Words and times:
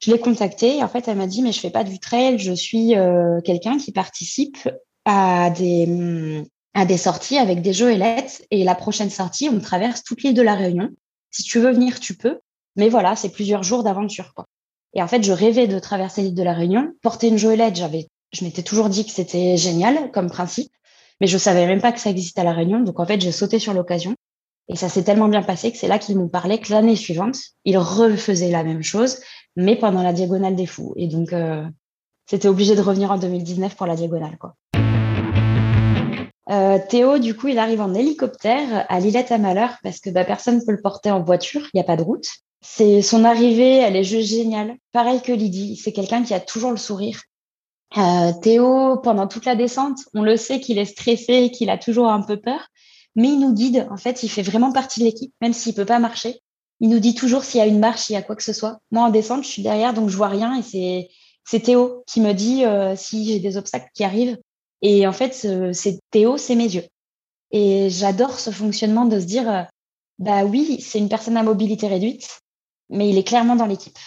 Je 0.00 0.10
l'ai 0.10 0.18
contactée 0.18 0.78
et 0.78 0.82
en 0.82 0.88
fait, 0.88 1.06
elle 1.06 1.16
m'a 1.16 1.28
dit, 1.28 1.42
mais 1.42 1.52
je 1.52 1.60
fais 1.60 1.70
pas 1.70 1.84
du 1.84 2.00
trail, 2.00 2.40
je 2.40 2.52
suis 2.52 2.96
euh, 2.96 3.40
quelqu'un 3.42 3.78
qui 3.78 3.92
participe 3.92 4.68
à 5.04 5.50
des, 5.50 5.86
mm, 5.86 6.44
à 6.74 6.84
des 6.84 6.96
sorties 6.96 7.38
avec 7.38 7.62
des 7.62 7.72
joëlettes 7.72 8.44
et 8.50 8.64
la 8.64 8.74
prochaine 8.74 9.10
sortie, 9.10 9.48
on 9.48 9.60
traverse 9.60 10.02
toute 10.02 10.24
l'île 10.24 10.34
de 10.34 10.42
la 10.42 10.56
Réunion. 10.56 10.90
Si 11.30 11.44
tu 11.44 11.60
veux 11.60 11.70
venir, 11.70 12.00
tu 12.00 12.16
peux. 12.16 12.40
Mais 12.74 12.88
voilà, 12.88 13.14
c'est 13.14 13.28
plusieurs 13.28 13.62
jours 13.62 13.84
d'aventure, 13.84 14.34
quoi. 14.34 14.46
Et 14.94 15.02
en 15.02 15.06
fait, 15.06 15.22
je 15.22 15.32
rêvais 15.32 15.68
de 15.68 15.78
traverser 15.78 16.22
l'île 16.22 16.34
de 16.34 16.42
la 16.42 16.52
Réunion. 16.52 16.92
Porter 17.00 17.28
une 17.28 17.38
joëlette, 17.38 17.76
j'avais, 17.76 18.08
je 18.32 18.44
m'étais 18.44 18.64
toujours 18.64 18.88
dit 18.88 19.06
que 19.06 19.12
c'était 19.12 19.56
génial 19.56 20.10
comme 20.10 20.28
principe, 20.28 20.72
mais 21.20 21.28
je 21.28 21.38
savais 21.38 21.66
même 21.66 21.80
pas 21.80 21.92
que 21.92 22.00
ça 22.00 22.10
existait 22.10 22.40
à 22.40 22.44
la 22.44 22.52
Réunion. 22.52 22.80
Donc 22.80 22.98
en 22.98 23.06
fait, 23.06 23.20
j'ai 23.20 23.30
sauté 23.30 23.60
sur 23.60 23.72
l'occasion. 23.72 24.16
Et 24.68 24.76
ça 24.76 24.88
s'est 24.88 25.02
tellement 25.02 25.28
bien 25.28 25.42
passé 25.42 25.72
que 25.72 25.78
c'est 25.78 25.88
là 25.88 25.98
qu'ils 25.98 26.16
m'ont 26.16 26.28
parlé 26.28 26.58
que 26.58 26.70
l'année 26.72 26.96
suivante, 26.96 27.36
ils 27.64 27.78
refaisaient 27.78 28.50
la 28.50 28.64
même 28.64 28.82
chose, 28.82 29.18
mais 29.56 29.76
pendant 29.76 30.02
la 30.02 30.12
diagonale 30.12 30.56
des 30.56 30.66
fous. 30.66 30.94
Et 30.96 31.08
donc, 31.08 31.32
euh, 31.32 31.64
c'était 32.26 32.48
obligé 32.48 32.74
de 32.74 32.80
revenir 32.80 33.10
en 33.10 33.18
2019 33.18 33.76
pour 33.76 33.86
la 33.86 33.96
diagonale, 33.96 34.38
quoi. 34.38 34.54
Euh, 36.50 36.78
Théo, 36.88 37.18
du 37.18 37.36
coup, 37.36 37.48
il 37.48 37.58
arrive 37.58 37.80
en 37.80 37.94
hélicoptère 37.94 38.84
à 38.88 39.00
Lillette 39.00 39.32
à 39.32 39.38
Malheur 39.38 39.76
parce 39.82 40.00
que 40.00 40.10
bah, 40.10 40.24
personne 40.24 40.56
ne 40.56 40.64
peut 40.64 40.72
le 40.72 40.82
porter 40.82 41.10
en 41.10 41.22
voiture, 41.22 41.62
il 41.72 41.76
n'y 41.76 41.80
a 41.80 41.84
pas 41.84 41.96
de 41.96 42.02
route. 42.02 42.26
C'est 42.60 43.02
son 43.02 43.24
arrivée, 43.24 43.78
elle 43.78 43.96
est 43.96 44.04
juste 44.04 44.28
géniale. 44.28 44.76
Pareil 44.92 45.22
que 45.22 45.32
Lydie, 45.32 45.76
c'est 45.76 45.92
quelqu'un 45.92 46.22
qui 46.22 46.34
a 46.34 46.40
toujours 46.40 46.70
le 46.70 46.76
sourire. 46.76 47.20
Euh, 47.96 48.32
Théo, 48.40 48.98
pendant 48.98 49.26
toute 49.26 49.44
la 49.44 49.54
descente, 49.54 49.98
on 50.14 50.22
le 50.22 50.36
sait 50.36 50.60
qu'il 50.60 50.78
est 50.78 50.84
stressé, 50.84 51.50
qu'il 51.50 51.70
a 51.70 51.78
toujours 51.78 52.08
un 52.08 52.22
peu 52.22 52.38
peur, 52.38 52.68
mais 53.16 53.28
il 53.28 53.40
nous 53.40 53.52
guide. 53.52 53.86
En 53.90 53.96
fait, 53.96 54.22
il 54.22 54.28
fait 54.28 54.42
vraiment 54.42 54.72
partie 54.72 55.00
de 55.00 55.04
l'équipe, 55.04 55.32
même 55.40 55.52
s'il 55.52 55.74
peut 55.74 55.84
pas 55.84 55.98
marcher. 55.98 56.40
Il 56.80 56.88
nous 56.88 56.98
dit 56.98 57.14
toujours 57.14 57.44
s'il 57.44 57.58
y 57.58 57.62
a 57.62 57.66
une 57.66 57.78
marche, 57.78 58.02
s'il 58.02 58.14
y 58.14 58.16
a 58.16 58.22
quoi 58.22 58.36
que 58.36 58.42
ce 58.42 58.52
soit. 58.52 58.78
Moi, 58.90 59.04
en 59.04 59.10
descente, 59.10 59.44
je 59.44 59.48
suis 59.48 59.62
derrière, 59.62 59.94
donc 59.94 60.08
je 60.08 60.16
vois 60.16 60.28
rien. 60.28 60.58
Et 60.58 60.62
c'est 60.62 61.08
c'est 61.44 61.60
Théo 61.60 62.04
qui 62.06 62.20
me 62.20 62.32
dit 62.32 62.64
euh, 62.64 62.94
si 62.96 63.26
j'ai 63.26 63.40
des 63.40 63.56
obstacles 63.56 63.90
qui 63.94 64.04
arrivent. 64.04 64.38
Et 64.80 65.06
en 65.06 65.12
fait, 65.12 65.32
c'est 65.72 66.00
Théo, 66.10 66.36
c'est 66.36 66.56
mes 66.56 66.74
yeux. 66.74 66.84
Et 67.52 67.88
j'adore 67.90 68.38
ce 68.40 68.50
fonctionnement 68.50 69.04
de 69.04 69.20
se 69.20 69.26
dire, 69.26 69.48
euh, 69.48 69.62
bah 70.18 70.44
oui, 70.44 70.80
c'est 70.80 70.98
une 70.98 71.08
personne 71.08 71.36
à 71.36 71.42
mobilité 71.42 71.86
réduite, 71.86 72.40
mais 72.88 73.08
il 73.08 73.18
est 73.18 73.24
clairement 73.24 73.56
dans 73.56 73.66
l'équipe. 73.66 73.98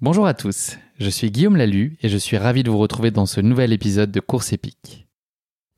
Bonjour 0.00 0.26
à 0.26 0.34
tous, 0.34 0.76
je 0.98 1.10
suis 1.10 1.30
Guillaume 1.30 1.56
Lalu 1.56 1.96
et 2.02 2.08
je 2.08 2.16
suis 2.16 2.36
ravi 2.36 2.62
de 2.62 2.70
vous 2.70 2.78
retrouver 2.78 3.10
dans 3.10 3.26
ce 3.26 3.40
nouvel 3.40 3.72
épisode 3.72 4.12
de 4.12 4.20
Course 4.20 4.52
épique. 4.52 5.07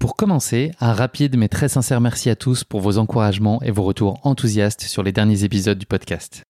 Pour 0.00 0.16
commencer, 0.16 0.72
un 0.80 0.94
rapide 0.94 1.36
mais 1.36 1.48
très 1.48 1.68
sincère 1.68 2.00
merci 2.00 2.30
à 2.30 2.34
tous 2.34 2.64
pour 2.64 2.80
vos 2.80 2.96
encouragements 2.96 3.60
et 3.60 3.70
vos 3.70 3.82
retours 3.82 4.18
enthousiastes 4.22 4.80
sur 4.80 5.02
les 5.02 5.12
derniers 5.12 5.44
épisodes 5.44 5.78
du 5.78 5.84
podcast. 5.84 6.42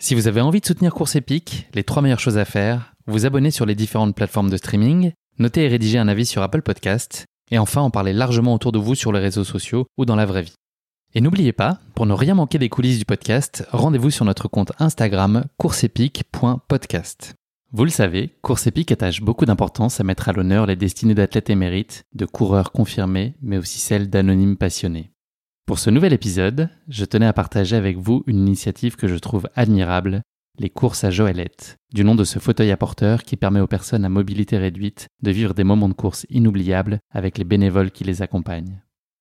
Si 0.00 0.16
vous 0.16 0.26
avez 0.26 0.40
envie 0.40 0.60
de 0.60 0.66
soutenir 0.66 0.92
Course 0.92 1.14
Épique, 1.14 1.68
les 1.72 1.84
trois 1.84 2.02
meilleures 2.02 2.18
choses 2.18 2.36
à 2.36 2.44
faire, 2.44 2.94
vous 3.06 3.24
abonner 3.24 3.52
sur 3.52 3.64
les 3.64 3.76
différentes 3.76 4.16
plateformes 4.16 4.50
de 4.50 4.56
streaming, 4.56 5.12
noter 5.38 5.62
et 5.62 5.68
rédiger 5.68 5.98
un 5.98 6.08
avis 6.08 6.26
sur 6.26 6.42
Apple 6.42 6.62
Podcast, 6.62 7.26
et 7.52 7.60
enfin 7.60 7.80
en 7.80 7.90
parler 7.90 8.12
largement 8.12 8.54
autour 8.54 8.72
de 8.72 8.80
vous 8.80 8.96
sur 8.96 9.12
les 9.12 9.20
réseaux 9.20 9.44
sociaux 9.44 9.86
ou 9.96 10.04
dans 10.04 10.16
la 10.16 10.26
vraie 10.26 10.42
vie. 10.42 10.56
Et 11.14 11.20
n'oubliez 11.20 11.52
pas, 11.52 11.78
pour 11.94 12.06
ne 12.06 12.12
rien 12.12 12.34
manquer 12.34 12.58
des 12.58 12.68
coulisses 12.68 12.98
du 12.98 13.04
podcast, 13.04 13.64
rendez-vous 13.70 14.10
sur 14.10 14.24
notre 14.24 14.48
compte 14.48 14.72
Instagram 14.80 15.44
courseepique.podcast. 15.58 17.36
Vous 17.76 17.84
le 17.84 17.90
savez, 17.90 18.30
Course 18.40 18.66
Épique 18.66 18.90
attache 18.90 19.20
beaucoup 19.20 19.44
d'importance 19.44 20.00
à 20.00 20.02
mettre 20.02 20.30
à 20.30 20.32
l'honneur 20.32 20.64
les 20.64 20.76
destinées 20.76 21.14
d'athlètes 21.14 21.50
émérites, 21.50 22.04
de 22.14 22.24
coureurs 22.24 22.72
confirmés, 22.72 23.34
mais 23.42 23.58
aussi 23.58 23.80
celles 23.80 24.08
d'anonymes 24.08 24.56
passionnés. 24.56 25.12
Pour 25.66 25.78
ce 25.78 25.90
nouvel 25.90 26.14
épisode, 26.14 26.70
je 26.88 27.04
tenais 27.04 27.26
à 27.26 27.34
partager 27.34 27.76
avec 27.76 27.98
vous 27.98 28.24
une 28.26 28.38
initiative 28.38 28.96
que 28.96 29.08
je 29.08 29.16
trouve 29.16 29.50
admirable, 29.54 30.22
les 30.58 30.70
courses 30.70 31.04
à 31.04 31.10
Joëlette, 31.10 31.76
du 31.92 32.02
nom 32.02 32.14
de 32.14 32.24
ce 32.24 32.38
fauteuil 32.38 32.70
apporteur 32.70 33.24
qui 33.24 33.36
permet 33.36 33.60
aux 33.60 33.66
personnes 33.66 34.06
à 34.06 34.08
mobilité 34.08 34.56
réduite 34.56 35.08
de 35.22 35.30
vivre 35.30 35.52
des 35.52 35.64
moments 35.64 35.90
de 35.90 35.92
course 35.92 36.24
inoubliables 36.30 37.00
avec 37.12 37.36
les 37.36 37.44
bénévoles 37.44 37.90
qui 37.90 38.04
les 38.04 38.22
accompagnent. 38.22 38.80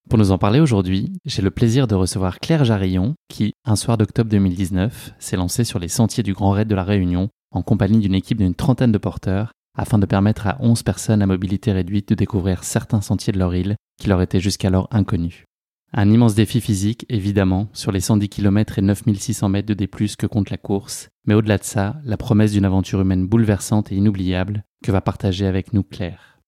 Pour 0.10 0.18
nous 0.18 0.32
en 0.32 0.38
parler 0.38 0.62
aujourd'hui, 0.62 1.12
j'ai 1.26 1.42
le 1.42 1.52
plaisir 1.52 1.88
de 1.88 1.96
recevoir 1.96 2.40
Claire 2.40 2.64
Jarillon 2.64 3.16
qui, 3.28 3.54
un 3.66 3.76
soir 3.76 3.98
d'octobre 3.98 4.30
2019, 4.30 5.16
s'est 5.20 5.36
lancée 5.36 5.66
sur 5.66 5.80
les 5.80 5.90
sentiers 5.90 6.24
du 6.24 6.34
Grand 6.34 6.52
Raid 6.52 6.70
de 6.70 6.76
la 6.76 6.84
Réunion 6.84 7.30
en 7.56 7.62
compagnie 7.62 8.00
d'une 8.00 8.14
équipe 8.14 8.38
d'une 8.38 8.56
trentaine 8.56 8.92
de 8.92 8.98
porteurs, 8.98 9.52
afin 9.78 9.98
de 9.98 10.06
permettre 10.06 10.48
à 10.48 10.58
11 10.60 10.84
personnes 10.84 11.22
à 11.22 11.28
mobilité 11.28 11.72
réduite 11.72 12.10
de 12.10 12.16
découvrir 12.16 12.64
certains 12.64 13.02
sentiers 13.02 13.34
de 13.34 13.40
leur 13.40 13.54
île 13.56 13.76
qui 14.00 14.08
leur 14.08 14.22
étaient 14.22 14.40
jusqu'alors 14.40 14.88
inconnus. 14.92 15.46
Un 15.94 16.12
immense 16.12 16.36
défi 16.36 16.60
physique, 16.60 17.06
évidemment, 17.10 17.70
sur 17.74 17.92
les 17.92 18.02
110 18.02 18.28
km 18.28 18.80
et 18.80 18.82
9600 18.82 19.50
mètres 19.50 19.68
de 19.68 19.74
D+, 19.74 19.88
que 19.88 20.28
compte 20.28 20.50
la 20.50 20.58
course, 20.58 21.08
mais 21.26 21.34
au-delà 21.34 21.58
de 21.58 21.64
ça, 21.64 21.96
la 22.04 22.18
promesse 22.18 22.52
d'une 22.52 22.66
aventure 22.66 23.02
humaine 23.02 23.28
bouleversante 23.28 23.92
et 23.92 23.96
inoubliable 23.96 24.64
que 24.84 24.92
va 24.92 25.02
partager 25.02 25.46
avec 25.46 25.74
nous 25.74 25.84
Claire. 25.84 26.40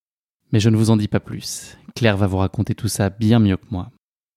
Mais 0.52 0.60
je 0.60 0.70
ne 0.70 0.78
vous 0.78 0.90
en 0.90 0.98
dis 0.98 1.08
pas 1.08 1.20
plus. 1.20 1.78
Claire 1.96 2.18
va 2.18 2.28
vous 2.28 2.38
raconter 2.38 2.76
tout 2.76 2.88
ça 2.88 3.10
bien 3.10 3.40
mieux 3.40 3.58
que 3.58 3.68
moi. 3.72 3.92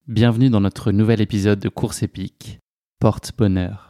Bienvenue 0.07 0.51
dans 0.51 0.61
notre 0.61 0.93
nouvel 0.93 1.21
épisode 1.21 1.61
de 1.61 1.69
Course 1.69 2.03
épique. 2.03 2.59
Porte 3.01 3.33
bonheur. 3.37 3.90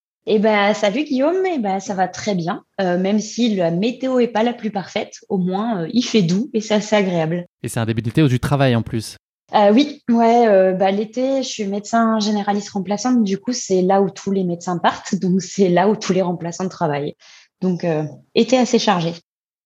Eh 0.27 0.39
ben, 0.39 0.73
salut 0.73 1.03
Guillaume, 1.03 1.43
eh 1.45 1.57
ben, 1.57 1.79
ça 1.79 1.95
va 1.95 2.07
très 2.07 2.35
bien. 2.35 2.63
Euh, 2.79 2.97
même 2.97 3.19
si 3.19 3.55
la 3.55 3.71
météo 3.71 4.19
est 4.19 4.27
pas 4.27 4.43
la 4.43 4.53
plus 4.53 4.69
parfaite, 4.69 5.17
au 5.29 5.37
moins 5.37 5.83
euh, 5.83 5.89
il 5.93 6.03
fait 6.03 6.21
doux 6.21 6.49
et 6.53 6.61
c'est 6.61 6.75
assez 6.75 6.95
agréable. 6.95 7.45
Et 7.63 7.69
c'est 7.69 7.79
un 7.79 7.85
début 7.85 8.01
d'été 8.01 8.21
où 8.21 8.27
du 8.27 8.39
travail 8.39 8.75
en 8.75 8.83
plus. 8.83 9.17
Euh, 9.53 9.73
oui, 9.73 10.01
ouais. 10.09 10.73
bah, 10.73 10.91
l'été, 10.91 11.43
je 11.43 11.47
suis 11.47 11.65
médecin 11.65 12.19
généraliste 12.19 12.69
remplaçante. 12.69 13.23
Du 13.23 13.37
coup, 13.37 13.51
c'est 13.51 13.81
là 13.81 14.01
où 14.01 14.09
tous 14.09 14.31
les 14.31 14.43
médecins 14.43 14.77
partent, 14.77 15.15
donc 15.15 15.41
c'est 15.41 15.67
là 15.67 15.89
où 15.89 15.95
tous 15.95 16.13
les 16.13 16.21
remplaçants 16.21 16.69
travaillent. 16.69 17.15
Donc, 17.59 17.85
été 18.33 18.57
assez 18.57 18.79
chargé. 18.79 19.13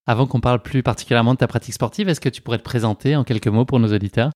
Avant 0.08 0.26
qu'on 0.26 0.40
parle 0.40 0.62
plus 0.64 0.82
particulièrement 0.82 1.34
de 1.34 1.38
ta 1.38 1.48
pratique 1.48 1.76
sportive, 1.76 2.10
est-ce 2.10 2.20
que 2.20 2.30
tu 2.30 2.42
pourrais 2.42 2.58
te 2.58 2.64
présenter 2.64 3.16
en 3.16 3.24
quelques 3.24 3.48
mots 3.48 3.66
pour 3.66 3.80
nos 3.80 3.94
auditeurs? 3.94 4.32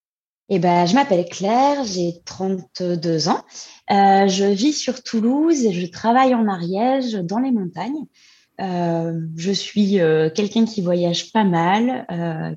Eh 0.51 0.59
ben, 0.59 0.87
je 0.87 0.95
m'appelle 0.95 1.25
Claire, 1.25 1.83
j'ai 1.83 2.21
32 2.25 3.29
ans. 3.29 3.43
Euh, 3.91 4.27
je 4.27 4.45
vis 4.45 4.73
sur 4.73 5.03
Toulouse 5.03 5.63
et 5.63 5.73
je 5.73 5.85
travaille 5.85 6.33
en 6.33 6.47
Ariège, 6.47 7.13
dans 7.13 7.37
les 7.37 7.51
montagnes. 7.51 8.07
Euh, 8.59 9.13
je 9.37 9.51
suis 9.51 9.99
euh, 9.99 10.29
quelqu'un 10.29 10.65
qui 10.65 10.81
voyage 10.81 11.31
pas 11.31 11.43
mal, 11.43 12.07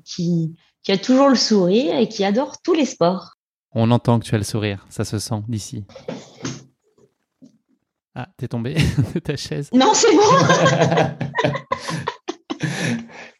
qui, 0.03 0.55
qui 0.81 0.91
a 0.91 0.97
toujours 0.97 1.29
le 1.29 1.35
sourire 1.35 1.95
et 1.97 2.09
qui 2.09 2.25
adore 2.25 2.59
tous 2.63 2.73
les 2.73 2.85
sports. 2.85 3.35
On 3.73 3.91
entend 3.91 4.19
que 4.19 4.25
tu 4.25 4.33
as 4.33 4.39
le 4.39 4.43
sourire, 4.43 4.87
ça 4.89 5.05
se 5.05 5.19
sent 5.19 5.43
d'ici. 5.47 5.85
Ah, 8.15 8.27
t'es 8.37 8.47
tombé 8.47 8.73
de 9.13 9.19
ta 9.19 9.35
chaise 9.35 9.69
Non, 9.71 9.93
c'est 9.93 10.15
bon 10.15 10.21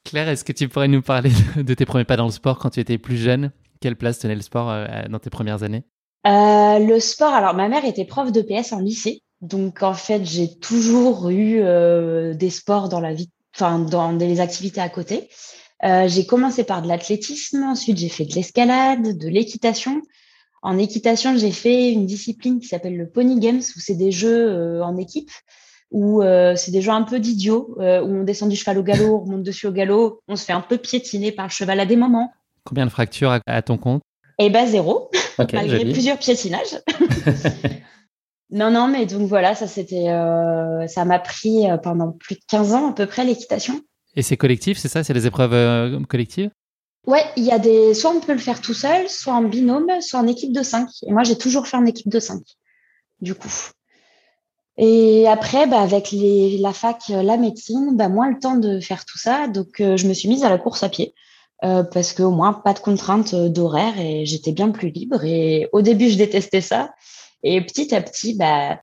Claire, 0.04 0.30
est-ce 0.30 0.44
que 0.44 0.52
tu 0.52 0.68
pourrais 0.68 0.88
nous 0.88 1.02
parler 1.02 1.32
de 1.56 1.74
tes 1.74 1.86
premiers 1.86 2.06
pas 2.06 2.18
dans 2.18 2.26
le 2.26 2.32
sport 2.32 2.60
quand 2.60 2.70
tu 2.70 2.80
étais 2.80 3.00
plus 3.00 3.18
jeune? 3.18 3.52
Quelle 3.84 3.98
place 3.98 4.20
tenait 4.20 4.36
le 4.36 4.42
sport 4.42 4.70
euh, 4.70 4.86
dans 5.10 5.20
tes 5.20 5.30
premières 5.30 5.64
années? 5.64 5.84
Euh, 6.26 6.80
Le 6.80 7.02
sport, 7.02 7.34
alors 7.34 7.54
ma 7.54 7.68
mère 7.68 7.84
était 7.84 8.06
prof 8.06 8.32
de 8.32 8.42
PS 8.42 8.72
en 8.72 8.80
lycée. 8.80 9.24
Donc 9.42 9.84
en 9.84 9.94
fait, 9.94 10.24
j'ai 10.24 10.58
toujours 10.58 11.30
eu 11.30 11.60
euh, 11.60 12.34
des 12.34 12.50
sports 12.50 12.88
dans 12.88 13.02
la 13.02 13.14
vie, 13.14 13.30
enfin 13.54 13.80
dans 13.80 14.14
des 14.14 14.40
activités 14.40 14.80
à 14.80 14.88
côté. 14.88 15.28
J'ai 15.84 16.26
commencé 16.26 16.64
par 16.64 16.82
de 16.82 16.88
l'athlétisme, 16.88 17.62
ensuite 17.64 17.98
j'ai 17.98 18.08
fait 18.08 18.24
de 18.24 18.34
l'escalade, 18.36 19.18
de 19.18 19.28
l'équitation. 19.28 20.02
En 20.62 20.78
équitation, 20.78 21.36
j'ai 21.36 21.52
fait 21.52 21.92
une 21.92 22.06
discipline 22.06 22.62
qui 22.62 22.68
s'appelle 22.68 22.96
le 22.96 23.10
Pony 23.10 23.38
Games, 23.38 23.60
où 23.60 23.80
c'est 23.82 23.96
des 23.96 24.14
jeux 24.14 24.82
en 24.82 24.96
équipe, 24.96 25.30
où 25.92 26.22
c'est 26.56 26.72
des 26.72 26.82
jeux 26.82 26.94
un 26.94 27.04
peu 27.04 27.20
d'idiots, 27.20 27.76
où 27.78 27.82
on 27.82 28.24
descend 28.24 28.48
du 28.48 28.56
cheval 28.56 28.78
au 28.78 28.84
galop, 28.84 29.24
on 29.26 29.32
monte 29.32 29.44
dessus 29.44 29.68
au 29.68 29.74
galop, 29.74 30.22
on 30.30 30.38
se 30.38 30.46
fait 30.46 30.54
un 30.54 30.62
peu 30.62 30.78
piétiner 30.78 31.34
par 31.34 31.48
le 31.48 31.52
cheval 31.52 31.82
à 31.82 31.86
des 31.86 31.98
moments. 31.98 32.32
Combien 32.66 32.86
de 32.86 32.92
fractures 32.92 33.40
à, 33.46 33.62
ton 33.62 33.78
compte? 33.78 34.02
Eh 34.40 34.50
ben 34.50 34.66
zéro, 34.66 35.12
malgré 35.38 35.86
plusieurs 35.86 36.18
piétinages. 36.18 36.82
non, 38.50 38.72
non, 38.72 38.88
mais 38.88 39.06
donc 39.06 39.28
voilà, 39.28 39.54
ça 39.54 39.68
c'était, 39.68 40.08
ça 40.88 41.06
m'a 41.06 41.20
pris 41.20 41.66
pendant 41.84 42.12
plus 42.12 42.36
de 42.36 42.42
15 42.48 42.74
ans 42.74 42.90
à 42.90 42.94
peu 42.94 43.06
près 43.06 43.26
l'équitation. 43.26 43.82
Et 44.16 44.22
c'est 44.22 44.38
collectif, 44.38 44.78
c'est 44.78 44.88
ça? 44.88 45.04
C'est 45.04 45.14
des 45.14 45.28
épreuves 45.28 46.06
collectives? 46.08 46.50
Ouais, 47.06 47.24
il 47.36 47.44
y 47.44 47.52
a 47.52 47.60
des. 47.60 47.94
Soit 47.94 48.12
on 48.12 48.22
peut 48.22 48.34
le 48.34 48.40
faire 48.40 48.62
tout 48.62 48.74
seul, 48.74 49.10
soit 49.10 49.34
en 49.34 49.44
binôme, 49.44 49.90
soit 50.02 50.20
en 50.20 50.28
équipe 50.28 50.54
de 50.54 50.64
5. 50.64 50.90
Et 51.06 51.12
moi, 51.12 51.24
j'ai 51.24 51.38
toujours 51.38 51.68
fait 51.68 51.78
en 51.78 51.86
équipe 51.86 52.10
de 52.10 52.20
5, 52.20 52.42
du 53.20 53.36
coup. 53.36 53.52
Et 54.78 55.28
après, 55.28 55.68
bah, 55.68 55.82
avec 55.82 56.12
les, 56.12 56.58
la 56.58 56.72
fac, 56.72 57.10
la 57.10 57.36
médecine, 57.38 57.98
bah, 57.98 58.08
moins 58.08 58.30
le 58.30 58.40
temps 58.40 58.56
de 58.56 58.80
faire 58.80 59.06
tout 59.06 59.18
ça. 59.18 59.48
Donc, 59.48 59.82
euh, 59.82 59.98
je 59.98 60.08
me 60.08 60.14
suis 60.14 60.30
mise 60.30 60.46
à 60.46 60.50
la 60.50 60.58
course 60.58 60.84
à 60.84 60.90
pied. 60.90 61.14
Euh, 61.64 61.84
parce 61.84 62.14
qu'au 62.14 62.32
moins, 62.32 62.54
pas 62.54 62.74
de 62.74 62.80
contraintes 62.80 63.34
d'horaire 63.36 63.98
et 63.98 64.26
j'étais 64.26 64.52
bien 64.52 64.70
plus 64.72 64.90
libre. 64.90 65.24
Et 65.24 65.70
au 65.72 65.82
début, 65.82 66.10
je 66.10 66.18
détestais 66.18 66.62
ça. 66.62 66.94
Et 67.42 67.62
petit 67.62 67.96
à 67.96 68.02
petit, 68.02 68.36
bah, 68.36 68.80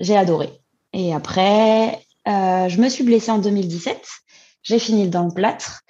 j'ai 0.00 0.16
adoré. 0.16 0.50
Et 0.92 1.14
après, 1.14 2.00
euh, 2.28 2.68
je 2.68 2.80
me 2.80 2.88
suis 2.88 3.04
blessée 3.04 3.30
en 3.30 3.38
2017. 3.38 4.04
J'ai 4.62 4.78
fini 4.78 5.08
dans 5.08 5.26
le 5.26 5.34
plâtre. 5.34 5.82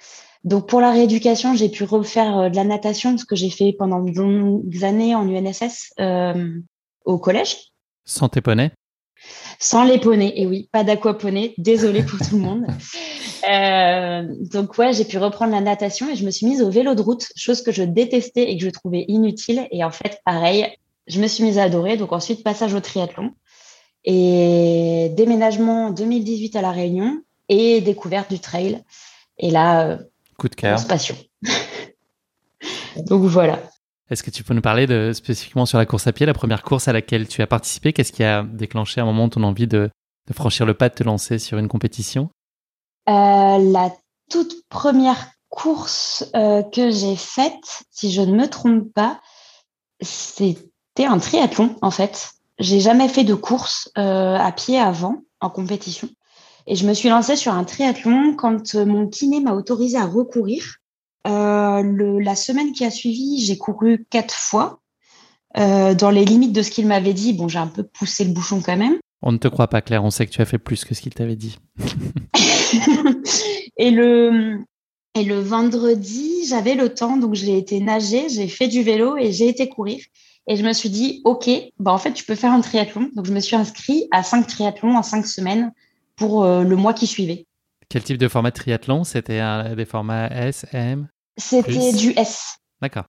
Donc 0.43 0.67
pour 0.67 0.81
la 0.81 0.91
rééducation, 0.91 1.55
j'ai 1.55 1.69
pu 1.69 1.83
refaire 1.83 2.37
euh, 2.37 2.49
de 2.49 2.55
la 2.55 2.63
natation, 2.63 3.17
ce 3.17 3.25
que 3.25 3.35
j'ai 3.35 3.49
fait 3.49 3.73
pendant 3.77 4.01
de 4.01 4.11
longues 4.11 4.83
années 4.83 5.15
en 5.15 5.27
UNSS 5.27 5.93
euh, 5.99 6.59
au 7.05 7.17
collège. 7.17 7.57
Sans 8.03 8.29
tes 8.29 8.41
poneys? 8.41 8.71
Sans 9.59 9.83
les 9.83 9.97
poneys, 9.97 10.33
et 10.35 10.45
oui, 10.45 10.69
pas 10.71 10.83
d'aquaponey, 10.83 11.55
désolé 11.57 12.03
pour 12.03 12.19
tout 12.19 12.35
le 12.35 12.41
monde. 12.41 12.67
Euh, 13.49 14.23
donc 14.51 14.77
ouais, 14.77 14.93
j'ai 14.93 15.05
pu 15.05 15.17
reprendre 15.17 15.51
la 15.51 15.61
natation 15.61 16.09
et 16.09 16.15
je 16.15 16.25
me 16.25 16.31
suis 16.31 16.45
mise 16.45 16.61
au 16.61 16.69
vélo 16.69 16.95
de 16.95 17.01
route, 17.01 17.27
chose 17.35 17.61
que 17.61 17.71
je 17.71 17.83
détestais 17.83 18.51
et 18.51 18.57
que 18.57 18.63
je 18.63 18.69
trouvais 18.69 19.05
inutile. 19.07 19.67
Et 19.71 19.83
en 19.83 19.91
fait, 19.91 20.21
pareil, 20.25 20.67
je 21.07 21.19
me 21.19 21.27
suis 21.27 21.43
mise 21.43 21.57
à 21.57 21.63
adorer. 21.63 21.97
Donc 21.97 22.11
ensuite, 22.11 22.43
passage 22.43 22.73
au 22.73 22.79
triathlon 22.79 23.31
et 24.03 25.11
déménagement 25.15 25.87
en 25.87 25.91
2018 25.91 26.55
à 26.55 26.61
La 26.61 26.71
Réunion 26.71 27.21
et 27.49 27.81
découverte 27.81 28.31
du 28.31 28.39
trail. 28.39 28.83
Et 29.37 29.51
là, 29.51 29.99
Coup 30.37 30.49
de 30.49 30.55
cœur. 30.55 30.85
Passion. 30.87 31.15
Donc 33.07 33.23
voilà. 33.23 33.59
Est-ce 34.09 34.21
que 34.21 34.29
tu 34.29 34.43
peux 34.43 34.53
nous 34.53 34.61
parler 34.61 34.85
de, 34.85 35.11
spécifiquement 35.13 35.65
sur 35.65 35.77
la 35.77 35.85
course 35.85 36.07
à 36.07 36.13
pied, 36.13 36.25
la 36.25 36.33
première 36.33 36.61
course 36.61 36.87
à 36.87 36.93
laquelle 36.93 37.27
tu 37.27 37.41
as 37.41 37.47
participé? 37.47 37.91
Qu'est-ce 37.91 38.11
qui 38.11 38.23
a 38.23 38.43
déclenché 38.43 39.01
à 39.01 39.03
un 39.03 39.07
moment 39.07 39.29
ton 39.29 39.43
envie 39.43 39.67
de, 39.67 39.89
franchir 40.31 40.65
le 40.65 40.73
pas, 40.73 40.89
de 40.89 40.93
te 40.93 41.03
lancer 41.03 41.39
sur 41.39 41.57
une 41.57 41.67
compétition? 41.67 42.29
euh, 42.29 42.34
La 43.07 43.91
toute 44.29 44.67
première 44.69 45.35
course 45.49 46.29
euh, 46.35 46.63
que 46.63 46.91
j'ai 46.91 47.15
faite, 47.15 47.83
si 47.89 48.11
je 48.11 48.21
ne 48.21 48.35
me 48.35 48.47
trompe 48.47 48.91
pas, 48.93 49.21
c'était 50.01 51.05
un 51.05 51.17
triathlon 51.17 51.75
en 51.81 51.91
fait. 51.91 52.31
J'ai 52.59 52.79
jamais 52.79 53.07
fait 53.07 53.23
de 53.23 53.33
course 53.33 53.89
euh, 53.97 54.35
à 54.35 54.51
pied 54.51 54.77
avant 54.77 55.23
en 55.39 55.49
compétition. 55.49 56.09
Et 56.67 56.75
je 56.75 56.87
me 56.87 56.93
suis 56.93 57.09
lancée 57.09 57.35
sur 57.35 57.53
un 57.53 57.63
triathlon 57.63 58.35
quand 58.35 58.75
euh, 58.75 58.85
mon 58.85 59.07
kiné 59.07 59.39
m'a 59.39 59.53
autorisé 59.53 59.97
à 59.97 60.05
recourir. 60.05 60.77
Euh, 61.27 62.19
la 62.21 62.35
semaine 62.35 62.71
qui 62.71 62.85
a 62.85 62.91
suivi, 62.91 63.39
j'ai 63.39 63.57
couru 63.57 64.05
quatre 64.09 64.33
fois. 64.33 64.79
Euh, 65.57 65.93
dans 65.93 66.09
les 66.09 66.25
limites 66.25 66.53
de 66.53 66.61
ce 66.61 66.71
qu'il 66.71 66.85
m'avait 66.85 67.13
dit, 67.13 67.33
bon, 67.33 67.47
j'ai 67.47 67.59
un 67.59 67.67
peu 67.67 67.83
poussé 67.83 68.25
le 68.25 68.33
bouchon 68.33 68.61
quand 68.61 68.75
même. 68.75 68.99
On 69.27 69.31
ne 69.31 69.37
te 69.37 69.47
croit 69.47 69.67
pas, 69.67 69.81
Claire. 69.81 70.03
On 70.03 70.11
sait 70.11 70.27
que 70.27 70.31
tu 70.31 70.41
as 70.41 70.45
fait 70.45 70.59
plus 70.59 70.85
que 70.85 70.93
ce 70.93 71.01
qu'il 71.01 71.13
t'avait 71.13 71.35
dit. 71.35 71.57
et 73.77 73.89
le 73.89 74.59
et 75.15 75.23
le 75.23 75.39
vendredi, 75.39 76.45
j'avais 76.47 76.75
le 76.75 76.93
temps, 76.93 77.17
donc 77.17 77.33
j'ai 77.33 77.57
été 77.57 77.79
nager, 77.79 78.29
j'ai 78.29 78.47
fait 78.47 78.67
du 78.67 78.83
vélo 78.83 79.17
et 79.17 79.31
j'ai 79.31 79.47
été 79.47 79.67
courir. 79.67 79.99
Et 80.47 80.57
je 80.57 80.63
me 80.63 80.73
suis 80.73 80.89
dit, 80.89 81.21
ok, 81.23 81.49
bah 81.79 81.91
en 81.91 81.97
fait, 81.97 82.13
tu 82.13 82.23
peux 82.23 82.35
faire 82.35 82.51
un 82.51 82.61
triathlon. 82.61 83.09
Donc 83.15 83.25
je 83.25 83.33
me 83.33 83.39
suis 83.39 83.55
inscrite 83.55 84.07
à 84.11 84.21
cinq 84.21 84.45
triathlons 84.45 84.95
en 84.95 85.01
cinq 85.01 85.25
semaines 85.25 85.71
pour 86.15 86.43
euh, 86.43 86.63
le 86.63 86.75
mois 86.75 86.93
qui 86.93 87.07
suivait. 87.07 87.47
Quel 87.89 88.03
type 88.03 88.17
de 88.17 88.27
format 88.27 88.51
de 88.51 88.55
triathlon? 88.55 89.03
C'était 89.03 89.41
des 89.75 89.85
formats 89.85 90.27
S, 90.27 90.67
M 90.71 91.07
C'était 91.37 91.93
du 91.93 92.11
S. 92.11 92.57
D'accord. 92.79 93.05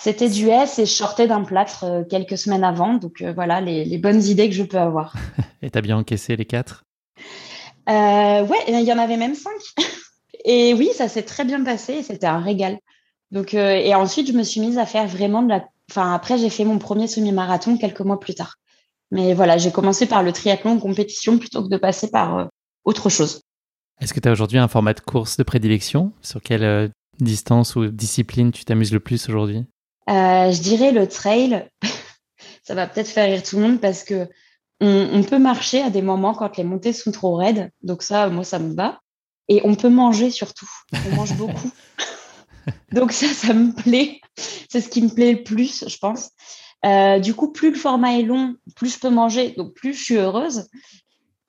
C'était 0.00 0.28
du 0.28 0.48
S 0.48 0.78
et 0.78 0.86
je 0.86 0.92
sortais 0.92 1.26
d'un 1.26 1.42
plâtre 1.42 1.84
euh, 1.84 2.04
quelques 2.04 2.38
semaines 2.38 2.64
avant. 2.64 2.94
Donc 2.94 3.20
euh, 3.20 3.32
voilà 3.32 3.60
les, 3.60 3.98
bonnes 3.98 4.22
idées 4.22 4.48
que 4.48 4.54
je 4.54 4.62
peux 4.62 4.78
avoir. 4.78 5.14
et 5.62 5.70
t'as 5.70 5.82
bien 5.82 5.98
encaissé 5.98 6.36
les 6.36 6.46
quatre? 6.46 6.84
Ouais, 7.86 8.64
il 8.68 8.82
y 8.82 8.92
en 8.92 8.98
avait 8.98 9.16
même 9.16 9.34
cinq. 9.34 9.60
et 10.44 10.74
oui, 10.74 10.90
ça 10.94 11.08
s'est 11.08 11.24
très 11.24 11.44
bien 11.44 11.62
passé 11.64 12.02
c'était 12.02 12.26
un 12.26 12.38
régal. 12.38 12.78
Donc, 13.30 13.54
et 13.54 13.94
ensuite, 13.94 14.26
je 14.26 14.32
me 14.32 14.42
suis 14.42 14.60
mise 14.60 14.78
à 14.78 14.86
faire 14.86 15.06
vraiment 15.06 15.42
de 15.42 15.48
la. 15.48 15.64
Enfin, 15.90 16.14
après, 16.14 16.38
j'ai 16.38 16.50
fait 16.50 16.64
mon 16.64 16.78
premier 16.78 17.06
semi-marathon 17.06 17.76
quelques 17.76 18.00
mois 18.00 18.18
plus 18.18 18.34
tard. 18.34 18.56
Mais 19.10 19.34
voilà, 19.34 19.58
j'ai 19.58 19.72
commencé 19.72 20.06
par 20.06 20.22
le 20.22 20.32
triathlon 20.32 20.72
en 20.72 20.78
compétition 20.78 21.38
plutôt 21.38 21.64
que 21.64 21.68
de 21.68 21.76
passer 21.76 22.10
par 22.10 22.38
euh, 22.38 22.44
autre 22.84 23.08
chose. 23.08 23.42
Est-ce 24.00 24.14
que 24.14 24.20
tu 24.20 24.28
as 24.28 24.32
aujourd'hui 24.32 24.58
un 24.58 24.68
format 24.68 24.94
de 24.94 25.00
course 25.00 25.36
de 25.36 25.42
prédilection 25.42 26.12
Sur 26.22 26.40
quelle 26.40 26.62
euh, 26.62 26.88
distance 27.18 27.76
ou 27.76 27.88
discipline 27.88 28.52
tu 28.52 28.64
t'amuses 28.64 28.92
le 28.92 29.00
plus 29.00 29.28
aujourd'hui? 29.28 29.64
Euh, 30.10 30.52
Je 30.52 30.60
dirais 30.60 30.92
le 30.92 31.08
trail. 31.08 31.68
ça 32.62 32.74
va 32.74 32.86
peut-être 32.86 33.08
faire 33.08 33.26
rire 33.26 33.42
tout 33.42 33.56
le 33.56 33.62
monde 33.62 33.80
parce 33.80 34.04
que 34.04 34.28
on, 34.82 35.22
peut 35.22 35.38
marcher 35.38 35.82
à 35.82 35.90
des 35.90 36.00
moments 36.00 36.32
quand 36.32 36.56
les 36.56 36.64
montées 36.64 36.94
sont 36.94 37.12
trop 37.12 37.36
raides. 37.36 37.70
Donc 37.82 38.02
ça, 38.02 38.28
moi, 38.30 38.44
ça 38.44 38.58
me 38.58 38.72
bat. 38.72 39.00
Et 39.48 39.60
on 39.64 39.74
peut 39.74 39.90
manger 39.90 40.30
surtout. 40.30 40.70
On 41.06 41.16
mange 41.16 41.34
beaucoup. 41.36 41.70
Donc 42.92 43.12
ça, 43.12 43.26
ça 43.28 43.52
me 43.52 43.72
plaît. 43.72 44.20
C'est 44.70 44.80
ce 44.80 44.88
qui 44.88 45.02
me 45.02 45.08
plaît 45.08 45.32
le 45.32 45.42
plus, 45.42 45.84
je 45.86 45.98
pense. 45.98 46.30
Euh, 46.86 47.18
du 47.18 47.34
coup, 47.34 47.52
plus 47.52 47.70
le 47.70 47.76
format 47.76 48.18
est 48.18 48.22
long, 48.22 48.54
plus 48.74 48.94
je 48.94 48.98
peux 48.98 49.10
manger, 49.10 49.50
donc 49.50 49.74
plus 49.74 49.92
je 49.92 50.02
suis 50.02 50.16
heureuse. 50.16 50.68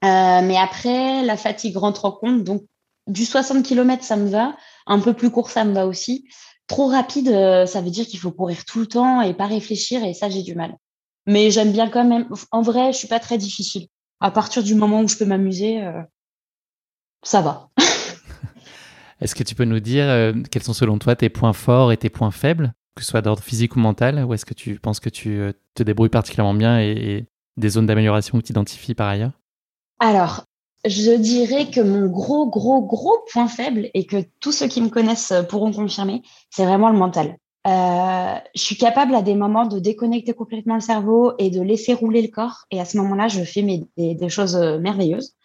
Euh, 0.04 0.42
mais 0.42 0.58
après, 0.58 1.24
la 1.24 1.38
fatigue 1.38 1.78
rentre 1.78 2.06
en 2.06 2.12
compte. 2.12 2.44
Donc, 2.44 2.64
du 3.08 3.26
60 3.26 3.64
km, 3.64 4.04
ça 4.04 4.18
me 4.18 4.30
va. 4.30 4.56
Un 4.88 5.00
peu 5.00 5.14
plus 5.14 5.30
court, 5.30 5.50
ça 5.50 5.64
me 5.64 5.74
va 5.74 5.88
aussi. 5.88 6.28
Trop 6.72 6.88
rapide, 6.88 7.28
euh, 7.28 7.66
ça 7.66 7.82
veut 7.82 7.90
dire 7.90 8.08
qu'il 8.08 8.20
faut 8.20 8.32
courir 8.32 8.66
tout 8.66 8.80
le 8.80 8.88
temps 8.88 9.22
et 9.22 9.34
pas 9.34 9.46
réfléchir. 9.46 10.04
Et 10.04 10.14
ça, 10.14 10.30
j'ai 10.30 10.42
du 10.42 10.56
mal. 10.56 10.76
Mais 11.28 11.52
j'aime 11.52 11.72
bien 11.72 11.90
quand 11.90 12.06
même. 12.06 12.28
En 12.52 12.62
vrai, 12.62 12.94
je 12.94 12.98
suis 12.98 13.08
pas 13.08 13.20
très 13.20 13.38
difficile. 13.38 13.88
À 14.20 14.32
partir 14.32 14.64
du 14.64 14.76
moment 14.76 15.02
où 15.02 15.08
je 15.08 15.18
peux 15.18 15.26
m'amuser, 15.26 15.82
ça 17.24 17.42
va. 17.42 17.70
Est-ce 19.22 19.36
que 19.36 19.44
tu 19.44 19.54
peux 19.54 19.66
nous 19.66 19.80
dire 19.80 20.34
quels 20.50 20.64
sont 20.64 20.74
selon 20.74 20.98
toi 20.98 21.16
tes 21.16 21.30
points 21.30 21.54
forts 21.54 21.92
et 21.92 21.98
tes 21.98 22.10
points 22.10 22.32
faibles 22.32 22.74
que 22.96 23.04
ce 23.04 23.10
soit 23.10 23.22
d'ordre 23.22 23.44
physique 23.44 23.76
ou 23.76 23.80
mental, 23.80 24.24
ou 24.26 24.34
est-ce 24.34 24.46
que 24.46 24.54
tu 24.54 24.80
penses 24.80 25.00
que 25.00 25.10
tu 25.10 25.40
euh, 25.40 25.54
te 25.76 25.84
débrouilles 25.84 26.10
particulièrement 26.10 26.54
bien 26.54 26.80
et, 26.80 27.26
des 27.58 27.70
zones 27.70 27.86
d'amélioration 27.86 28.40
que 28.40 28.44
tu 28.44 28.52
identifies 28.52 28.96
par 28.96 29.10
ailleurs? 29.10 29.34
Alors, 30.00 30.46
je 30.86 31.12
dirais 31.12 31.70
que 31.70 31.82
mon 31.82 32.08
gros, 32.08 32.50
gros, 32.50 32.82
gros 32.82 33.18
point 33.32 33.48
faible, 33.48 33.90
et 33.94 34.06
que 34.06 34.18
tous 34.40 34.52
ceux 34.52 34.68
qui 34.68 34.82
me 34.82 34.90
connaissent 34.90 35.34
pourront 35.50 35.72
confirmer, 35.72 36.24
c'est 36.50 36.66
vraiment 36.66 36.90
le 36.90 36.98
mental. 36.98 37.38
Euh, 37.68 38.36
je 38.56 38.62
suis 38.62 38.78
capable 38.78 39.14
à 39.14 39.22
des 39.22 39.36
moments 39.36 39.68
de 39.68 39.80
déconnecter 39.80 40.34
complètement 40.34 40.76
le 40.76 40.82
cerveau 40.82 41.34
et 41.38 41.52
de 41.52 41.62
laisser 41.62 41.94
rouler 41.94 42.24
le 42.24 42.30
corps. 42.30 42.66
Et 42.72 42.80
à 42.80 42.86
ce 42.86 42.98
moment-là, 42.98 43.28
je 43.28 43.44
fais 43.44 43.64
des, 43.98 44.30
choses 44.30 44.56
euh, 44.56 44.80
merveilleuses. 44.80 45.36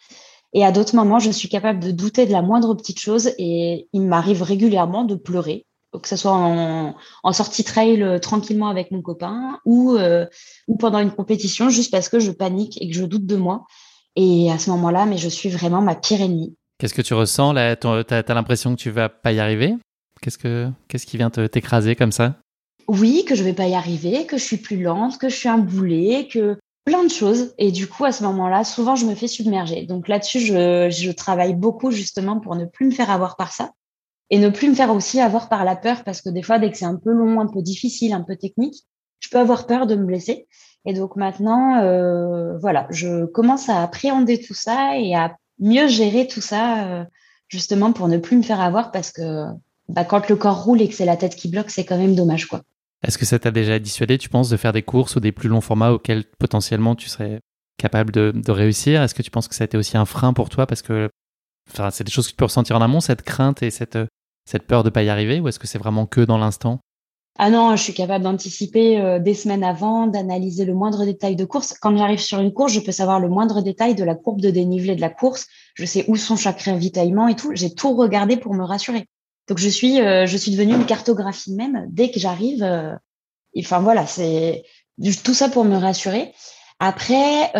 Et 0.53 0.65
à 0.65 0.71
d'autres 0.71 0.95
moments, 0.95 1.19
je 1.19 1.29
suis 1.29 1.49
capable 1.49 1.79
de 1.79 1.91
douter 1.91 2.25
de 2.25 2.31
la 2.31 2.41
moindre 2.41 2.73
petite 2.73 2.99
chose 2.99 3.31
et 3.37 3.87
il 3.93 4.01
m'arrive 4.01 4.41
régulièrement 4.41 5.03
de 5.03 5.13
pleurer 5.13 5.67
que 6.01 6.07
ce 6.07 6.15
soit 6.15 6.33
en, 6.33 7.33
sortie 7.33 7.63
trail 7.63 8.01
euh, 8.01 8.19
tranquillement 8.19 8.67
avec 8.67 8.91
mon 8.91 9.01
copain 9.01 9.59
ou, 9.65 9.95
euh, 9.95 10.25
ou 10.67 10.77
pendant 10.77 10.99
une 10.99 11.11
compétition 11.11 11.69
juste 11.69 11.91
parce 11.91 12.09
que 12.09 12.19
je 12.19 12.31
panique 12.31 12.81
et 12.81 12.89
que 12.89 12.95
je 12.95 13.05
doute 13.05 13.25
de 13.25 13.35
moi. 13.35 13.65
Et 14.17 14.51
à 14.51 14.57
ce 14.57 14.71
moment-là, 14.71 15.05
mais 15.05 15.17
je 15.17 15.29
suis 15.29 15.49
vraiment 15.49 15.81
ma 15.81 15.93
pire 15.93 16.21
ennemie. 16.21 16.55
Qu'est-ce 16.79 16.95
que 16.95 17.03
tu 17.03 17.13
ressens 17.13 17.53
là? 17.53 17.75
Tu 17.75 17.87
as, 17.87 18.33
l'impression 18.33 18.75
que 18.75 18.81
tu 18.81 18.89
vas 18.89 19.09
pas 19.09 19.31
y 19.31 19.39
arriver? 19.39 19.75
Qu'est-ce 20.21 20.39
que 20.39 20.69
qu'est-ce 20.87 21.05
qui 21.05 21.17
vient 21.17 21.29
t'écraser 21.29 21.95
comme 21.95 22.11
ça? 22.11 22.35
Oui, 22.87 23.23
que 23.25 23.35
je 23.35 23.43
vais 23.43 23.53
pas 23.53 23.67
y 23.67 23.75
arriver, 23.75 24.25
que 24.25 24.37
je 24.37 24.43
suis 24.43 24.57
plus 24.57 24.81
lente, 24.81 25.19
que 25.19 25.29
je 25.29 25.35
suis 25.35 25.49
un 25.49 25.59
boulet, 25.59 26.27
que 26.31 26.57
plein 26.83 27.03
de 27.03 27.11
choses. 27.11 27.53
Et 27.59 27.71
du 27.71 27.87
coup, 27.87 28.05
à 28.05 28.11
ce 28.11 28.23
moment-là, 28.23 28.63
souvent, 28.63 28.95
je 28.95 29.05
me 29.05 29.13
fais 29.13 29.27
submerger. 29.27 29.85
Donc 29.85 30.07
là-dessus, 30.07 30.39
je, 30.39 30.89
je 30.89 31.11
travaille 31.11 31.53
beaucoup 31.53 31.91
justement 31.91 32.39
pour 32.39 32.55
ne 32.55 32.65
plus 32.65 32.87
me 32.87 32.91
faire 32.91 33.11
avoir 33.11 33.35
par 33.35 33.51
ça 33.51 33.71
et 34.31 34.39
ne 34.39 34.49
plus 34.49 34.69
me 34.69 34.75
faire 34.75 34.91
aussi 34.91 35.19
avoir 35.19 35.49
par 35.49 35.63
la 35.63 35.75
peur 35.75 36.03
parce 36.03 36.21
que 36.21 36.29
des 36.29 36.41
fois, 36.41 36.57
dès 36.57 36.71
que 36.71 36.77
c'est 36.77 36.85
un 36.85 36.95
peu 36.95 37.11
long, 37.11 37.39
un 37.39 37.47
peu 37.47 37.61
difficile, 37.61 38.13
un 38.13 38.23
peu 38.23 38.35
technique, 38.35 38.83
je 39.19 39.29
peux 39.29 39.37
avoir 39.37 39.67
peur 39.67 39.85
de 39.85 39.95
me 39.95 40.05
blesser. 40.05 40.47
Et 40.87 40.93
donc 40.93 41.17
maintenant, 41.17 41.81
euh, 41.83 42.57
voilà, 42.59 42.87
je 42.89 43.25
commence 43.25 43.67
à 43.67 43.83
appréhender 43.83 44.41
tout 44.41 44.53
ça 44.53 44.97
et 44.97 45.13
à 45.13 45.35
mieux 45.59 45.89
gérer 45.89 46.27
tout 46.27 46.39
ça, 46.39 46.87
euh, 46.87 47.03
justement 47.49 47.91
pour 47.91 48.07
ne 48.07 48.17
plus 48.17 48.37
me 48.37 48.41
faire 48.41 48.61
avoir 48.61 48.91
parce 48.91 49.11
que 49.11 49.43
bah, 49.89 50.05
quand 50.05 50.29
le 50.29 50.37
corps 50.37 50.63
roule 50.63 50.81
et 50.81 50.87
que 50.87 50.95
c'est 50.95 51.05
la 51.05 51.17
tête 51.17 51.35
qui 51.35 51.49
bloque, 51.49 51.71
c'est 51.71 51.83
quand 51.83 51.97
même 51.97 52.15
dommage, 52.15 52.45
quoi. 52.45 52.61
Est-ce 53.05 53.17
que 53.17 53.25
ça 53.25 53.37
t'a 53.37 53.51
déjà 53.51 53.79
dissuadé, 53.79 54.17
tu 54.17 54.29
penses, 54.29 54.49
de 54.49 54.55
faire 54.55 54.71
des 54.71 54.81
courses 54.81 55.17
ou 55.17 55.19
des 55.19 55.33
plus 55.33 55.49
longs 55.49 55.61
formats 55.61 55.91
auxquels 55.91 56.23
potentiellement 56.39 56.95
tu 56.95 57.09
serais 57.09 57.41
capable 57.77 58.13
de, 58.13 58.51
réussir? 58.51 59.03
Est-ce 59.03 59.13
que 59.13 59.21
tu 59.21 59.29
penses 59.29 59.49
que 59.49 59.55
ça 59.55 59.65
a 59.65 59.65
été 59.65 59.77
aussi 59.77 59.97
un 59.97 60.05
frein 60.05 60.31
pour 60.31 60.49
toi 60.49 60.67
parce 60.67 60.81
que 60.81 61.09
c'est 61.91 62.05
des 62.05 62.11
choses 62.11 62.27
que 62.27 62.31
tu 62.31 62.37
peux 62.37 62.45
ressentir 62.45 62.77
en 62.77 62.81
amont, 62.81 63.01
cette 63.01 63.23
crainte 63.23 63.61
et 63.61 63.71
cette, 63.71 63.99
cette 64.45 64.65
peur 64.65 64.85
de 64.85 64.89
pas 64.89 65.03
y 65.03 65.09
arriver, 65.09 65.41
ou 65.41 65.49
est-ce 65.49 65.59
que 65.59 65.67
c'est 65.67 65.77
vraiment 65.77 66.05
que 66.05 66.21
dans 66.21 66.37
l'instant? 66.37 66.79
Ah 67.39 67.51
non, 67.51 67.75
je 67.75 67.83
suis 67.83 67.93
capable 67.93 68.23
d'anticiper 68.23 68.99
euh, 68.99 69.19
des 69.19 69.35
semaines 69.35 69.63
avant, 69.63 70.07
d'analyser 70.07 70.65
le 70.65 70.73
moindre 70.73 71.05
détail 71.05 71.35
de 71.35 71.45
course. 71.45 71.75
Quand 71.79 71.95
j'arrive 71.95 72.19
sur 72.19 72.39
une 72.39 72.51
course, 72.51 72.73
je 72.73 72.79
peux 72.79 72.91
savoir 72.91 73.19
le 73.19 73.29
moindre 73.29 73.61
détail 73.61 73.93
de 73.93 74.03
la 74.03 74.15
courbe 74.15 74.41
de 74.41 74.49
dénivelé 74.49 74.95
de 74.95 75.01
la 75.01 75.11
course. 75.11 75.45
Je 75.75 75.85
sais 75.85 76.03
où 76.07 76.15
sont 76.15 76.35
chaque 76.35 76.61
ravitaillement 76.61 77.27
et 77.27 77.35
tout. 77.35 77.51
J'ai 77.53 77.75
tout 77.75 77.95
regardé 77.95 78.37
pour 78.37 78.55
me 78.55 78.63
rassurer. 78.63 79.05
Donc 79.47 79.59
je 79.59 79.69
suis, 79.69 80.01
euh, 80.01 80.25
je 80.25 80.35
suis 80.35 80.51
devenue 80.51 80.73
une 80.73 80.87
cartographie 80.87 81.53
même 81.53 81.85
dès 81.89 82.09
que 82.09 82.19
j'arrive. 82.19 82.63
Euh, 82.63 82.95
enfin 83.59 83.79
voilà, 83.79 84.07
c'est 84.07 84.63
tout 85.23 85.35
ça 85.35 85.47
pour 85.47 85.63
me 85.63 85.77
rassurer. 85.77 86.33
Après, 86.79 87.51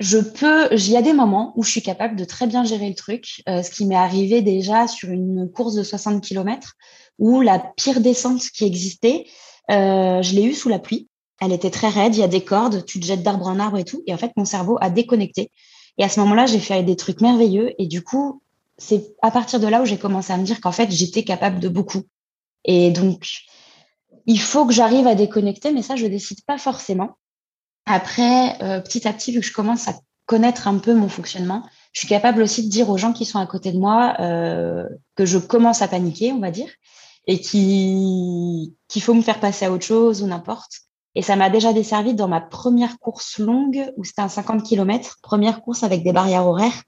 je 0.00 0.18
peux, 0.18 0.72
il 0.72 0.90
y 0.90 0.96
a 0.96 1.02
des 1.02 1.12
moments 1.12 1.52
où 1.56 1.62
je 1.62 1.70
suis 1.70 1.82
capable 1.82 2.16
de 2.16 2.24
très 2.24 2.46
bien 2.46 2.64
gérer 2.64 2.88
le 2.88 2.94
truc, 2.94 3.42
ce 3.46 3.70
qui 3.70 3.86
m'est 3.86 3.94
arrivé 3.94 4.42
déjà 4.42 4.86
sur 4.88 5.10
une 5.10 5.50
course 5.50 5.74
de 5.74 5.82
60 5.82 6.22
km 6.22 6.74
où 7.18 7.40
la 7.40 7.58
pire 7.58 8.00
descente 8.00 8.42
qui 8.54 8.64
existait, 8.64 9.26
euh, 9.70 10.22
je 10.22 10.34
l'ai 10.34 10.44
eue 10.44 10.54
sous 10.54 10.68
la 10.68 10.78
pluie. 10.78 11.08
Elle 11.40 11.52
était 11.52 11.70
très 11.70 11.88
raide, 11.88 12.14
il 12.14 12.20
y 12.20 12.24
a 12.24 12.28
des 12.28 12.44
cordes, 12.44 12.84
tu 12.84 13.00
te 13.00 13.06
jettes 13.06 13.22
d'arbre 13.22 13.46
en 13.46 13.58
arbre 13.58 13.78
et 13.78 13.84
tout. 13.84 14.02
Et 14.06 14.14
en 14.14 14.16
fait, 14.16 14.32
mon 14.36 14.44
cerveau 14.44 14.78
a 14.80 14.90
déconnecté. 14.90 15.50
Et 15.98 16.04
à 16.04 16.08
ce 16.08 16.20
moment-là, 16.20 16.46
j'ai 16.46 16.60
fait 16.60 16.82
des 16.82 16.96
trucs 16.96 17.20
merveilleux. 17.20 17.74
Et 17.78 17.86
du 17.86 18.02
coup, 18.02 18.42
c'est 18.78 19.14
à 19.22 19.30
partir 19.30 19.60
de 19.60 19.66
là 19.66 19.82
où 19.82 19.84
j'ai 19.84 19.98
commencé 19.98 20.32
à 20.32 20.36
me 20.36 20.44
dire 20.44 20.60
qu'en 20.60 20.72
fait, 20.72 20.90
j'étais 20.90 21.24
capable 21.24 21.60
de 21.60 21.68
beaucoup. 21.68 22.02
Et 22.64 22.90
donc, 22.90 23.28
il 24.26 24.40
faut 24.40 24.66
que 24.66 24.72
j'arrive 24.72 25.06
à 25.06 25.14
déconnecter, 25.14 25.72
mais 25.72 25.82
ça, 25.82 25.96
je 25.96 26.06
décide 26.06 26.44
pas 26.44 26.58
forcément. 26.58 27.16
Après, 27.86 28.62
euh, 28.62 28.80
petit 28.80 29.06
à 29.08 29.12
petit, 29.12 29.32
vu 29.32 29.40
que 29.40 29.46
je 29.46 29.52
commence 29.52 29.88
à 29.88 29.94
connaître 30.26 30.68
un 30.68 30.78
peu 30.78 30.94
mon 30.94 31.08
fonctionnement, 31.08 31.64
je 31.92 32.00
suis 32.00 32.08
capable 32.08 32.42
aussi 32.42 32.64
de 32.64 32.70
dire 32.70 32.88
aux 32.88 32.96
gens 32.96 33.12
qui 33.12 33.24
sont 33.24 33.38
à 33.38 33.46
côté 33.46 33.72
de 33.72 33.78
moi 33.78 34.14
euh, 34.20 34.88
que 35.16 35.26
je 35.26 35.38
commence 35.38 35.82
à 35.82 35.88
paniquer, 35.88 36.32
on 36.32 36.38
va 36.38 36.50
dire, 36.50 36.70
et 37.26 37.40
qui 37.40 38.76
qu'il 38.88 39.02
faut 39.02 39.14
me 39.14 39.22
faire 39.22 39.40
passer 39.40 39.64
à 39.64 39.72
autre 39.72 39.84
chose 39.84 40.22
ou 40.22 40.26
n'importe. 40.26 40.72
Et 41.14 41.22
ça 41.22 41.36
m'a 41.36 41.50
déjà 41.50 41.72
desservi 41.72 42.14
dans 42.14 42.28
ma 42.28 42.40
première 42.40 42.98
course 42.98 43.38
longue 43.38 43.92
où 43.96 44.04
c'était 44.04 44.22
un 44.22 44.28
50 44.28 44.62
km, 44.62 45.18
première 45.22 45.60
course 45.60 45.82
avec 45.82 46.02
des 46.02 46.12
barrières 46.12 46.46
horaires 46.46 46.82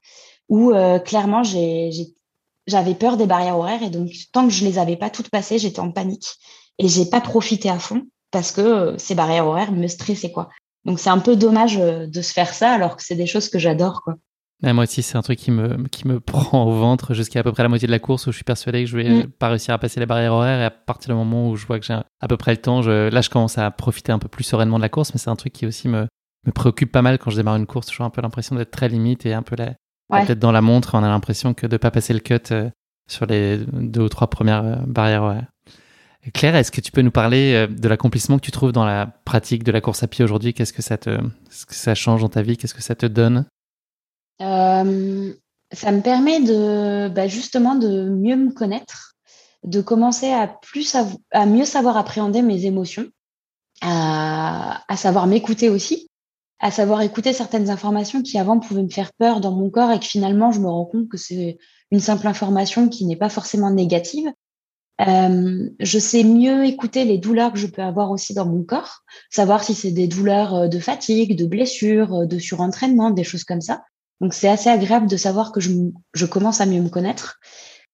où 0.49 0.71
euh, 0.71 0.99
clairement 0.99 1.43
j'avais 1.43 2.95
peur 2.95 3.17
des 3.17 3.27
barrières 3.27 3.57
horaires 3.57 3.83
et 3.83 3.89
donc 3.89 4.11
tant 4.31 4.47
que 4.47 4.53
je 4.53 4.65
les 4.65 4.79
avais 4.79 4.97
pas 4.97 5.09
toutes 5.09 5.29
passées, 5.29 5.59
j'étais 5.59 5.79
en 5.79 5.91
panique 5.91 6.37
et 6.79 6.87
j'ai 6.87 7.05
pas 7.05 7.21
profité 7.21 7.69
à 7.69 7.79
fond 7.79 8.03
parce 8.31 8.51
que 8.51 8.61
euh, 8.61 8.97
ces 8.97 9.15
barrières 9.15 9.47
horaires 9.47 9.71
me 9.71 9.87
stressaient 9.87 10.31
quoi. 10.31 10.49
Donc 10.85 10.99
c'est 10.99 11.09
un 11.09 11.19
peu 11.19 11.35
dommage 11.35 11.77
euh, 11.77 12.07
de 12.07 12.21
se 12.21 12.33
faire 12.33 12.53
ça 12.53 12.71
alors 12.71 12.95
que 12.95 13.03
c'est 13.03 13.15
des 13.15 13.27
choses 13.27 13.49
que 13.49 13.59
j'adore 13.59 14.01
quoi 14.01 14.15
moi 14.73 14.83
aussi, 14.83 15.03
c'est 15.03 15.17
un 15.17 15.21
truc 15.21 15.37
qui 15.37 15.51
me, 15.51 15.87
qui 15.87 16.07
me 16.07 16.19
prend 16.21 16.65
au 16.65 16.71
ventre 16.71 17.13
jusqu'à 17.13 17.41
à 17.41 17.43
peu 17.43 17.51
près 17.51 17.63
la 17.63 17.69
moitié 17.69 17.87
de 17.87 17.91
la 17.91 17.99
course 17.99 18.27
où 18.27 18.31
je 18.31 18.37
suis 18.37 18.43
persuadé 18.43 18.83
que 18.83 18.89
je 18.89 18.97
vais 18.97 19.09
mm. 19.09 19.27
pas 19.27 19.49
réussir 19.49 19.73
à 19.73 19.77
passer 19.77 19.99
les 19.99 20.05
barrières 20.05 20.33
horaires. 20.33 20.61
Et 20.61 20.65
à 20.65 20.71
partir 20.71 21.09
du 21.09 21.17
moment 21.17 21.49
où 21.49 21.55
je 21.55 21.65
vois 21.65 21.79
que 21.79 21.85
j'ai 21.85 21.93
à 21.93 22.27
peu 22.27 22.37
près 22.37 22.51
le 22.51 22.57
temps, 22.57 22.81
je, 22.81 23.09
là, 23.09 23.21
je 23.21 23.29
commence 23.29 23.57
à 23.57 23.69
profiter 23.71 24.11
un 24.11 24.19
peu 24.19 24.27
plus 24.27 24.43
sereinement 24.43 24.77
de 24.77 24.81
la 24.81 24.89
course. 24.89 25.13
Mais 25.13 25.19
c'est 25.19 25.29
un 25.29 25.35
truc 25.35 25.53
qui 25.53 25.65
aussi 25.65 25.87
me, 25.87 26.07
me 26.45 26.51
préoccupe 26.51 26.91
pas 26.91 27.01
mal 27.01 27.17
quand 27.17 27.31
je 27.31 27.37
démarre 27.37 27.55
une 27.55 27.65
course. 27.65 27.91
J'ai 27.95 28.03
un 28.03 28.09
peu 28.09 28.21
l'impression 28.21 28.55
d'être 28.55 28.71
très 28.71 28.89
limite 28.89 29.25
et 29.25 29.33
un 29.33 29.43
peu 29.43 29.55
la, 29.55 30.25
tête 30.25 30.39
dans 30.39 30.51
la 30.51 30.61
montre. 30.61 30.95
On 30.95 31.03
a 31.03 31.07
l'impression 31.07 31.53
que 31.53 31.67
de 31.67 31.77
pas 31.77 31.91
passer 31.91 32.13
le 32.13 32.19
cut 32.19 32.39
euh, 32.51 32.69
sur 33.09 33.25
les 33.25 33.59
deux 33.73 34.01
ou 34.01 34.09
trois 34.09 34.29
premières 34.29 34.63
euh, 34.63 34.75
barrières 34.85 35.23
horaires. 35.23 35.47
Claire, 36.33 36.55
est-ce 36.55 36.71
que 36.71 36.81
tu 36.81 36.91
peux 36.91 37.01
nous 37.01 37.11
parler 37.11 37.53
euh, 37.53 37.67
de 37.67 37.87
l'accomplissement 37.87 38.37
que 38.37 38.45
tu 38.45 38.51
trouves 38.51 38.71
dans 38.71 38.85
la 38.85 39.07
pratique 39.25 39.63
de 39.63 39.71
la 39.71 39.81
course 39.81 40.01
à 40.03 40.07
pied 40.07 40.23
aujourd'hui? 40.23 40.53
Qu'est-ce 40.53 40.73
que 40.73 40.81
ça 40.81 40.97
te, 40.97 41.19
ce 41.49 41.65
que 41.65 41.75
ça 41.75 41.93
change 41.93 42.21
dans 42.21 42.29
ta 42.29 42.41
vie? 42.41 42.57
Qu'est-ce 42.57 42.73
que 42.73 42.81
ça 42.81 42.95
te 42.95 43.05
donne? 43.05 43.45
Euh, 44.41 45.33
ça 45.71 45.91
me 45.91 46.01
permet 46.01 46.41
de 46.41 47.09
bah, 47.09 47.27
justement 47.27 47.75
de 47.75 48.09
mieux 48.09 48.35
me 48.35 48.51
connaître, 48.51 49.15
de 49.63 49.81
commencer 49.81 50.31
à 50.31 50.47
plus 50.47 50.95
à, 51.31 51.45
mieux 51.45 51.65
savoir 51.65 51.97
appréhender 51.97 52.41
mes 52.41 52.65
émotions, 52.65 53.07
à, 53.81 54.83
à 54.87 54.97
savoir 54.97 55.27
m'écouter 55.27 55.69
aussi, 55.69 56.09
à 56.59 56.71
savoir 56.71 57.01
écouter 57.01 57.33
certaines 57.33 57.69
informations 57.69 58.21
qui 58.21 58.37
avant 58.37 58.59
pouvaient 58.59 58.83
me 58.83 58.89
faire 58.89 59.13
peur 59.13 59.41
dans 59.41 59.51
mon 59.51 59.69
corps 59.69 59.91
et 59.91 59.99
que 59.99 60.05
finalement 60.05 60.51
je 60.51 60.59
me 60.59 60.67
rends 60.67 60.85
compte 60.85 61.09
que 61.09 61.17
c'est 61.17 61.57
une 61.91 61.99
simple 61.99 62.27
information 62.27 62.89
qui 62.89 63.05
n'est 63.05 63.15
pas 63.15 63.29
forcément 63.29 63.71
négative. 63.71 64.31
Euh, 65.01 65.69
je 65.79 65.99
sais 65.99 66.23
mieux 66.23 66.65
écouter 66.65 67.03
les 67.03 67.17
douleurs 67.17 67.51
que 67.51 67.59
je 67.59 67.67
peux 67.67 67.81
avoir 67.81 68.11
aussi 68.11 68.33
dans 68.33 68.45
mon 68.45 68.63
corps, 68.63 69.03
savoir 69.29 69.61
si 69.63 69.73
c'est 69.73 69.91
des 69.91 70.07
douleurs 70.07 70.55
euh, 70.55 70.67
de 70.67 70.79
fatigue, 70.79 71.37
de 71.37 71.45
blessures, 71.45 72.25
de 72.25 72.39
surentraînement, 72.39 73.11
des 73.11 73.25
choses 73.25 73.43
comme 73.43 73.59
ça. 73.59 73.83
Donc 74.21 74.33
c'est 74.33 74.47
assez 74.47 74.69
agréable 74.69 75.07
de 75.07 75.17
savoir 75.17 75.51
que 75.51 75.59
je, 75.59 75.71
je 76.13 76.25
commence 76.25 76.61
à 76.61 76.65
mieux 76.65 76.81
me 76.81 76.89
connaître. 76.89 77.39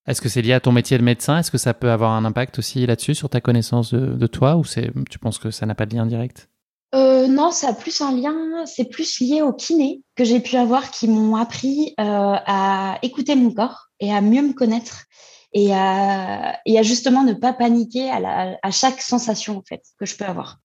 Est-ce 0.08 0.22
que 0.22 0.30
c'est 0.30 0.42
lié 0.42 0.54
à 0.54 0.60
ton 0.60 0.72
métier 0.72 0.98
de 0.98 1.04
médecin? 1.04 1.38
Est-ce 1.38 1.52
que 1.52 1.58
ça 1.58 1.74
peut 1.74 1.92
avoir 1.92 2.12
un 2.12 2.26
impact 2.26 2.60
aussi 2.60 2.86
là-dessus 2.86 3.16
sur 3.16 3.30
ta 3.30 3.42
connaissance 3.42 3.94
de, 3.94 4.14
de 4.14 4.28
toi 4.28 4.56
ou 4.56 4.64
c'est 4.64 4.92
tu 5.10 5.20
penses 5.20 5.38
que 5.38 5.52
ça 5.52 5.66
n'a 5.66 5.76
pas 5.76 5.86
de 5.86 5.96
lien 5.96 6.06
direct? 6.06 6.50
Euh, 6.94 7.28
non, 7.28 7.52
ça 7.52 7.70
a 7.70 7.74
plus 7.74 8.02
un 8.02 8.12
lien, 8.12 8.66
c'est 8.66 8.86
plus 8.86 9.20
lié 9.22 9.42
aux 9.42 9.54
kinés 9.54 10.02
que 10.16 10.26
j'ai 10.26 10.42
pu 10.42 10.58
avoir 10.58 10.92
qui 10.92 11.08
m'ont 11.08 11.38
appris 11.38 11.94
euh, 12.00 12.36
à 12.46 12.98
écouter 13.02 13.36
mon 13.36 13.54
corps 13.54 13.88
et 14.00 14.12
à 14.12 14.20
mieux 14.20 14.42
me 14.42 14.54
connaître 14.54 15.06
et 15.54 15.74
à, 15.74 16.60
et 16.66 16.78
à 16.78 16.84
justement 16.84 17.24
ne 17.24 17.34
pas 17.34 17.54
paniquer 17.54 18.10
à, 18.10 18.20
la, 18.20 18.58
à 18.62 18.72
chaque 18.72 19.02
sensation 19.02 19.58
en 19.58 19.64
fait 19.68 19.82
que 20.00 20.06
je 20.06 20.18
peux 20.18 20.26
avoir. 20.26 20.60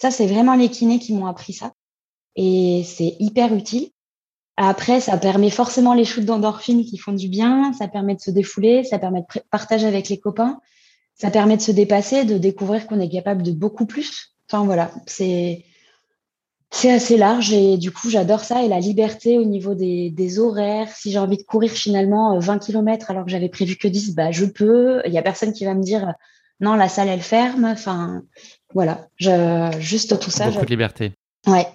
Ça, 0.00 0.10
c'est 0.10 0.26
vraiment 0.26 0.54
les 0.54 0.68
kinés 0.68 0.98
qui 0.98 1.14
m'ont 1.14 1.26
appris 1.26 1.52
ça 1.52 1.72
et 2.36 2.84
c'est 2.86 3.16
hyper 3.18 3.54
utile. 3.54 3.88
Après, 4.56 5.00
ça 5.00 5.16
permet 5.16 5.50
forcément 5.50 5.94
les 5.94 6.04
shoots 6.04 6.24
d'endorphines 6.24 6.84
qui 6.84 6.98
font 6.98 7.12
du 7.12 7.28
bien, 7.28 7.72
ça 7.72 7.88
permet 7.88 8.14
de 8.14 8.20
se 8.20 8.30
défouler, 8.30 8.84
ça 8.84 8.98
permet 8.98 9.20
de 9.20 9.40
partager 9.50 9.86
avec 9.86 10.08
les 10.08 10.18
copains, 10.18 10.60
ça 11.14 11.30
permet 11.30 11.56
de 11.56 11.62
se 11.62 11.72
dépasser, 11.72 12.24
de 12.24 12.36
découvrir 12.36 12.86
qu'on 12.86 13.00
est 13.00 13.08
capable 13.08 13.42
de 13.42 13.52
beaucoup 13.52 13.86
plus. 13.86 14.34
Enfin 14.48 14.64
voilà, 14.64 14.90
c'est 15.06 15.64
c'est 16.70 16.90
assez 16.90 17.18
large 17.18 17.52
et 17.52 17.76
du 17.76 17.90
coup 17.90 18.08
j'adore 18.08 18.40
ça 18.40 18.62
et 18.62 18.68
la 18.68 18.80
liberté 18.80 19.38
au 19.38 19.44
niveau 19.44 19.74
des, 19.74 20.10
des 20.10 20.38
horaires. 20.38 20.88
Si 20.94 21.12
j'ai 21.12 21.18
envie 21.18 21.36
de 21.36 21.42
courir 21.42 21.70
finalement 21.70 22.38
20 22.38 22.54
euh, 22.54 22.58
km 22.58 23.10
alors 23.10 23.24
que 23.24 23.30
j'avais 23.30 23.50
prévu 23.50 23.76
que 23.76 23.88
10, 23.88 24.14
bah 24.14 24.32
je 24.32 24.46
peux. 24.46 25.02
Il 25.06 25.12
y 25.12 25.18
a 25.18 25.22
personne 25.22 25.52
qui 25.52 25.64
va 25.64 25.74
me 25.74 25.82
dire 25.82 26.14
non 26.60 26.74
la 26.74 26.88
salle 26.88 27.08
elle 27.08 27.22
ferme. 27.22 27.64
Enfin 27.64 28.22
voilà, 28.74 29.08
je, 29.16 29.70
juste 29.80 30.18
tout 30.18 30.30
ça. 30.30 30.50
Beaucoup 30.50 30.64
de 30.64 30.70
liberté. 30.70 31.12
Ouais, 31.46 31.66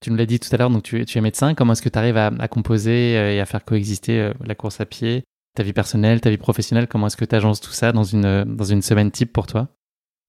tu 0.00 0.10
nous 0.10 0.16
l'as 0.16 0.26
dit 0.26 0.38
tout 0.38 0.48
à 0.52 0.56
l'heure, 0.56 0.70
donc 0.70 0.82
tu, 0.82 1.00
es 1.02 1.20
médecin. 1.20 1.54
Comment 1.54 1.72
est-ce 1.72 1.82
que 1.82 1.88
tu 1.88 1.98
arrives 1.98 2.16
à, 2.16 2.48
composer 2.48 3.16
euh, 3.16 3.32
et 3.32 3.40
à 3.40 3.46
faire 3.46 3.64
coexister 3.64 4.20
euh, 4.20 4.32
la 4.44 4.54
course 4.54 4.80
à 4.80 4.86
pied, 4.86 5.24
ta 5.54 5.62
vie 5.62 5.72
personnelle, 5.72 6.20
ta 6.20 6.30
vie 6.30 6.36
professionnelle? 6.36 6.88
Comment 6.88 7.06
est-ce 7.06 7.16
que 7.16 7.24
tu 7.24 7.34
agences 7.34 7.60
tout 7.60 7.72
ça 7.72 7.92
dans 7.92 8.04
une, 8.04 8.44
dans 8.44 8.64
une 8.64 8.82
semaine 8.82 9.10
type 9.10 9.32
pour 9.32 9.46
toi? 9.46 9.68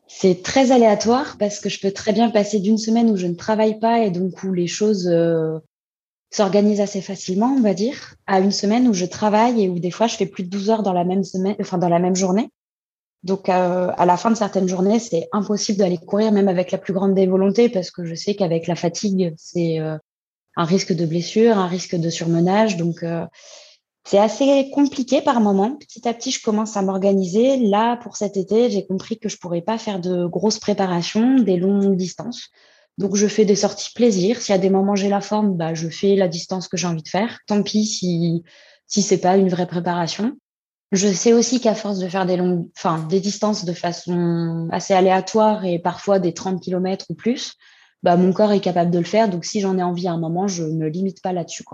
C'est 0.08 0.44
très 0.44 0.72
aléatoire 0.72 1.38
parce 1.40 1.60
que 1.60 1.70
je 1.70 1.80
peux 1.80 1.92
très 1.92 2.14
bien 2.14 2.30
passer 2.30 2.60
d'une 2.60 2.78
semaine 2.78 3.10
où 3.10 3.18
je 3.18 3.28
ne 3.28 3.34
travaille 3.34 3.80
pas 3.80 4.00
et 4.00 4.12
donc 4.12 4.44
où 4.44 4.54
les 4.54 4.68
choses 4.68 5.10
euh, 5.12 5.58
s'organisent 6.32 6.82
assez 6.82 7.02
facilement, 7.02 7.56
on 7.58 7.62
va 7.62 7.74
dire, 7.74 8.16
à 8.28 8.40
une 8.40 8.52
semaine 8.52 8.88
où 8.88 8.94
je 8.94 9.06
travaille 9.06 9.64
et 9.64 9.70
où 9.70 9.80
des 9.80 9.92
fois 9.92 10.08
je 10.08 10.16
fais 10.16 10.26
plus 10.26 10.44
de 10.44 10.50
12 10.50 10.70
heures 10.70 10.84
dans 10.84 10.94
la 10.94 11.04
même 11.04 11.24
semaine, 11.24 11.56
enfin 11.60 11.78
dans 11.78 11.90
la 11.90 12.00
même 12.00 12.16
journée. 12.16 12.50
Donc, 13.26 13.50
euh, 13.50 13.92
à 13.98 14.06
la 14.06 14.18
fin 14.18 14.30
de 14.30 14.36
certaines 14.36 14.68
journées, 14.68 15.00
c'est 15.00 15.28
impossible 15.32 15.80
d'aller 15.80 15.98
courir, 15.98 16.32
même 16.32 16.48
avec 16.48 16.72
la 16.72 16.78
plus 16.78 16.94
grande 16.94 17.16
des 17.16 17.26
volontés, 17.26 17.70
parce 17.70 17.90
que 17.90 18.06
je 18.06 18.14
sais 18.14 18.36
qu'avec 18.36 18.68
la 18.68 18.76
fatigue, 18.76 19.34
c'est 19.36 19.80
euh, 19.80 19.98
un 20.56 20.64
risque 20.64 20.94
de 20.94 21.08
blessure, 21.08 21.58
un 21.58 21.66
risque 21.66 21.96
de 21.96 22.10
surmenage. 22.12 22.78
Donc, 22.78 23.02
euh, 23.02 23.26
c'est 24.08 24.20
assez 24.20 24.70
compliqué 24.72 25.22
par 25.22 25.42
moment. 25.42 25.76
Petit 25.76 26.08
à 26.08 26.14
petit, 26.14 26.30
je 26.30 26.44
commence 26.44 26.78
à 26.78 26.84
m'organiser. 26.84 27.58
Là, 27.58 27.98
pour 27.98 28.16
cet 28.16 28.38
été, 28.38 28.70
j'ai 28.70 28.86
compris 28.86 29.18
que 29.18 29.28
je 29.28 29.38
pourrais 29.38 29.64
pas 29.64 29.80
faire 29.80 30.00
de 30.00 30.28
grosses 30.28 30.60
préparations, 30.60 31.40
des 31.40 31.58
longues 31.58 31.98
distances. 31.98 32.50
Donc, 33.00 33.16
je 33.16 33.26
fais 33.26 33.44
des 33.44 33.56
sorties 33.56 33.92
plaisir. 33.96 34.38
Y 34.48 34.52
a 34.52 34.60
des 34.60 34.70
moments 34.70 34.94
j'ai 34.94 35.10
la 35.10 35.22
forme, 35.22 35.58
bah, 35.58 35.74
je 35.74 35.90
fais 35.90 36.16
la 36.16 36.28
distance 36.28 36.68
que 36.68 36.78
j'ai 36.78 36.86
envie 36.86 37.02
de 37.02 37.10
faire. 37.10 37.40
Tant 37.48 37.64
pis 37.64 37.86
si 37.86 38.44
si 38.88 39.02
c'est 39.02 39.18
pas 39.18 39.36
une 39.38 39.50
vraie 39.50 39.66
préparation. 39.66 40.38
Je 40.96 41.10
sais 41.10 41.34
aussi 41.34 41.60
qu'à 41.60 41.76
force 41.76 42.00
de 42.00 42.08
faire 42.08 42.26
des 42.26 42.38
longues, 42.38 42.70
des 43.10 43.20
distances 43.20 43.66
de 43.66 43.74
façon 43.74 44.70
assez 44.72 44.94
aléatoire 44.94 45.66
et 45.66 45.78
parfois 45.78 46.20
des 46.20 46.34
30 46.34 46.62
km 46.62 47.08
ou 47.10 47.16
plus, 47.16 47.56
bah, 48.02 48.16
mon 48.16 48.32
corps 48.32 48.54
est 48.54 48.62
capable 48.62 48.92
de 48.92 49.00
le 49.00 49.04
faire. 49.04 49.28
Donc, 49.30 49.44
si 49.44 49.60
j'en 49.60 49.78
ai 49.78 49.84
envie 49.84 50.08
à 50.08 50.14
un 50.14 50.18
moment, 50.18 50.48
je 50.48 50.64
ne 50.64 50.78
me 50.78 50.88
limite 50.88 51.22
pas 51.22 51.34
là-dessus. 51.34 51.66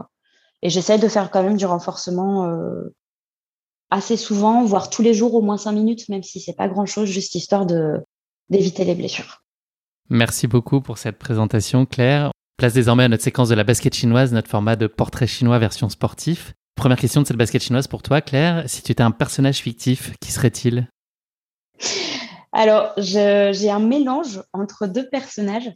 Et 0.64 0.72
j'essaie 0.72 0.98
de 0.98 1.08
faire 1.08 1.30
quand 1.30 1.44
même 1.44 1.56
du 1.56 1.66
renforcement 1.66 2.48
euh, 2.48 2.96
assez 3.92 4.18
souvent, 4.18 4.64
voire 4.64 4.90
tous 4.90 5.04
les 5.04 5.14
jours, 5.14 5.36
au 5.36 5.42
moins 5.42 5.58
cinq 5.58 5.74
minutes, 5.74 6.10
même 6.10 6.24
si 6.24 6.40
c'est 6.40 6.56
pas 6.56 6.68
grand-chose, 6.68 7.08
juste 7.08 7.36
histoire 7.36 7.68
d'éviter 8.50 8.86
les 8.86 8.96
blessures. 8.96 9.44
Merci 10.10 10.48
beaucoup 10.48 10.82
pour 10.82 10.98
cette 10.98 11.20
présentation, 11.20 11.86
Claire. 11.86 12.32
Place 12.58 12.74
désormais 12.74 13.04
à 13.04 13.08
notre 13.08 13.24
séquence 13.24 13.50
de 13.50 13.56
la 13.56 13.64
basket 13.64 13.94
chinoise, 13.94 14.34
notre 14.34 14.50
format 14.50 14.76
de 14.76 14.88
portrait 14.88 15.28
chinois 15.28 15.60
version 15.60 15.90
sportif. 15.90 16.54
Première 16.76 16.98
question 16.98 17.22
de 17.22 17.28
cette 17.28 17.38
basket 17.38 17.62
chinoise 17.62 17.88
pour 17.88 18.02
toi, 18.02 18.22
Claire. 18.22 18.64
Si 18.68 18.82
tu 18.82 18.92
étais 18.92 19.04
un 19.04 19.12
personnage 19.12 19.58
fictif, 19.58 20.14
qui 20.20 20.32
serait-il? 20.32 20.88
Alors, 22.52 22.94
j'ai 22.98 23.70
un 23.70 23.80
mélange 23.80 24.42
entre 24.54 24.88
deux 24.88 25.08
personnages. 25.10 25.72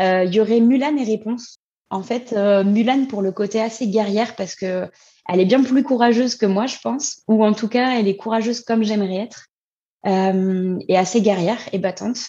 Euh, 0.00 0.24
il 0.24 0.34
y 0.34 0.40
aurait 0.40 0.60
Mulan 0.60 0.96
et 0.96 1.04
Réponse. 1.04 1.58
En 1.90 2.02
fait, 2.02 2.32
euh, 2.32 2.64
Mulan 2.64 3.06
pour 3.06 3.22
le 3.22 3.32
côté 3.32 3.60
assez 3.60 3.88
guerrière 3.88 4.36
parce 4.36 4.54
que 4.54 4.90
elle 5.28 5.40
est 5.40 5.46
bien 5.46 5.62
plus 5.62 5.82
courageuse 5.82 6.36
que 6.36 6.46
moi, 6.46 6.66
je 6.66 6.76
pense, 6.82 7.22
ou 7.28 7.44
en 7.44 7.52
tout 7.52 7.68
cas, 7.68 7.98
elle 7.98 8.08
est 8.08 8.16
courageuse 8.16 8.62
comme 8.62 8.82
j'aimerais 8.82 9.16
être, 9.16 9.46
euh, 10.06 10.78
et 10.88 10.96
assez 10.96 11.20
guerrière 11.20 11.58
et 11.72 11.78
battante. 11.78 12.28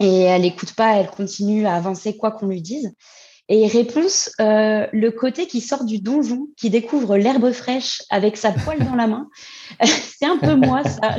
Et 0.00 0.22
elle 0.22 0.42
n'écoute 0.42 0.74
pas, 0.74 0.96
elle 0.96 1.10
continue 1.10 1.66
à 1.66 1.74
avancer 1.74 2.16
quoi 2.16 2.32
qu'on 2.32 2.48
lui 2.48 2.62
dise. 2.62 2.92
Et 3.52 3.66
réponse, 3.66 4.30
euh, 4.40 4.86
le 4.92 5.10
côté 5.10 5.48
qui 5.48 5.60
sort 5.60 5.84
du 5.84 5.98
donjon, 5.98 6.46
qui 6.56 6.70
découvre 6.70 7.16
l'herbe 7.16 7.50
fraîche 7.50 8.00
avec 8.08 8.36
sa 8.36 8.52
poêle 8.52 8.78
dans 8.84 8.94
la 8.94 9.08
main, 9.08 9.28
c'est 9.82 10.24
un 10.26 10.38
peu 10.38 10.54
moi 10.54 10.84
ça. 10.84 11.16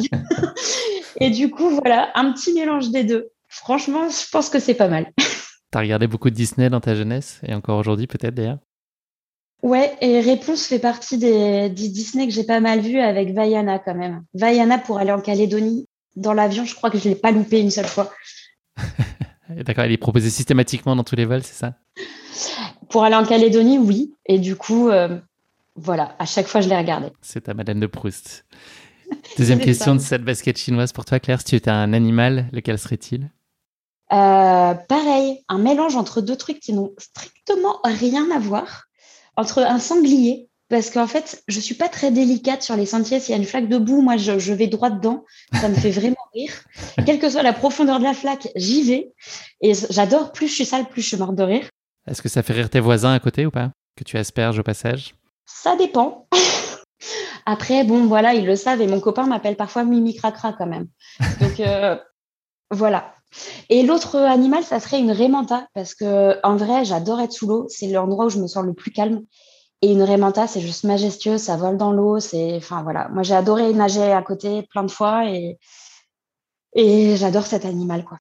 et 1.19 1.29
du 1.29 1.51
coup, 1.51 1.69
voilà, 1.69 2.09
un 2.15 2.31
petit 2.31 2.53
mélange 2.53 2.89
des 2.89 3.03
deux. 3.03 3.31
Franchement, 3.49 4.07
je 4.07 4.29
pense 4.31 4.47
que 4.49 4.59
c'est 4.59 4.75
pas 4.75 4.87
mal. 4.87 5.11
T'as 5.71 5.81
regardé 5.81 6.07
beaucoup 6.07 6.29
de 6.29 6.35
Disney 6.35 6.69
dans 6.69 6.79
ta 6.79 6.95
jeunesse 6.95 7.41
et 7.45 7.53
encore 7.53 7.77
aujourd'hui 7.77 8.07
peut-être 8.07 8.33
d'ailleurs? 8.33 8.59
Ouais, 9.61 9.93
et 9.99 10.21
Réponse 10.21 10.65
fait 10.65 10.79
partie 10.79 11.17
des, 11.17 11.69
Disney 11.69 12.27
que 12.27 12.33
j'ai 12.33 12.45
pas 12.45 12.61
mal 12.61 12.79
vu 12.79 12.97
avec 12.99 13.33
Vaiana 13.33 13.77
quand 13.77 13.93
même. 13.93 14.23
Vaiana 14.33 14.77
pour 14.77 14.99
aller 14.99 15.11
en 15.11 15.19
Calédonie. 15.19 15.85
Dans 16.15 16.33
l'avion, 16.33 16.63
je 16.63 16.75
crois 16.75 16.89
que 16.89 16.97
je 16.97 17.09
l'ai 17.09 17.15
pas 17.15 17.31
loupé 17.31 17.59
une 17.59 17.71
seule 17.71 17.87
fois. 17.87 18.09
D'accord, 19.57 19.83
elle 19.83 19.91
est 19.91 19.97
proposée 19.97 20.29
systématiquement 20.29 20.95
dans 20.95 21.03
tous 21.03 21.15
les 21.15 21.25
vols, 21.25 21.43
c'est 21.43 21.55
ça? 21.55 21.75
Pour 22.89 23.03
aller 23.03 23.15
en 23.15 23.25
Calédonie, 23.25 23.77
oui. 23.77 24.13
Et 24.25 24.39
du 24.39 24.55
coup, 24.55 24.89
euh, 24.89 25.19
voilà, 25.75 26.15
à 26.19 26.25
chaque 26.25 26.47
fois, 26.47 26.61
je 26.61 26.69
l'ai 26.69 26.77
regardé. 26.77 27.07
C'est 27.21 27.41
ta 27.41 27.53
Madeleine 27.53 27.79
de 27.79 27.87
Proust. 27.87 28.45
Deuxième 29.37 29.59
question 29.59 29.95
de 29.95 30.01
cette 30.01 30.23
basket 30.23 30.57
chinoise 30.57 30.91
pour 30.91 31.05
toi, 31.05 31.19
Claire. 31.19 31.39
Si 31.39 31.45
tu 31.45 31.55
étais 31.55 31.71
un 31.71 31.93
animal, 31.93 32.47
lequel 32.51 32.77
serait-il? 32.77 33.29
Euh, 34.11 34.73
pareil, 34.73 35.43
un 35.47 35.57
mélange 35.57 35.95
entre 35.95 36.21
deux 36.21 36.35
trucs 36.35 36.59
qui 36.59 36.73
n'ont 36.73 36.93
strictement 36.97 37.79
rien 37.83 38.29
à 38.31 38.39
voir. 38.39 38.85
Entre 39.37 39.59
un 39.59 39.79
sanglier, 39.79 40.49
parce 40.71 40.89
qu'en 40.89 41.05
fait, 41.05 41.43
je 41.49 41.59
suis 41.59 41.75
pas 41.75 41.89
très 41.89 42.11
délicate 42.11 42.63
sur 42.63 42.77
les 42.77 42.85
sentiers. 42.85 43.19
S'il 43.19 43.33
y 43.33 43.37
a 43.37 43.37
une 43.37 43.45
flaque 43.45 43.67
de 43.67 43.77
boue, 43.77 44.01
moi, 44.01 44.15
je, 44.15 44.53
vais 44.53 44.67
droit 44.67 44.89
dedans. 44.89 45.25
Ça 45.59 45.67
me 45.67 45.75
fait 45.75 45.91
vraiment 45.91 46.15
rire. 46.33 46.53
Quelle 47.05 47.19
que 47.19 47.29
soit 47.29 47.43
la 47.43 47.51
profondeur 47.51 47.99
de 47.99 48.05
la 48.05 48.13
flaque, 48.13 48.47
j'y 48.55 48.81
vais. 48.83 49.11
Et 49.59 49.73
j'adore. 49.89 50.31
Plus 50.31 50.47
je 50.47 50.53
suis 50.53 50.65
sale, 50.65 50.85
plus 50.85 51.01
je 51.01 51.09
suis 51.09 51.17
morte 51.17 51.35
de 51.35 51.43
rire. 51.43 51.69
Est-ce 52.07 52.21
que 52.21 52.29
ça 52.29 52.41
fait 52.41 52.53
rire 52.53 52.69
tes 52.69 52.79
voisins 52.79 53.11
à 53.11 53.19
côté 53.19 53.45
ou 53.45 53.51
pas? 53.51 53.71
Que 53.97 54.05
tu 54.05 54.17
asperges 54.17 54.59
au 54.59 54.63
passage? 54.63 55.13
Ça 55.45 55.75
dépend. 55.75 56.29
Après, 57.45 57.83
bon, 57.83 58.05
voilà, 58.05 58.33
ils 58.33 58.45
le 58.45 58.55
savent. 58.55 58.81
Et 58.81 58.87
mon 58.87 59.01
copain 59.01 59.27
m'appelle 59.27 59.57
parfois 59.57 59.83
Mimi 59.83 60.15
Cracra 60.15 60.53
quand 60.53 60.67
même. 60.67 60.87
Donc, 61.41 61.59
euh, 61.59 61.97
voilà. 62.71 63.13
Et 63.67 63.83
l'autre 63.83 64.15
animal, 64.17 64.63
ça 64.63 64.79
serait 64.79 64.99
une 65.01 65.11
rémanta, 65.11 65.67
parce 65.73 65.95
que 65.95 66.39
en 66.45 66.55
vrai, 66.55 66.85
j'adore 66.85 67.19
être 67.19 67.33
sous 67.33 67.47
l'eau. 67.47 67.65
C'est 67.67 67.87
l'endroit 67.87 68.27
où 68.27 68.29
je 68.29 68.39
me 68.39 68.47
sens 68.47 68.63
le 68.63 68.73
plus 68.73 68.91
calme. 68.91 69.23
Et 69.83 69.91
une 69.91 70.03
rémanta, 70.03 70.45
c'est 70.47 70.61
juste 70.61 70.83
majestueux, 70.83 71.37
ça 71.37 71.57
vole 71.57 71.77
dans 71.77 71.91
l'eau. 71.91 72.19
C'est, 72.19 72.55
enfin 72.57 72.83
voilà, 72.83 73.09
moi 73.09 73.23
j'ai 73.23 73.33
adoré 73.33 73.73
nager 73.73 74.11
à 74.11 74.21
côté 74.21 74.63
plein 74.69 74.83
de 74.83 74.91
fois 74.91 75.27
et 75.29 75.57
et 76.73 77.17
j'adore 77.17 77.45
cet 77.45 77.65
animal 77.65 78.05
quoi. 78.05 78.17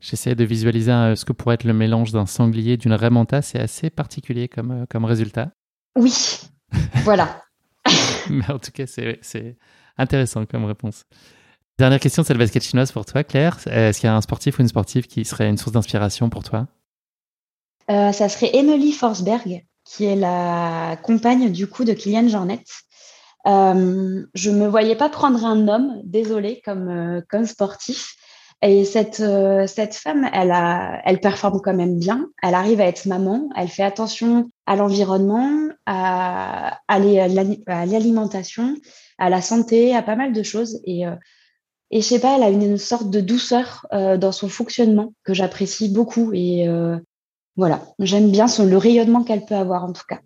J'essaie 0.00 0.34
de 0.34 0.44
visualiser 0.44 1.14
ce 1.16 1.24
que 1.24 1.32
pourrait 1.32 1.54
être 1.54 1.64
le 1.64 1.72
mélange 1.72 2.12
d'un 2.12 2.26
sanglier 2.26 2.72
et 2.72 2.76
d'une 2.76 2.92
rémanta. 2.92 3.42
C'est 3.42 3.58
assez 3.60 3.90
particulier 3.90 4.46
comme, 4.48 4.70
euh, 4.70 4.86
comme 4.88 5.04
résultat. 5.04 5.50
Oui, 5.96 6.40
voilà. 7.04 7.42
Mais 8.28 8.48
en 8.50 8.58
tout 8.58 8.72
cas, 8.72 8.84
c'est 8.86 9.56
intéressant 9.96 10.44
comme 10.44 10.64
réponse. 10.64 11.04
Dernière 11.78 12.00
question, 12.00 12.22
c'est 12.24 12.32
le 12.34 12.38
basket 12.38 12.62
chinoise 12.62 12.92
pour 12.92 13.04
toi, 13.06 13.22
Claire. 13.24 13.58
Est-ce 13.66 14.00
qu'il 14.00 14.06
y 14.06 14.10
a 14.10 14.16
un 14.16 14.20
sportif 14.20 14.58
ou 14.58 14.62
une 14.62 14.68
sportive 14.68 15.06
qui 15.06 15.24
serait 15.24 15.48
une 15.48 15.58
source 15.58 15.72
d'inspiration 15.72 16.28
pour 16.30 16.42
toi? 16.42 16.66
Euh, 17.90 18.12
Ça 18.12 18.28
serait 18.28 18.50
Emily 18.54 18.92
Forsberg, 18.92 19.64
qui 19.86 20.04
est 20.04 20.16
la 20.16 20.96
compagne 21.02 21.50
du 21.50 21.66
coup 21.66 21.84
de 21.84 21.92
Kylian 21.92 22.28
Jornet. 22.28 22.62
Euh, 23.46 24.26
je 24.34 24.50
ne 24.50 24.56
me 24.58 24.66
voyais 24.66 24.96
pas 24.96 25.08
prendre 25.08 25.44
un 25.44 25.68
homme, 25.68 26.00
désolé, 26.04 26.60
comme, 26.64 26.88
euh, 26.88 27.20
comme 27.28 27.46
sportif. 27.46 28.14
Et 28.62 28.84
cette, 28.84 29.22
cette 29.68 29.94
femme, 29.94 30.28
elle, 30.32 30.50
a, 30.50 31.00
elle 31.04 31.20
performe 31.20 31.60
quand 31.62 31.74
même 31.74 31.98
bien. 31.98 32.26
Elle 32.42 32.54
arrive 32.54 32.80
à 32.80 32.86
être 32.86 33.06
maman. 33.06 33.50
Elle 33.54 33.68
fait 33.68 33.82
attention 33.82 34.48
à 34.64 34.76
l'environnement, 34.76 35.68
à, 35.84 36.80
à 36.88 36.98
l'alimentation, 36.98 38.74
à 39.18 39.28
la 39.28 39.42
santé, 39.42 39.94
à 39.94 40.02
pas 40.02 40.16
mal 40.16 40.32
de 40.32 40.42
choses. 40.42 40.80
Et 40.84 41.04
et 41.90 42.00
je 42.00 42.06
sais 42.06 42.18
pas, 42.18 42.36
elle 42.36 42.42
a 42.42 42.50
une, 42.50 42.78
sorte 42.78 43.10
de 43.10 43.20
douceur 43.20 43.86
euh, 43.92 44.16
dans 44.16 44.32
son 44.32 44.48
fonctionnement 44.48 45.14
que 45.24 45.34
j'apprécie 45.34 45.88
beaucoup. 45.88 46.32
Et 46.32 46.68
euh, 46.68 46.98
voilà, 47.56 47.82
j'aime 47.98 48.30
bien 48.30 48.46
le 48.46 48.76
rayonnement 48.76 49.24
qu'elle 49.24 49.44
peut 49.44 49.54
avoir 49.54 49.84
en 49.84 49.92
tout 49.92 50.04
cas. 50.08 50.20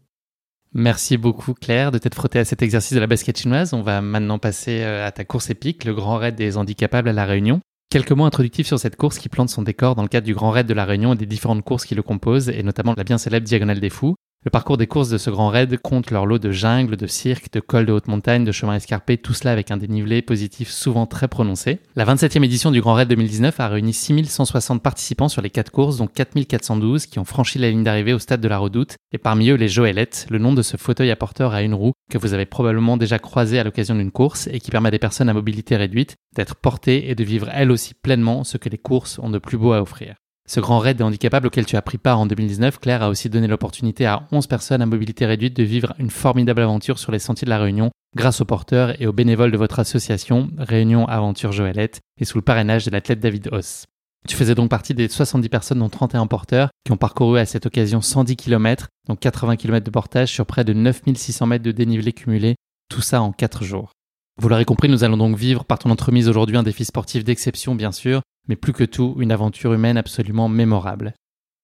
Merci 0.73 1.17
beaucoup 1.17 1.55
Claire 1.55 1.91
de 1.91 1.99
t'être 1.99 2.15
frottée 2.15 2.39
à 2.39 2.45
cet 2.45 2.63
exercice 2.63 2.93
de 2.93 3.01
la 3.01 3.09
basket 3.09 3.37
chinoise. 3.39 3.73
On 3.75 3.83
va 3.83 4.01
maintenant 4.01 4.39
passer 4.39 4.83
euh, 4.83 5.05
à 5.05 5.11
ta 5.11 5.25
course 5.25 5.51
épique, 5.51 5.85
le 5.85 5.95
Grand 5.95 6.17
Raid 6.17 6.37
des 6.37 6.57
handicapables 6.57 7.09
à 7.09 7.13
La 7.13 7.25
Réunion. 7.25 7.61
Quelques 7.91 8.13
mots 8.13 8.25
introductifs 8.25 8.69
sur 8.69 8.79
cette 8.79 8.95
course 8.95 9.19
qui 9.19 9.29
plante 9.29 9.49
son 9.49 9.63
décor 9.63 9.97
dans 9.97 10.03
le 10.03 10.09
cadre 10.09 10.25
du 10.25 10.33
Grand 10.33 10.51
Raid 10.51 10.69
de 10.69 10.75
La 10.75 10.85
Réunion 10.85 11.13
et 11.13 11.17
des 11.17 11.27
différentes 11.27 11.65
courses 11.65 11.85
qui 11.85 11.97
le 11.97 12.05
composent, 12.05 12.49
et 12.49 12.63
notamment 12.63 12.95
la 12.97 13.03
bien 13.03 13.19
célèbre 13.19 13.47
Diagonale 13.47 13.81
des 13.81 13.91
Fous. 13.91 14.15
Le 14.43 14.51
parcours 14.51 14.79
des 14.79 14.87
courses 14.87 15.11
de 15.11 15.19
ce 15.19 15.29
grand 15.29 15.51
raid 15.51 15.77
compte 15.77 16.11
leur 16.11 16.25
lot 16.25 16.39
de 16.39 16.51
jungle, 16.51 16.97
de 16.97 17.07
cirque, 17.07 17.53
de 17.53 17.61
cols 17.61 17.85
de 17.85 17.93
haute 17.93 18.09
montagne, 18.09 18.43
de 18.43 18.53
chemins 18.53 18.75
escarpés, 18.75 19.19
tout 19.19 19.35
cela 19.35 19.53
avec 19.53 19.71
un 19.71 19.77
dénivelé 19.77 20.23
positif 20.23 20.71
souvent 20.71 21.05
très 21.05 21.29
prononcé. 21.29 21.81
La 21.95 22.07
27e 22.07 22.43
édition 22.43 22.71
du 22.71 22.81
Grand 22.81 22.95
Raid 22.95 23.07
2019 23.07 23.61
a 23.61 23.69
réuni 23.69 23.93
6160 23.93 24.83
participants 24.83 25.29
sur 25.29 25.43
les 25.43 25.51
4 25.51 25.71
courses, 25.71 25.99
dont 25.99 26.07
4412 26.07 27.05
qui 27.05 27.19
ont 27.19 27.27
franchi 27.27 27.59
la 27.59 27.69
ligne 27.69 27.85
d'arrivée 27.85 28.15
au 28.15 28.19
stade 28.19 28.41
de 28.41 28.49
la 28.49 28.57
Redoute, 28.57 28.97
et 29.13 29.19
parmi 29.19 29.51
eux 29.51 29.57
les 29.57 29.69
Joëlettes, 29.69 30.27
le 30.31 30.39
nom 30.39 30.55
de 30.55 30.63
ce 30.63 30.79
fauteuil 30.79 31.11
à 31.11 31.17
porteur 31.17 31.53
à 31.53 31.61
une 31.61 31.75
roue 31.75 31.93
que 32.11 32.17
vous 32.17 32.33
avez 32.33 32.47
probablement 32.47 32.97
déjà 32.97 33.19
croisé 33.19 33.59
à 33.59 33.65
l'occasion 33.65 33.95
d'une 33.95 34.11
course 34.11 34.47
et 34.51 34.59
qui 34.59 34.71
permet 34.71 34.89
à 34.89 34.93
des 34.93 34.99
personnes 34.99 35.29
à 35.29 35.35
mobilité 35.35 35.77
réduite 35.77 36.17
d'être 36.35 36.57
portées 36.57 37.11
et 37.11 37.15
de 37.15 37.25
vivre 37.25 37.51
elles 37.53 37.71
aussi 37.71 37.93
pleinement 37.93 38.43
ce 38.45 38.57
que 38.57 38.71
les 38.71 38.79
courses 38.79 39.19
ont 39.19 39.29
de 39.29 39.39
plus 39.39 39.59
beau 39.59 39.75
à 39.75 39.83
offrir. 39.83 40.15
Ce 40.51 40.59
grand 40.59 40.81
raid 40.81 40.97
des 40.97 41.05
handicapables 41.05 41.47
auquel 41.47 41.65
tu 41.65 41.77
as 41.77 41.83
pris 41.83 41.97
part 41.97 42.19
en 42.19 42.27
2019, 42.27 42.81
Claire 42.81 43.05
a 43.05 43.09
aussi 43.09 43.31
donné 43.31 43.47
l'opportunité 43.47 44.05
à 44.05 44.27
11 44.33 44.49
personnes 44.49 44.83
à 44.83 44.87
mobilité 44.87 45.25
réduite 45.25 45.55
de 45.55 45.63
vivre 45.63 45.95
une 46.01 46.11
formidable 46.11 46.61
aventure 46.61 46.99
sur 46.99 47.13
les 47.13 47.21
sentiers 47.21 47.45
de 47.45 47.51
la 47.51 47.61
Réunion 47.61 47.93
grâce 48.17 48.41
aux 48.41 48.45
porteurs 48.45 49.01
et 49.01 49.07
aux 49.07 49.13
bénévoles 49.13 49.53
de 49.53 49.57
votre 49.57 49.79
association 49.79 50.51
Réunion 50.59 51.07
Aventure 51.07 51.53
Joëlette 51.53 52.01
et 52.21 52.25
sous 52.25 52.37
le 52.37 52.43
parrainage 52.43 52.85
de 52.85 52.91
l'athlète 52.91 53.21
David 53.21 53.49
Hoss. 53.53 53.85
Tu 54.27 54.35
faisais 54.35 54.57
donc 54.57 54.71
partie 54.71 54.93
des 54.93 55.09
70 55.09 55.49
personnes 55.51 55.79
dont 55.79 55.89
31 55.89 56.27
porteurs 56.27 56.71
qui 56.85 56.91
ont 56.91 56.97
parcouru 56.97 57.39
à 57.39 57.47
cette 57.47 57.67
occasion 57.67 58.01
110 58.01 58.35
km, 58.35 58.89
donc 59.07 59.21
80 59.21 59.55
km 59.55 59.87
de 59.87 59.91
portage 59.93 60.33
sur 60.33 60.47
près 60.47 60.65
de 60.65 60.73
9600 60.73 61.47
mètres 61.47 61.65
de 61.65 61.71
dénivelé 61.71 62.13
cumulé, 62.13 62.57
tout 62.89 63.03
ça 63.03 63.23
en 63.23 63.31
4 63.31 63.63
jours. 63.63 63.93
Vous 64.41 64.49
l'aurez 64.49 64.65
compris, 64.65 64.89
nous 64.89 65.05
allons 65.05 65.17
donc 65.17 65.37
vivre 65.37 65.65
par 65.65 65.79
ton 65.79 65.91
entremise 65.91 66.29
aujourd'hui 66.29 66.57
un 66.57 66.65
défi 66.65 66.85
sportif 66.85 67.23
d'exception 67.23 67.77
bien 67.77 67.93
sûr, 67.93 68.23
mais 68.49 68.57
plus 68.57 68.73
que 68.73 68.85
tout, 68.85 69.17
une 69.19 69.33
aventure 69.33 69.73
humaine 69.73 69.97
absolument 69.97 70.49
mémorable. 70.49 71.15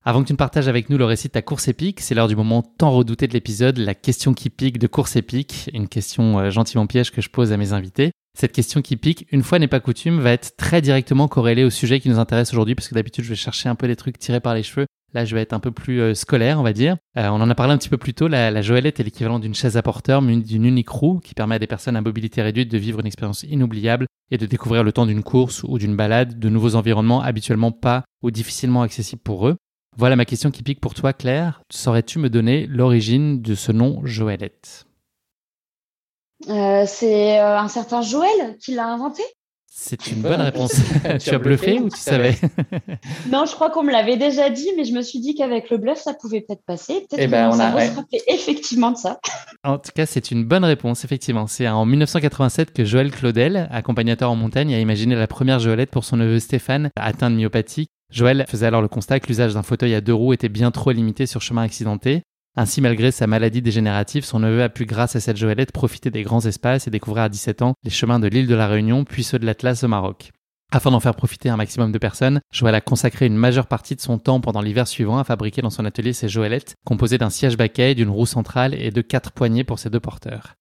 Avant 0.05 0.23
que 0.23 0.29
tu 0.29 0.33
ne 0.35 0.39
partages 0.39 0.69
avec 0.69 0.89
nous 0.89 0.99
le 0.99 1.05
récit 1.05 1.27
de 1.27 1.33
ta 1.33 1.43
course 1.43 1.67
épique, 1.67 2.01
c'est 2.01 2.15
l'heure 2.15 2.29
du 2.29 2.37
moment 2.37 2.63
tant 2.63 2.93
redouté 2.93 3.27
de 3.27 3.33
l'épisode, 3.33 3.79
la 3.79 3.95
question 3.95 4.35
qui 4.35 4.51
pique 4.51 4.79
de 4.79 4.87
course 4.87 5.17
épique, 5.17 5.69
une 5.75 5.89
question 5.89 6.39
euh, 6.39 6.51
gentiment 6.51 6.87
piège 6.87 7.11
que 7.11 7.21
je 7.21 7.29
pose 7.29 7.53
à 7.53 7.57
mes 7.57 7.73
invités. 7.73 8.13
Cette 8.39 8.53
question 8.53 8.83
qui 8.83 8.97
pique, 8.97 9.27
une 9.33 9.43
fois 9.43 9.59
n'est 9.59 9.67
pas 9.67 9.81
coutume, 9.81 10.21
va 10.21 10.31
être 10.31 10.57
très 10.57 10.81
directement 10.81 11.27
corrélée 11.27 11.65
au 11.65 11.71
sujet 11.71 11.99
qui 11.99 12.09
nous 12.09 12.21
intéresse 12.21 12.53
aujourd'hui, 12.53 12.77
parce 12.77 12.87
que 12.87 12.95
d'habitude 12.95 13.25
je 13.25 13.31
vais 13.31 13.35
chercher 13.35 13.69
un 13.69 13.75
peu 13.75 13.89
des 13.89 13.97
trucs 13.97 14.19
tirés 14.19 14.39
par 14.39 14.55
les 14.55 14.63
cheveux. 14.63 14.87
Là, 15.15 15.25
je 15.25 15.35
vais 15.35 15.43
être 15.43 15.53
un 15.53 15.61
peu 15.61 15.71
plus 15.71 16.01
euh, 16.01 16.15
scolaire, 16.15 16.59
on 16.61 16.63
va 16.63 16.73
dire. 16.73 16.97
Euh, 17.17 17.29
on 17.29 17.41
en 17.41 17.49
a 17.49 17.55
parlé 17.55 17.73
un 17.73 17.79
petit 17.79 17.89
peu 17.89 17.97
plus 17.97 18.13
tôt. 18.13 18.29
La, 18.29 18.61
Joëlette 18.61 19.01
est 19.01 19.05
l'équivalent 19.05 19.39
d'une 19.39 19.55
chaise 19.55 19.77
à 19.77 19.83
porteur, 19.83 20.21
d'une 20.21 20.65
unique 20.65 20.89
roue 20.89 21.21
qui 21.21 21.35
permet 21.35 21.55
à 21.55 21.59
des 21.59 21.67
personnes 21.67 21.97
à 21.97 22.01
mobilité 22.01 22.43
réduite 22.43 22.71
de 22.71 22.79
vivre 22.79 23.01
une 23.01 23.07
expérience 23.07 23.45
inoubliable 23.45 24.07
et 24.31 24.39
de 24.39 24.47
découvrir 24.47 24.83
le 24.83 24.93
temps 24.93 25.07
d'une 25.07 25.23
course 25.23 25.63
ou 25.63 25.79
d'une 25.79 25.97
balade 25.97 26.39
de 26.39 26.49
nouveaux 26.49 26.75
environnements 26.75 27.23
habituellement 27.23 27.73
pas 27.73 28.05
ou 28.23 28.31
difficilement 28.31 28.83
accessibles 28.83 29.23
pour 29.23 29.49
eux. 29.49 29.57
Voilà 29.97 30.17
ma 30.17 30.27
question 30.27 30.51
qui 30.51 30.63
pique 30.63 30.81
pour 30.81 30.93
toi, 30.93 31.13
Claire. 31.13 31.63
Saurais-tu 31.71 32.19
me 32.19 32.29
donner 32.29 32.67
l'origine 32.67 33.41
de 33.41 33.55
ce 33.55 33.73
nom 33.73 34.03
Joëlette? 34.05 34.87
Euh, 36.51 36.85
C'est 36.87 37.39
un 37.39 37.69
certain 37.69 38.03
Joël 38.03 38.59
qui 38.61 38.75
l'a 38.75 38.89
inventé? 38.89 39.23
C'est 39.79 40.07
une 40.07 40.23
bonne 40.23 40.41
réponse. 40.41 40.73
tu 41.21 41.31
as 41.31 41.39
bluffé 41.39 41.79
ou 41.79 41.91
tu 41.91 41.99
savais 42.01 42.35
Non, 43.31 43.45
je 43.45 43.53
crois 43.53 43.69
qu'on 43.71 43.83
me 43.83 43.93
l'avait 43.93 44.17
déjà 44.17 44.49
dit, 44.49 44.69
mais 44.75 44.85
je 44.87 44.95
me 44.95 45.03
suis 45.03 45.21
dit 45.21 45.35
qu'avec 45.35 45.69
le 45.69 45.77
bluff, 45.77 45.99
ça 45.99 46.15
pouvait 46.15 46.41
peut-être 46.41 46.65
passer. 46.67 47.07
Peut-être 47.11 47.19
Eh 47.19 47.27
ben, 47.27 47.51
que 47.51 47.57
on 47.57 47.59
a- 47.61 47.63
cerveau 47.65 47.77
ouais. 47.77 47.89
se 47.91 47.95
rappelait 47.95 48.23
effectivement 48.29 48.91
de 48.93 48.97
ça. 48.97 49.21
En 49.65 49.77
tout 49.79 49.91
cas, 49.95 50.07
c'est 50.07 50.31
une 50.31 50.45
bonne 50.45 50.65
réponse, 50.65 51.05
effectivement. 51.05 51.47
C'est 51.47 51.69
en 51.69 51.85
1987 51.85 52.73
que 52.73 52.87
Joël 52.87 53.11
Claudel, 53.11 53.69
accompagnateur 53.71 54.31
en 54.31 54.37
montagne, 54.37 54.73
a 54.75 54.81
imaginé 54.81 55.15
la 55.15 55.27
première 55.27 55.59
joëlette 55.61 55.91
pour 55.91 56.05
son 56.05 56.17
neveu 56.17 56.41
Stéphane, 56.41 56.91
atteint 56.97 57.31
de 57.31 57.37
myopathie. 57.37 57.89
Joël 58.11 58.47
faisait 58.49 58.67
alors 58.67 58.81
le 58.83 58.89
constat 58.89 59.21
que 59.21 59.27
l'usage 59.27 59.53
d'un 59.55 59.63
fauteuil 59.63 59.95
à 59.95 60.01
deux 60.01 60.15
roues 60.15 60.33
était 60.33 60.49
bien 60.49 60.71
trop 60.71 60.91
limité 60.91 61.27
sur 61.27 61.43
chemin 61.43 61.63
accidenté. 61.63 62.23
Ainsi, 62.59 62.81
malgré 62.81 63.11
sa 63.11 63.27
maladie 63.27 63.61
dégénérative, 63.61 64.25
son 64.25 64.39
neveu 64.39 64.63
a 64.63 64.71
pu, 64.71 64.87
grâce 64.87 65.15
à 65.15 65.21
cette 65.21 65.37
joëlette, 65.37 65.73
profiter 65.73 66.11
des 66.11 66.23
grands 66.23 66.47
espaces 66.47 66.87
et 66.87 66.91
découvrir 66.91 67.25
à 67.25 67.29
17 67.29 67.61
ans 67.61 67.75
les 67.85 67.91
chemins 67.91 68.19
de 68.19 68.29
l'île 68.29 68.47
de 68.47 68.55
la 68.55 68.67
Réunion, 68.67 69.05
puis 69.05 69.25
ceux 69.25 69.39
de 69.39 69.45
l'Atlas 69.45 69.85
au 69.85 69.89
Maroc. 69.89 70.33
Afin 70.73 70.91
d'en 70.91 70.99
faire 70.99 71.15
profiter 71.15 71.51
un 71.51 71.57
maximum 71.57 71.93
de 71.93 71.99
personnes, 71.99 72.41
Joël 72.51 72.75
a 72.75 72.81
consacré 72.81 73.27
une 73.27 73.37
majeure 73.37 73.67
partie 73.67 73.95
de 73.95 74.01
son 74.01 74.19
temps 74.19 74.41
pendant 74.41 74.63
l'hiver 74.63 74.89
suivant 74.89 75.19
à 75.19 75.25
fabriquer 75.25 75.61
dans 75.61 75.71
son 75.71 75.85
atelier 75.85 76.15
ses 76.15 76.31
joëlettes, 76.31 76.75
composées 76.87 77.19
d'un 77.19 77.31
siège 77.31 77.59
baquet, 77.59 77.95
d'une 77.95 78.09
roue 78.09 78.27
centrale 78.27 78.75
et 78.75 78.91
de 78.91 79.03
quatre 79.03 79.33
poignées 79.33 79.63
pour 79.63 79.79
ses 79.79 79.91
deux 79.91 80.01
porteurs. 80.01 80.55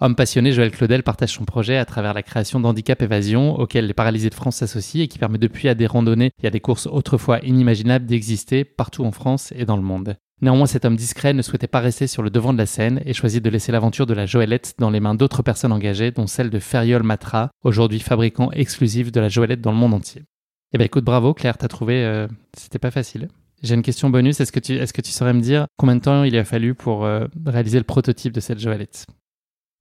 Homme 0.00 0.16
passionné, 0.16 0.52
Joël 0.52 0.72
Claudel 0.72 1.02
partage 1.04 1.34
son 1.34 1.44
projet 1.44 1.76
à 1.76 1.84
travers 1.84 2.14
la 2.14 2.24
création 2.24 2.58
d'Handicap 2.60 3.02
Évasion, 3.02 3.56
auquel 3.60 3.86
les 3.86 3.94
paralysés 3.94 4.30
de 4.30 4.34
France 4.34 4.56
s'associent 4.56 5.04
et 5.04 5.08
qui 5.08 5.18
permet 5.18 5.38
depuis 5.38 5.68
à 5.68 5.74
des 5.74 5.86
randonnées 5.86 6.32
et 6.42 6.46
à 6.46 6.50
des 6.50 6.60
courses 6.60 6.88
autrefois 6.88 7.38
inimaginables 7.44 8.06
d'exister 8.06 8.64
partout 8.64 9.04
en 9.04 9.12
France 9.12 9.52
et 9.54 9.66
dans 9.66 9.76
le 9.76 9.82
monde. 9.82 10.16
Néanmoins, 10.42 10.66
cet 10.66 10.84
homme 10.84 10.96
discret 10.96 11.34
ne 11.34 11.40
souhaitait 11.42 11.68
pas 11.68 11.78
rester 11.78 12.08
sur 12.08 12.20
le 12.20 12.28
devant 12.28 12.52
de 12.52 12.58
la 12.58 12.66
scène 12.66 13.00
et 13.06 13.12
choisit 13.12 13.42
de 13.42 13.48
laisser 13.48 13.70
l'aventure 13.70 14.06
de 14.06 14.14
la 14.14 14.26
Joëlette 14.26 14.74
dans 14.78 14.90
les 14.90 14.98
mains 14.98 15.14
d'autres 15.14 15.44
personnes 15.44 15.70
engagées, 15.70 16.10
dont 16.10 16.26
celle 16.26 16.50
de 16.50 16.58
Ferriol 16.58 17.04
Matra, 17.04 17.50
aujourd'hui 17.62 18.00
fabricant 18.00 18.50
exclusif 18.50 19.12
de 19.12 19.20
la 19.20 19.28
Joëlette 19.28 19.60
dans 19.60 19.70
le 19.70 19.78
monde 19.78 19.94
entier. 19.94 20.24
Eh 20.72 20.78
ben 20.78 20.84
écoute, 20.84 21.04
bravo 21.04 21.32
Claire, 21.32 21.58
t'as 21.58 21.68
trouvé, 21.68 22.04
euh, 22.04 22.26
c'était 22.58 22.80
pas 22.80 22.90
facile. 22.90 23.28
J'ai 23.62 23.76
une 23.76 23.82
question 23.82 24.10
bonus, 24.10 24.40
est-ce 24.40 24.50
que, 24.50 24.58
tu, 24.58 24.74
est-ce 24.74 24.92
que 24.92 25.00
tu 25.00 25.12
saurais 25.12 25.32
me 25.32 25.40
dire 25.40 25.66
combien 25.78 25.94
de 25.94 26.00
temps 26.00 26.24
il 26.24 26.36
a 26.36 26.44
fallu 26.44 26.74
pour 26.74 27.04
euh, 27.04 27.26
réaliser 27.46 27.78
le 27.78 27.84
prototype 27.84 28.32
de 28.32 28.40
cette 28.40 28.58
Joëlette? 28.58 29.06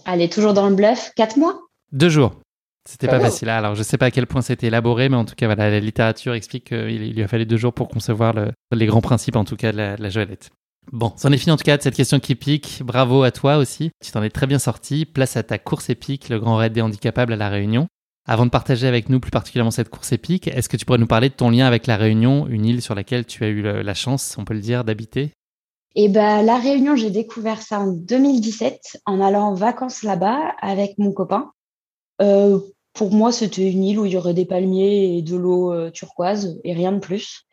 Elle 0.06 0.21
est 0.21 0.32
toujours 0.32 0.54
dans 0.54 0.69
le 0.69 0.76
bluff? 0.76 1.12
Quatre 1.15 1.38
mois? 1.38 1.60
Deux 1.91 2.10
jours. 2.10 2.36
C'était 2.89 3.08
pas 3.08 3.17
Ah 3.17 3.20
facile. 3.22 3.50
Alors, 3.50 3.76
je 3.76 3.84
sais 3.84 3.98
pas 3.98 4.08
à 4.08 4.12
quel 4.12 4.26
point 4.28 4.41
c'était 4.41 4.67
élaboré, 4.67 5.08
mais 5.10 5.15
en 5.17 5.26
tout 5.26 5.36
cas, 5.36 5.46
voilà, 5.46 5.70
la 5.70 5.80
littérature 5.80 6.34
explique 6.34 6.65
qu'il 6.70 6.89
il 7.04 7.13
lui 7.13 7.24
a 7.24 7.28
fallu 7.28 7.46
deux 7.46 7.58
jours 7.58 7.74
pour 7.74 7.89
concevoir 7.89 8.34
le- 8.34 8.52
les 8.72 8.86
grands 8.88 9.02
principes, 9.02 9.36
en 9.36 9.44
tout 9.46 9.56
cas, 9.56 9.72
de 9.72 9.78
la, 9.78 9.96
de 9.98 10.02
la 10.02 10.10
Joëlette. 10.10 10.50
Bon, 10.91 11.13
c'en 11.15 11.32
est 11.32 11.38
fini 11.38 11.52
en 11.52 11.58
tout 11.58 11.63
cas 11.63 11.78
de 11.78 11.84
cette 11.84 11.96
question 11.96 12.20
qui 12.20 12.34
pique. 12.34 12.82
Bravo 12.84 13.22
à 13.22 13.30
toi 13.32 13.58
aussi. 13.58 13.91
Tu 14.04 14.12
t'en 14.12 14.24
es 14.24 14.32
très 14.32 14.48
bien 14.48 14.58
sorti. 14.58 15.06
Place 15.06 15.38
à 15.38 15.44
ta 15.44 15.60
course 15.60 15.91
épique, 15.91 16.30
le 16.30 16.39
Grand 16.39 16.56
Raid 16.56 16.74
des 16.74 16.82
Handicapables 16.82 17.34
à 17.34 17.36
La 17.36 17.50
Réunion. 17.50 17.86
Avant 18.28 18.46
de 18.46 18.52
partager 18.52 18.88
avec 18.88 19.08
nous 19.10 19.20
plus 19.20 19.30
particulièrement 19.32 19.72
cette 19.72 19.89
course 19.89 20.12
épique, 20.12 20.48
est-ce 20.48 20.70
que 20.70 20.78
tu 20.78 20.86
pourrais 20.86 20.98
nous 20.98 21.08
parler 21.08 21.30
de 21.30 21.36
ton 21.36 21.52
lien 21.52 21.67
avec 21.67 21.86
La 21.86 21.98
Réunion, 21.98 22.48
une 22.48 22.65
île 22.65 22.82
sur 22.82 22.96
laquelle 22.96 23.26
tu 23.26 23.44
as 23.44 23.48
eu 23.50 23.62
la 23.62 23.94
chance, 23.94 24.36
on 24.39 24.46
peut 24.46 24.54
le 24.56 24.60
dire, 24.60 24.84
d'habiter? 24.84 25.32
Et 25.96 26.08
ben 26.10 26.41
la 26.44 26.58
Réunion, 26.58 26.96
j'ai 26.96 27.10
découvert 27.12 27.62
ça 27.62 27.80
en 27.80 27.91
2017 27.91 29.02
en 29.06 29.22
allant 29.22 29.50
en 29.50 29.54
vacances 29.54 30.02
là-bas 30.04 30.54
avec 30.62 30.98
mon 30.98 31.12
copain. 31.12 31.52
Euh, 32.22 32.60
pour 32.94 33.12
moi, 33.12 33.32
c'était 33.32 33.70
une 33.70 33.84
île 33.84 34.00
où 34.00 34.06
il 34.06 34.14
y 34.14 34.18
aurait 34.18 34.34
des 34.34 34.46
palmiers 34.46 35.18
et 35.18 35.22
de 35.22 35.36
l'eau 35.36 35.74
euh, 35.74 35.92
turquoise 35.92 36.60
et 36.64 36.74
rien 36.74 36.92
de 36.92 37.00
plus. 37.00 37.46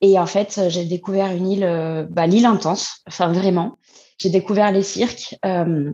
Et 0.00 0.18
en 0.18 0.26
fait, 0.26 0.60
j'ai 0.68 0.84
découvert 0.84 1.30
une 1.30 1.50
île, 1.50 1.64
euh, 1.64 2.06
bah, 2.08 2.26
l'île 2.26 2.46
intense, 2.46 3.02
enfin 3.06 3.32
vraiment. 3.32 3.76
J'ai 4.18 4.30
découvert 4.30 4.72
les 4.72 4.82
cirques, 4.82 5.36
euh, 5.44 5.92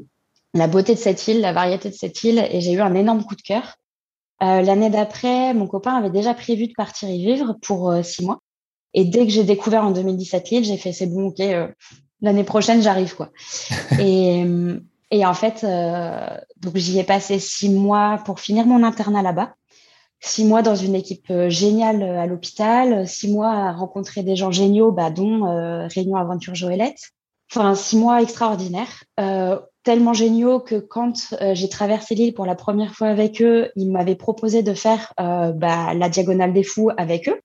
la 0.54 0.68
beauté 0.68 0.94
de 0.94 1.00
cette 1.00 1.26
île, 1.28 1.40
la 1.40 1.52
variété 1.52 1.90
de 1.90 1.94
cette 1.94 2.22
île, 2.22 2.46
et 2.50 2.60
j'ai 2.60 2.72
eu 2.72 2.80
un 2.80 2.94
énorme 2.94 3.24
coup 3.24 3.36
de 3.36 3.42
cœur. 3.42 3.76
Euh, 4.42 4.62
L'année 4.62 4.90
d'après, 4.90 5.54
mon 5.54 5.66
copain 5.66 5.94
avait 5.94 6.10
déjà 6.10 6.34
prévu 6.34 6.68
de 6.68 6.72
partir 6.72 7.08
y 7.08 7.24
vivre 7.24 7.56
pour 7.62 7.90
euh, 7.90 8.02
six 8.02 8.24
mois. 8.24 8.40
Et 8.94 9.04
dès 9.04 9.26
que 9.26 9.32
j'ai 9.32 9.44
découvert 9.44 9.84
en 9.84 9.90
2017 9.90 10.50
l'île, 10.50 10.64
j'ai 10.64 10.76
fait 10.76 10.92
c'est 10.92 11.06
bon, 11.06 11.26
ok, 11.26 11.42
l'année 12.22 12.44
prochaine 12.44 12.80
j'arrive 12.80 13.14
quoi. 13.14 13.30
et, 14.00 14.44
et 15.10 15.24
en 15.24 15.34
fait, 15.34 15.62
euh, 15.64 16.36
donc 16.58 16.76
j'y 16.76 16.98
ai 16.98 17.04
passé 17.04 17.38
six 17.38 17.68
mois 17.68 18.20
pour 18.24 18.40
finir 18.40 18.66
mon 18.66 18.82
internat 18.82 19.22
là-bas. 19.22 19.54
Six 20.20 20.44
mois 20.44 20.62
dans 20.62 20.74
une 20.74 20.94
équipe 20.94 21.30
euh, 21.30 21.50
géniale 21.50 22.02
euh, 22.02 22.20
à 22.20 22.26
l'hôpital, 22.26 23.06
six 23.06 23.30
mois 23.30 23.50
à 23.50 23.72
rencontrer 23.72 24.22
des 24.22 24.34
gens 24.34 24.50
géniaux, 24.50 24.90
bah, 24.90 25.10
dont 25.10 25.46
euh, 25.46 25.86
Réunion 25.88 26.16
Aventure 26.16 26.54
Joëlette. 26.54 27.10
Enfin, 27.52 27.74
six 27.74 27.96
mois 27.96 28.22
extraordinaires, 28.22 29.04
euh, 29.20 29.60
tellement 29.84 30.14
géniaux 30.14 30.58
que 30.58 30.74
quand 30.76 31.36
j'ai 31.52 31.68
traversé 31.68 32.16
l'île 32.16 32.34
pour 32.34 32.44
la 32.44 32.56
première 32.56 32.92
fois 32.92 33.06
avec 33.06 33.40
eux, 33.40 33.70
ils 33.76 33.88
m'avaient 33.88 34.16
proposé 34.16 34.64
de 34.64 34.74
faire 34.74 35.12
bah, 35.16 35.94
la 35.94 36.08
diagonale 36.08 36.52
des 36.52 36.64
fous 36.64 36.90
avec 36.96 37.28
eux 37.28 37.40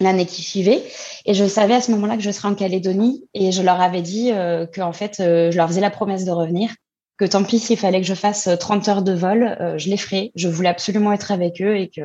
l'année 0.00 0.26
qui 0.26 0.42
suivait. 0.42 0.82
Et 1.24 1.34
je 1.34 1.46
savais 1.46 1.74
à 1.74 1.80
ce 1.80 1.92
moment-là 1.92 2.16
que 2.16 2.22
je 2.24 2.32
serais 2.32 2.48
en 2.48 2.56
Calédonie 2.56 3.28
et 3.32 3.52
je 3.52 3.62
leur 3.62 3.80
avais 3.80 4.02
dit 4.02 4.30
que 4.30 4.80
en 4.80 4.92
fait, 4.92 5.18
je 5.18 5.56
leur 5.56 5.68
faisais 5.68 5.80
la 5.80 5.90
promesse 5.90 6.24
de 6.24 6.32
revenir, 6.32 6.74
que 7.18 7.24
tant 7.24 7.44
pis 7.44 7.58
s'il 7.58 7.78
fallait 7.78 8.00
que 8.00 8.06
je 8.06 8.14
fasse 8.14 8.48
euh, 8.48 8.56
30 8.56 8.88
heures 8.88 9.02
de 9.02 9.12
vol, 9.12 9.56
euh, 9.60 9.78
je 9.78 9.88
les 9.88 9.96
ferais. 9.96 10.32
Je 10.34 10.48
voulais 10.48 10.68
absolument 10.68 11.12
être 11.12 11.32
avec 11.32 11.60
eux 11.60 11.76
et 11.76 11.88
que 11.88 12.02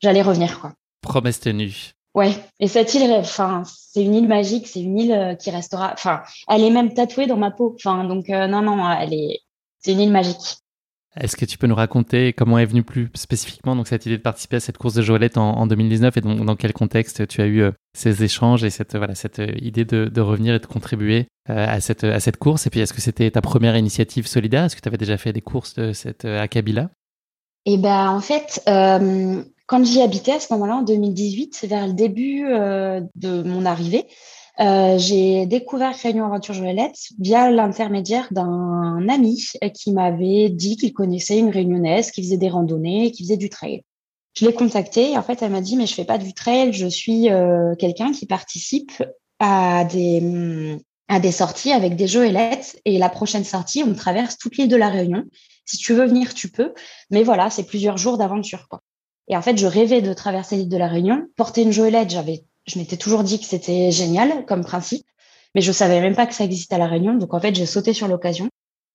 j'allais 0.00 0.22
revenir 0.22 0.60
quoi. 0.60 0.72
Promesse 1.02 1.40
tenue. 1.40 1.94
Ouais, 2.14 2.34
et 2.58 2.68
cette 2.68 2.94
île, 2.94 3.12
enfin, 3.12 3.62
c'est 3.66 4.02
une 4.02 4.14
île 4.14 4.26
magique, 4.26 4.66
c'est 4.66 4.80
une 4.80 4.98
île 4.98 5.12
euh, 5.12 5.34
qui 5.34 5.50
restera, 5.50 5.92
enfin, 5.92 6.22
elle 6.48 6.64
est 6.64 6.70
même 6.70 6.92
tatouée 6.92 7.26
dans 7.26 7.36
ma 7.36 7.50
peau, 7.50 7.76
enfin, 7.76 8.04
donc 8.04 8.30
euh, 8.30 8.46
non, 8.48 8.62
non, 8.62 8.90
elle 8.90 9.14
est, 9.14 9.40
c'est 9.78 9.92
une 9.92 10.00
île 10.00 10.10
magique. 10.10 10.56
Est-ce 11.16 11.36
que 11.36 11.44
tu 11.44 11.56
peux 11.56 11.66
nous 11.66 11.74
raconter 11.74 12.32
comment 12.32 12.58
est 12.58 12.66
venue 12.66 12.82
plus 12.82 13.08
spécifiquement 13.14 13.74
donc 13.74 13.88
cette 13.88 14.04
idée 14.04 14.18
de 14.18 14.22
participer 14.22 14.56
à 14.56 14.60
cette 14.60 14.76
course 14.76 14.94
de 14.94 15.02
Joëlette 15.02 15.38
en, 15.38 15.56
en 15.56 15.66
2019 15.66 16.16
et 16.16 16.20
donc 16.20 16.44
dans 16.44 16.56
quel 16.56 16.72
contexte 16.72 17.26
tu 17.26 17.40
as 17.40 17.46
eu 17.46 17.62
euh, 17.62 17.72
ces 17.94 18.22
échanges 18.22 18.62
et 18.62 18.70
cette 18.70 18.94
voilà 18.94 19.14
cette 19.14 19.38
euh, 19.38 19.52
idée 19.60 19.84
de, 19.84 20.20
revenir 20.20 20.54
et 20.54 20.58
de 20.58 20.66
contribuer 20.66 21.26
euh, 21.48 21.66
à 21.66 21.80
cette 21.80 22.04
à 22.04 22.20
cette 22.20 22.36
course? 22.36 22.66
Et 22.66 22.70
puis 22.70 22.80
est-ce 22.80 22.92
que 22.92 23.00
c'était 23.00 23.30
ta 23.30 23.40
première 23.40 23.76
initiative 23.76 24.26
solidaire? 24.26 24.64
Est-ce 24.64 24.76
que 24.76 24.82
tu 24.82 24.88
avais 24.88 24.98
déjà 24.98 25.16
fait 25.16 25.32
des 25.32 25.40
courses 25.40 25.74
de 25.74 25.92
cette 25.92 26.24
à 26.26 26.46
Kabila? 26.46 26.90
Et 27.64 27.78
ben 27.78 28.10
en 28.10 28.20
fait, 28.20 28.62
quand 28.64 29.84
j'y 29.84 30.00
habitais 30.00 30.32
à 30.32 30.40
ce 30.40 30.52
moment-là, 30.54 30.76
en 30.76 30.82
2018, 30.82 31.66
vers 31.68 31.86
le 31.86 31.92
début 31.92 32.44
de 32.44 33.42
mon 33.42 33.66
arrivée, 33.66 34.06
euh, 34.60 34.98
j'ai 34.98 35.46
découvert 35.46 35.94
Réunion 35.94 36.26
Aventure 36.26 36.54
Joëlette 36.54 36.98
via 37.20 37.50
l'intermédiaire 37.50 38.28
d'un 38.32 39.08
ami 39.08 39.44
qui 39.72 39.92
m'avait 39.92 40.48
dit 40.48 40.76
qu'il 40.76 40.92
connaissait 40.92 41.38
une 41.38 41.50
réunionnaise 41.50 42.10
qui 42.10 42.22
faisait 42.22 42.38
des 42.38 42.48
randonnées, 42.48 43.12
qui 43.12 43.22
faisait 43.22 43.36
du 43.36 43.50
trail. 43.50 43.82
Je 44.34 44.46
l'ai 44.46 44.52
contactée 44.52 45.12
et 45.12 45.18
en 45.18 45.22
fait, 45.22 45.42
elle 45.42 45.52
m'a 45.52 45.60
dit 45.60 45.76
mais 45.76 45.86
je 45.86 45.94
fais 45.94 46.04
pas 46.04 46.18
du 46.18 46.32
trail, 46.32 46.72
je 46.72 46.86
suis 46.86 47.30
euh, 47.30 47.74
quelqu'un 47.76 48.12
qui 48.12 48.26
participe 48.26 49.02
à 49.38 49.84
des 49.84 50.80
sorties 51.30 51.72
avec 51.72 51.94
des 51.94 52.08
joëlettes 52.08 52.80
et 52.84 52.98
la 52.98 53.08
prochaine 53.08 53.44
sortie, 53.44 53.84
on 53.86 53.94
traverse 53.94 54.38
toute 54.38 54.56
l'île 54.56 54.68
de 54.68 54.76
la 54.76 54.88
Réunion. 54.88 55.24
Si 55.64 55.76
tu 55.76 55.94
veux 55.94 56.06
venir, 56.06 56.34
tu 56.34 56.48
peux. 56.48 56.72
Mais 57.10 57.22
voilà, 57.22 57.50
c'est 57.50 57.64
plusieurs 57.64 57.98
jours 57.98 58.18
d'aventure. 58.18 58.66
Et 59.28 59.36
en 59.36 59.42
fait, 59.42 59.56
je 59.58 59.66
rêvais 59.66 60.00
de 60.00 60.12
traverser 60.14 60.56
l'île 60.56 60.68
de 60.68 60.76
la 60.76 60.88
Réunion. 60.88 61.26
Porter 61.36 61.62
une 61.62 61.72
joëlette, 61.72 62.10
j'avais, 62.10 62.44
je 62.68 62.78
m'étais 62.78 62.96
toujours 62.96 63.24
dit 63.24 63.40
que 63.40 63.46
c'était 63.46 63.90
génial 63.90 64.44
comme 64.46 64.64
principe, 64.64 65.06
mais 65.54 65.60
je 65.60 65.72
savais 65.72 66.00
même 66.00 66.14
pas 66.14 66.26
que 66.26 66.34
ça 66.34 66.44
existait 66.44 66.74
à 66.74 66.78
la 66.78 66.86
Réunion. 66.86 67.14
Donc 67.14 67.34
en 67.34 67.40
fait, 67.40 67.54
j'ai 67.54 67.66
sauté 67.66 67.92
sur 67.92 68.08
l'occasion. 68.08 68.48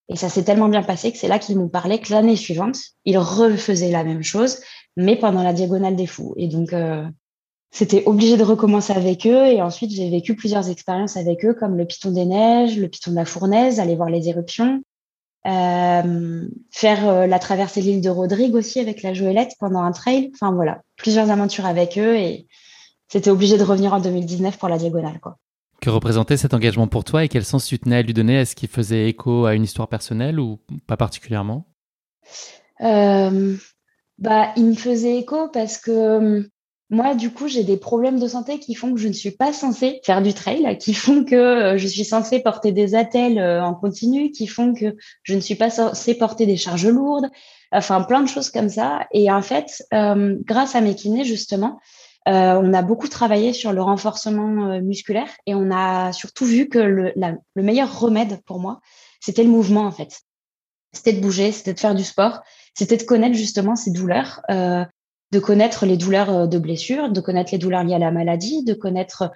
Et 0.08 0.16
ça 0.16 0.28
s'est 0.28 0.44
tellement 0.44 0.68
bien 0.68 0.82
passé 0.82 1.12
que 1.12 1.18
c'est 1.18 1.28
là 1.28 1.38
qu'ils 1.38 1.58
m'ont 1.58 1.68
parlé 1.68 1.98
que 1.98 2.12
l'année 2.12 2.36
suivante, 2.36 2.76
ils 3.04 3.16
refaisaient 3.18 3.90
la 3.90 4.04
même 4.04 4.22
chose, 4.22 4.58
mais 4.96 5.16
pendant 5.16 5.42
la 5.42 5.54
diagonale 5.54 5.96
des 5.96 6.06
fous. 6.06 6.34
Et 6.36 6.46
donc, 6.46 6.74
euh, 6.74 7.04
c'était 7.70 8.04
obligé 8.04 8.36
de 8.36 8.44
recommencer 8.44 8.92
avec 8.92 9.26
eux. 9.26 9.46
Et 9.46 9.62
ensuite, 9.62 9.90
j'ai 9.90 10.10
vécu 10.10 10.36
plusieurs 10.36 10.68
expériences 10.68 11.16
avec 11.16 11.44
eux, 11.44 11.54
comme 11.54 11.76
le 11.76 11.86
Piton 11.86 12.10
des 12.10 12.26
Neiges, 12.26 12.78
le 12.78 12.88
Piton 12.88 13.12
de 13.12 13.16
la 13.16 13.24
Fournaise, 13.24 13.80
aller 13.80 13.96
voir 13.96 14.10
les 14.10 14.28
éruptions. 14.28 14.82
Euh, 15.46 16.48
faire 16.70 17.06
euh, 17.06 17.26
la 17.26 17.38
traversée 17.38 17.82
de 17.82 17.86
l'île 17.86 18.00
de 18.00 18.08
Rodrigue 18.08 18.54
aussi 18.54 18.80
avec 18.80 19.02
la 19.02 19.12
Joëlette 19.12 19.52
pendant 19.58 19.82
un 19.82 19.92
trail. 19.92 20.30
Enfin 20.34 20.52
voilà, 20.52 20.82
plusieurs 20.96 21.30
aventures 21.30 21.66
avec 21.66 21.98
eux 21.98 22.16
et 22.16 22.46
c'était 23.08 23.30
obligé 23.30 23.58
de 23.58 23.64
revenir 23.64 23.92
en 23.94 24.00
2019 24.00 24.58
pour 24.58 24.68
la 24.68 24.78
diagonale. 24.78 25.20
Quoi. 25.20 25.36
Que 25.80 25.90
représentait 25.90 26.36
cet 26.36 26.54
engagement 26.54 26.86
pour 26.86 27.04
toi 27.04 27.24
et 27.24 27.28
quel 27.28 27.44
sens 27.44 27.66
tu 27.66 27.78
tenais 27.78 27.96
à 27.96 28.02
lui 28.02 28.14
donner? 28.14 28.36
Est-ce 28.36 28.56
qu'il 28.56 28.68
faisait 28.68 29.08
écho 29.08 29.44
à 29.46 29.54
une 29.54 29.64
histoire 29.64 29.88
personnelle 29.88 30.40
ou 30.40 30.58
pas 30.86 30.96
particulièrement? 30.96 31.66
Euh, 32.80 33.56
bah, 34.18 34.52
Il 34.56 34.66
me 34.66 34.74
faisait 34.74 35.18
écho 35.18 35.48
parce 35.48 35.78
que 35.78 36.48
moi, 36.90 37.14
du 37.14 37.30
coup, 37.30 37.48
j'ai 37.48 37.64
des 37.64 37.78
problèmes 37.78 38.20
de 38.20 38.28
santé 38.28 38.58
qui 38.58 38.74
font 38.74 38.92
que 38.92 39.00
je 39.00 39.08
ne 39.08 39.12
suis 39.12 39.30
pas 39.30 39.52
censée 39.52 40.00
faire 40.04 40.22
du 40.22 40.34
trail, 40.34 40.78
qui 40.78 40.92
font 40.94 41.24
que 41.24 41.34
euh, 41.34 41.78
je 41.78 41.86
suis 41.86 42.04
censée 42.04 42.40
porter 42.40 42.72
des 42.72 42.94
attelles 42.94 43.38
euh, 43.38 43.64
en 43.64 43.74
continu, 43.74 44.30
qui 44.30 44.46
font 44.46 44.74
que 44.74 44.94
je 45.22 45.34
ne 45.34 45.40
suis 45.40 45.54
pas 45.54 45.70
censée 45.70 46.14
porter 46.14 46.46
des 46.46 46.56
charges 46.56 46.86
lourdes, 46.86 47.30
enfin 47.72 48.02
plein 48.02 48.22
de 48.22 48.28
choses 48.28 48.50
comme 48.50 48.68
ça. 48.68 49.06
Et 49.12 49.30
en 49.30 49.42
fait, 49.42 49.82
euh, 49.94 50.36
grâce 50.44 50.74
à 50.74 50.82
mes 50.82 50.94
kinés, 50.94 51.24
justement, 51.24 51.80
euh, 52.26 52.60
on 52.62 52.72
a 52.72 52.82
beaucoup 52.82 53.08
travaillé 53.08 53.52
sur 53.52 53.72
le 53.72 53.82
renforcement 53.82 54.70
euh, 54.70 54.80
musculaire 54.80 55.28
et 55.46 55.54
on 55.54 55.70
a 55.70 56.12
surtout 56.12 56.46
vu 56.46 56.68
que 56.68 56.78
le, 56.78 57.12
le 57.16 57.62
meilleur 57.62 58.00
remède 58.00 58.40
pour 58.44 58.60
moi, 58.60 58.80
c'était 59.20 59.44
le 59.44 59.50
mouvement, 59.50 59.82
en 59.82 59.90
fait. 59.90 60.22
C'était 60.92 61.12
de 61.12 61.20
bouger, 61.20 61.52
c'était 61.52 61.74
de 61.74 61.80
faire 61.80 61.94
du 61.94 62.04
sport, 62.04 62.40
c'était 62.74 62.96
de 62.96 63.02
connaître 63.02 63.36
justement 63.36 63.76
ces 63.76 63.90
douleurs. 63.90 64.40
Euh, 64.50 64.84
de 65.32 65.40
connaître 65.40 65.84
les 65.84 65.96
douleurs 65.96 66.46
de 66.46 66.58
blessure, 66.58 67.10
de 67.10 67.20
connaître 67.20 67.50
les 67.50 67.58
douleurs 67.58 67.82
liées 67.82 67.94
à 67.94 67.98
la 67.98 68.12
maladie, 68.12 68.62
de 68.62 68.72
connaître 68.72 69.32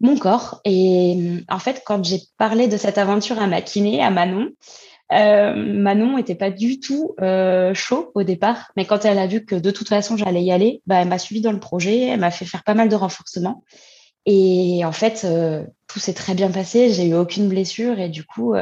mon 0.00 0.16
corps. 0.16 0.60
Et 0.64 1.42
en 1.50 1.58
fait, 1.58 1.82
quand 1.84 2.02
j'ai 2.02 2.22
parlé 2.38 2.66
de 2.66 2.78
cette 2.78 2.96
aventure 2.96 3.38
à 3.38 3.46
ma 3.46 3.60
kiné, 3.60 4.02
à 4.02 4.08
Manon, 4.08 4.48
euh, 5.12 5.54
Manon 5.54 6.16
n'était 6.16 6.34
pas 6.34 6.50
du 6.50 6.80
tout 6.80 7.14
euh, 7.20 7.74
chaud 7.74 8.10
au 8.14 8.22
départ, 8.22 8.72
mais 8.76 8.86
quand 8.86 9.04
elle 9.04 9.18
a 9.18 9.26
vu 9.26 9.44
que 9.44 9.54
de 9.54 9.70
toute 9.70 9.88
façon 9.88 10.16
j'allais 10.16 10.42
y 10.42 10.52
aller, 10.52 10.82
bah, 10.86 11.02
elle 11.02 11.08
m'a 11.08 11.18
suivi 11.18 11.40
dans 11.40 11.52
le 11.52 11.60
projet, 11.60 12.06
elle 12.06 12.20
m'a 12.20 12.30
fait 12.30 12.46
faire 12.46 12.64
pas 12.64 12.74
mal 12.74 12.88
de 12.88 12.96
renforcements. 12.96 13.62
Et 14.26 14.82
en 14.84 14.92
fait, 14.92 15.22
euh, 15.24 15.64
tout 15.86 15.98
s'est 15.98 16.14
très 16.14 16.34
bien 16.34 16.50
passé, 16.50 16.90
j'ai 16.90 17.06
eu 17.06 17.14
aucune 17.14 17.48
blessure 17.48 18.00
et 18.00 18.08
du 18.08 18.24
coup, 18.24 18.54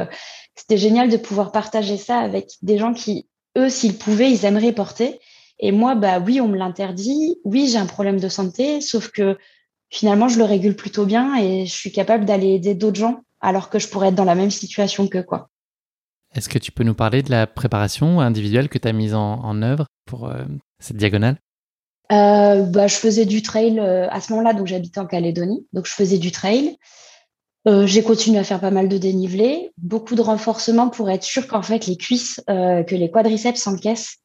c'était 0.55 0.77
génial 0.77 1.09
de 1.09 1.17
pouvoir 1.17 1.51
partager 1.51 1.97
ça 1.97 2.19
avec 2.19 2.51
des 2.61 2.77
gens 2.77 2.93
qui, 2.93 3.27
eux, 3.57 3.69
s'ils 3.69 3.97
pouvaient, 3.97 4.31
ils 4.31 4.45
aimeraient 4.45 4.73
porter. 4.73 5.19
Et 5.59 5.71
moi, 5.71 5.95
bah 5.95 6.19
oui, 6.19 6.41
on 6.41 6.47
me 6.47 6.57
l'interdit, 6.57 7.39
oui, 7.45 7.69
j'ai 7.69 7.77
un 7.77 7.85
problème 7.85 8.19
de 8.19 8.27
santé, 8.27 8.81
sauf 8.81 9.09
que 9.09 9.37
finalement, 9.89 10.27
je 10.27 10.37
le 10.37 10.43
régule 10.43 10.75
plutôt 10.75 11.05
bien 11.05 11.35
et 11.37 11.65
je 11.65 11.73
suis 11.73 11.91
capable 11.91 12.25
d'aller 12.25 12.55
aider 12.55 12.75
d'autres 12.75 12.99
gens 12.99 13.21
alors 13.39 13.69
que 13.69 13.79
je 13.79 13.87
pourrais 13.87 14.09
être 14.09 14.15
dans 14.15 14.23
la 14.25 14.35
même 14.35 14.51
situation 14.51 15.07
que 15.07 15.19
quoi. 15.19 15.49
Est-ce 16.35 16.49
que 16.49 16.57
tu 16.57 16.71
peux 16.71 16.83
nous 16.83 16.95
parler 16.95 17.21
de 17.21 17.31
la 17.31 17.47
préparation 17.47 18.19
individuelle 18.19 18.69
que 18.69 18.77
tu 18.77 18.87
as 18.87 18.93
mise 18.93 19.13
en, 19.13 19.61
œuvre 19.61 19.85
pour 20.05 20.27
euh, 20.27 20.43
cette 20.79 20.97
diagonale? 20.97 21.37
Euh, 22.11 22.63
bah, 22.63 22.87
Je 22.87 22.95
faisais 22.95 23.25
du 23.25 23.41
trail 23.41 23.79
euh, 23.79 24.09
à 24.09 24.19
ce 24.19 24.31
moment-là, 24.33 24.53
donc 24.53 24.67
j'habitais 24.67 24.99
en 24.99 25.05
Calédonie, 25.05 25.67
donc 25.73 25.85
je 25.85 25.93
faisais 25.93 26.17
du 26.17 26.31
trail. 26.31 26.77
j'ai 27.65 28.03
continué 28.03 28.39
à 28.39 28.43
faire 28.43 28.59
pas 28.59 28.71
mal 28.71 28.89
de 28.89 28.97
dénivelé, 28.97 29.71
beaucoup 29.77 30.15
de 30.15 30.21
renforcement 30.21 30.89
pour 30.89 31.09
être 31.09 31.23
sûr 31.23 31.47
qu'en 31.47 31.61
fait 31.61 31.85
les 31.85 31.95
cuisses, 31.95 32.41
que 32.47 32.95
les 32.95 33.09
quadriceps 33.09 33.67
encaissent 33.67 34.17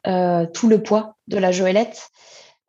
tout 0.54 0.68
le 0.68 0.82
poids 0.82 1.14
de 1.28 1.38
la 1.38 1.52
joëlette 1.52 2.08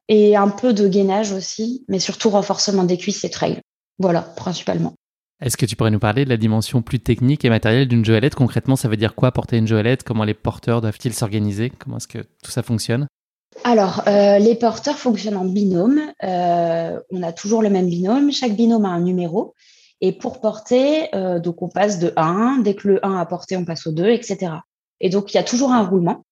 et 0.09 0.35
un 0.35 0.49
peu 0.49 0.73
de 0.73 0.87
gainage 0.87 1.31
aussi, 1.31 1.85
mais 1.87 1.99
surtout 1.99 2.29
renforcement 2.29 2.83
des 2.83 2.97
cuisses 2.97 3.23
et 3.23 3.29
trail. 3.29 3.61
Voilà, 3.99 4.21
principalement. 4.21 4.93
Est-ce 5.41 5.55
que 5.55 5.65
tu 5.65 5.77
pourrais 5.77 5.91
nous 5.91 5.99
parler 5.99 6.25
de 6.25 6.29
la 6.29 6.35
dimension 6.35 6.81
plus 6.81 6.99
technique 6.99 7.45
et 7.45 7.49
matérielle 7.49 7.87
d'une 7.87 8.03
joëlette? 8.03 8.35
Concrètement, 8.35 8.75
ça 8.75 8.89
veut 8.89 8.97
dire 8.97 9.15
quoi 9.15 9.31
porter 9.31 9.55
une 9.55 9.67
joëlette? 9.67 10.03
Comment 10.03 10.25
les 10.25 10.33
porteurs 10.33 10.81
doivent-ils 10.81 11.13
s'organiser? 11.13 11.69
Comment 11.69 11.95
est-ce 11.95 12.09
que 12.09 12.25
tout 12.43 12.51
ça 12.51 12.61
fonctionne? 12.61 13.07
Alors, 13.63 14.03
euh, 14.07 14.37
les 14.37 14.55
porteurs 14.55 14.97
fonctionnent 14.97 15.37
en 15.37 15.45
binôme. 15.45 16.01
Euh, 16.23 16.99
on 17.09 17.23
a 17.23 17.31
toujours 17.31 17.61
le 17.61 17.69
même 17.69 17.87
binôme. 17.87 18.33
Chaque 18.33 18.53
binôme 18.53 18.83
a 18.83 18.89
un 18.89 18.99
numéro. 18.99 19.55
Et 20.01 20.11
pour 20.11 20.41
porter, 20.41 21.07
euh, 21.15 21.39
donc 21.39 21.61
on 21.61 21.69
passe 21.69 21.99
de 21.99 22.11
1. 22.17 22.57
Dès 22.57 22.75
que 22.75 22.89
le 22.89 23.05
1 23.05 23.17
a 23.17 23.25
porté, 23.25 23.55
on 23.55 23.63
passe 23.63 23.87
au 23.87 23.93
2, 23.93 24.09
etc. 24.09 24.51
Et 24.99 25.09
donc, 25.09 25.33
il 25.33 25.37
y 25.37 25.39
a 25.39 25.43
toujours 25.43 25.71
un 25.71 25.85
roulement. 25.85 26.25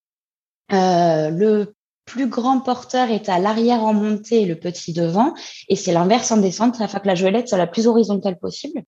le 0.70 1.72
plus 2.04 2.26
grand 2.26 2.60
porteur 2.60 3.10
est 3.10 3.28
à 3.28 3.38
l'arrière 3.38 3.84
en 3.84 3.94
montée 3.94 4.44
le 4.44 4.56
petit 4.56 4.92
devant. 4.92 5.32
Et 5.70 5.76
c'est 5.76 5.92
l'inverse 5.92 6.30
en 6.30 6.36
descente, 6.36 6.78
afin 6.82 6.98
que 6.98 7.06
la 7.06 7.14
joëlette 7.14 7.48
soit 7.48 7.56
la 7.56 7.66
plus 7.66 7.86
horizontale 7.86 8.38
possible 8.38 8.82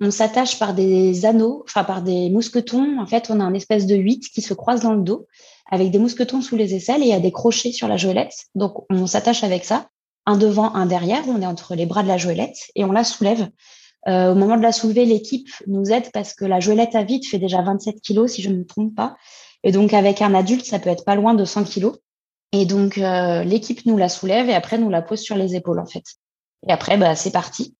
on 0.00 0.10
s'attache 0.10 0.58
par 0.58 0.74
des 0.74 1.26
anneaux, 1.26 1.62
enfin 1.64 1.84
par 1.84 2.02
des 2.02 2.30
mousquetons. 2.30 3.00
En 3.00 3.06
fait, 3.06 3.30
on 3.30 3.40
a 3.40 3.44
un 3.44 3.54
espèce 3.54 3.86
de 3.86 3.96
huit 3.96 4.28
qui 4.28 4.42
se 4.42 4.54
croise 4.54 4.82
dans 4.82 4.94
le 4.94 5.02
dos 5.02 5.26
avec 5.70 5.90
des 5.90 5.98
mousquetons 5.98 6.40
sous 6.40 6.56
les 6.56 6.74
aisselles 6.74 7.02
et 7.02 7.06
il 7.06 7.10
y 7.10 7.14
a 7.14 7.20
des 7.20 7.32
crochets 7.32 7.72
sur 7.72 7.88
la 7.88 7.96
joëlette. 7.96 8.46
Donc, 8.54 8.84
on 8.90 9.06
s'attache 9.06 9.44
avec 9.44 9.64
ça, 9.64 9.88
un 10.24 10.36
devant, 10.36 10.74
un 10.74 10.86
derrière. 10.86 11.22
On 11.28 11.42
est 11.42 11.46
entre 11.46 11.74
les 11.74 11.84
bras 11.84 12.02
de 12.02 12.08
la 12.08 12.16
joëlette 12.16 12.56
et 12.74 12.84
on 12.84 12.92
la 12.92 13.04
soulève. 13.04 13.48
Euh, 14.06 14.32
au 14.32 14.34
moment 14.34 14.56
de 14.56 14.62
la 14.62 14.72
soulever, 14.72 15.04
l'équipe 15.04 15.48
nous 15.66 15.90
aide 15.90 16.10
parce 16.12 16.32
que 16.32 16.44
la 16.44 16.60
joëlette 16.60 16.94
à 16.94 17.02
vide 17.02 17.26
fait 17.26 17.38
déjà 17.38 17.60
27 17.62 18.00
kilos, 18.00 18.32
si 18.32 18.42
je 18.42 18.50
ne 18.50 18.56
me 18.56 18.66
trompe 18.66 18.94
pas. 18.94 19.16
Et 19.64 19.72
donc, 19.72 19.92
avec 19.92 20.22
un 20.22 20.34
adulte, 20.34 20.64
ça 20.64 20.78
peut 20.78 20.90
être 20.90 21.04
pas 21.04 21.16
loin 21.16 21.34
de 21.34 21.44
100 21.44 21.64
kilos. 21.64 21.96
Et 22.52 22.64
donc, 22.64 22.96
euh, 22.96 23.42
l'équipe 23.42 23.84
nous 23.84 23.98
la 23.98 24.08
soulève 24.08 24.48
et 24.48 24.54
après, 24.54 24.78
nous 24.78 24.88
la 24.88 25.02
pose 25.02 25.20
sur 25.20 25.36
les 25.36 25.56
épaules, 25.56 25.80
en 25.80 25.86
fait. 25.86 26.04
Et 26.66 26.72
après, 26.72 26.96
bah, 26.96 27.14
c'est 27.16 27.32
parti. 27.32 27.74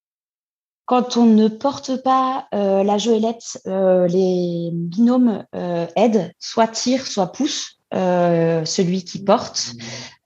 Quand 0.89 1.19
on 1.19 1.27
ne 1.27 1.49
porte 1.49 2.03
pas 2.03 2.49
euh, 2.55 2.83
la 2.83 2.97
joëlette, 2.97 3.61
euh, 3.67 4.09
les 4.09 4.71
binômes 4.73 5.45
euh, 5.55 5.87
aident, 5.97 6.33
soit 6.39 6.67
tirent, 6.67 7.07
soit 7.07 7.31
poussent 7.31 7.79
celui 7.93 9.05
qui 9.05 9.23
porte, 9.23 9.73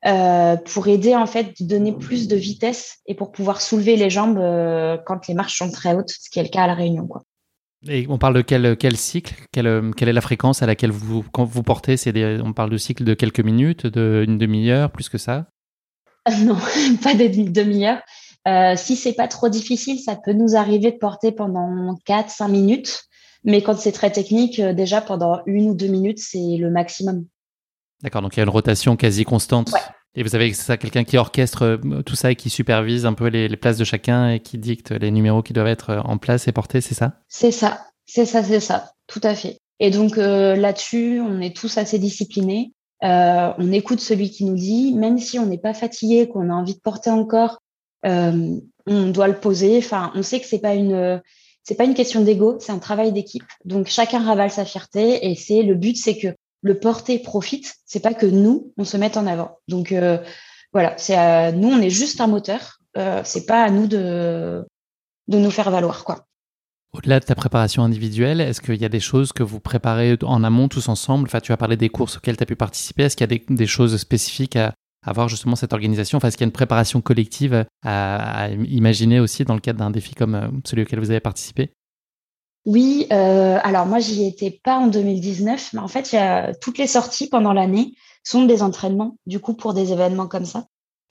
pour 0.02 0.88
aider 0.88 1.16
en 1.16 1.26
fait, 1.26 1.54
donner 1.60 1.92
plus 1.92 2.28
de 2.28 2.36
vitesse 2.36 2.98
et 3.06 3.14
pour 3.14 3.32
pouvoir 3.32 3.60
soulever 3.60 3.96
les 3.96 4.10
jambes 4.10 4.38
quand 5.06 5.28
les 5.28 5.34
marches 5.34 5.58
sont 5.58 5.70
très 5.70 5.94
hautes, 5.94 6.10
ce 6.10 6.28
qui 6.28 6.40
est 6.40 6.42
le 6.42 6.48
cas 6.48 6.62
à 6.62 6.66
la 6.66 6.74
Réunion. 6.74 7.06
Quoi. 7.06 7.22
Et 7.88 8.06
on 8.08 8.18
parle 8.18 8.34
de 8.34 8.42
quel, 8.42 8.76
quel 8.76 8.96
cycle? 8.96 9.34
Quelle, 9.52 9.92
quelle, 9.96 10.08
est 10.08 10.12
la 10.12 10.20
fréquence 10.20 10.60
à 10.62 10.66
laquelle 10.66 10.90
vous, 10.90 11.24
quand 11.32 11.44
vous 11.44 11.62
portez? 11.62 11.94
On 12.44 12.52
parle 12.52 12.70
de 12.70 12.78
cycle 12.78 13.04
de 13.04 13.14
quelques 13.14 13.44
minutes, 13.44 13.86
d'une 13.86 14.38
demi-heure, 14.38 14.90
plus 14.90 15.08
que 15.08 15.18
ça? 15.18 15.46
Non, 16.40 16.56
pas 17.02 17.14
de 17.14 17.50
demi-heure. 17.50 18.00
Euh, 18.48 18.74
si 18.76 18.96
c'est 18.96 19.12
pas 19.12 19.28
trop 19.28 19.48
difficile, 19.48 20.00
ça 20.00 20.16
peut 20.16 20.32
nous 20.32 20.56
arriver 20.56 20.90
de 20.92 20.96
porter 20.96 21.32
pendant 21.32 21.96
4-5 22.06 22.50
minutes. 22.50 23.04
Mais 23.44 23.62
quand 23.62 23.76
c'est 23.76 23.92
très 23.92 24.10
technique, 24.10 24.58
euh, 24.60 24.72
déjà 24.72 25.00
pendant 25.00 25.40
une 25.46 25.70
ou 25.70 25.74
deux 25.74 25.88
minutes, 25.88 26.18
c'est 26.18 26.56
le 26.58 26.70
maximum. 26.70 27.26
D'accord, 28.02 28.22
donc 28.22 28.36
il 28.36 28.38
y 28.38 28.40
a 28.40 28.44
une 28.44 28.50
rotation 28.50 28.96
quasi 28.96 29.24
constante. 29.24 29.72
Et 30.14 30.22
vous 30.22 30.34
avez 30.34 30.52
ça 30.52 30.76
quelqu'un 30.76 31.04
qui 31.04 31.16
orchestre 31.16 31.62
euh, 31.62 32.02
tout 32.02 32.16
ça 32.16 32.32
et 32.32 32.36
qui 32.36 32.50
supervise 32.50 33.06
un 33.06 33.14
peu 33.14 33.28
les, 33.28 33.56
places 33.56 33.78
de 33.78 33.84
chacun 33.84 34.30
et 34.30 34.40
qui 34.40 34.58
dicte 34.58 34.90
les 34.90 35.10
numéros 35.10 35.42
qui 35.42 35.52
doivent 35.52 35.68
être 35.68 36.02
en 36.04 36.18
place 36.18 36.48
et 36.48 36.52
portés, 36.52 36.80
c'est 36.80 36.94
ça? 36.94 37.20
C'est 37.28 37.52
ça, 37.52 37.86
c'est 38.06 38.26
ça, 38.26 38.42
c'est 38.42 38.60
ça, 38.60 38.92
tout 39.06 39.20
à 39.22 39.34
fait. 39.34 39.58
Et 39.80 39.90
donc 39.90 40.16
là-dessus, 40.16 41.20
on 41.20 41.40
est 41.40 41.56
tous 41.56 41.78
assez 41.78 41.98
disciplinés. 41.98 42.72
on 43.00 43.72
écoute 43.72 44.00
celui 44.00 44.30
qui 44.30 44.44
nous 44.44 44.54
dit, 44.54 44.92
même 44.94 45.18
si 45.18 45.38
on 45.38 45.46
n'est 45.46 45.58
pas 45.58 45.74
fatigué, 45.74 46.28
qu'on 46.28 46.50
a 46.50 46.52
envie 46.54 46.74
de 46.74 46.80
porter 46.80 47.10
encore, 47.10 47.61
on 48.04 48.60
doit 48.86 49.28
le 49.28 49.38
poser. 49.38 49.78
Enfin, 49.78 50.12
on 50.14 50.22
sait 50.22 50.40
que 50.40 50.46
c'est 50.46 50.60
pas 50.60 50.74
une 50.74 51.20
c'est 51.64 51.76
pas 51.76 51.84
une 51.84 51.94
question 51.94 52.22
d'ego, 52.22 52.56
c'est 52.58 52.72
un 52.72 52.78
travail 52.78 53.12
d'équipe. 53.12 53.44
Donc 53.64 53.86
chacun 53.86 54.24
ravale 54.24 54.50
sa 54.50 54.64
fierté 54.64 55.30
et 55.30 55.36
c'est 55.36 55.62
le 55.62 55.74
but, 55.74 55.96
c'est 55.96 56.18
que 56.18 56.28
le 56.62 56.78
porter 56.78 57.18
profite. 57.18 57.74
C'est 57.86 58.00
pas 58.00 58.14
que 58.14 58.26
nous 58.26 58.72
on 58.76 58.84
se 58.84 58.96
mette 58.96 59.16
en 59.16 59.26
avant. 59.26 59.58
Donc 59.68 59.92
euh, 59.92 60.18
voilà, 60.72 60.94
c'est 60.96 61.52
nous 61.52 61.68
on 61.68 61.80
est 61.80 61.90
juste 61.90 62.20
un 62.20 62.26
moteur. 62.26 62.78
Euh, 62.96 63.22
c'est 63.24 63.46
pas 63.46 63.62
à 63.62 63.70
nous 63.70 63.86
de 63.86 64.64
de 65.28 65.38
nous 65.38 65.50
faire 65.50 65.70
valoir 65.70 66.04
quoi. 66.04 66.26
Au-delà 66.92 67.20
de 67.20 67.24
ta 67.24 67.34
préparation 67.34 67.82
individuelle, 67.82 68.42
est-ce 68.42 68.60
qu'il 68.60 68.74
y 68.74 68.84
a 68.84 68.90
des 68.90 69.00
choses 69.00 69.32
que 69.32 69.42
vous 69.42 69.60
préparez 69.60 70.18
en 70.22 70.44
amont 70.44 70.68
tous 70.68 70.90
ensemble? 70.90 71.26
Enfin, 71.26 71.40
tu 71.40 71.52
as 71.52 71.56
parlé 71.56 71.78
des 71.78 71.88
courses 71.88 72.18
auxquelles 72.18 72.36
tu 72.36 72.42
as 72.42 72.46
pu 72.46 72.56
participer. 72.56 73.04
Est-ce 73.04 73.16
qu'il 73.16 73.32
y 73.32 73.34
a 73.34 73.38
des, 73.48 73.66
choses 73.66 73.96
spécifiques 73.96 74.56
à, 74.56 74.74
avoir 75.02 75.28
justement 75.28 75.56
cette 75.56 75.72
organisation. 75.72 76.16
Enfin, 76.16 76.30
qu'il 76.30 76.40
y 76.40 76.44
a 76.44 76.46
une 76.46 76.52
préparation 76.52 77.00
collective 77.00 77.64
à, 77.84 78.48
imaginer 78.68 79.20
aussi 79.20 79.44
dans 79.44 79.54
le 79.54 79.60
cadre 79.60 79.80
d'un 79.80 79.90
défi 79.90 80.14
comme 80.14 80.34
euh, 80.34 80.48
celui 80.64 80.82
auquel 80.82 81.00
vous 81.00 81.10
avez 81.10 81.20
participé? 81.20 81.72
Oui, 82.64 83.06
euh, 83.12 83.58
alors 83.62 83.86
moi, 83.86 83.98
j'y 83.98 84.24
étais 84.26 84.60
pas 84.62 84.76
en 84.76 84.86
2019, 84.86 85.72
mais 85.72 85.80
en 85.80 85.88
fait, 85.88 86.12
y 86.12 86.16
a, 86.16 86.54
toutes 86.54 86.78
les 86.78 86.86
sorties 86.86 87.28
pendant 87.28 87.52
l'année 87.52 87.94
sont 88.22 88.44
des 88.44 88.62
entraînements, 88.62 89.16
du 89.26 89.40
coup, 89.40 89.54
pour 89.54 89.74
des 89.74 89.92
événements 89.92 90.28
comme 90.28 90.44
ça. 90.44 90.66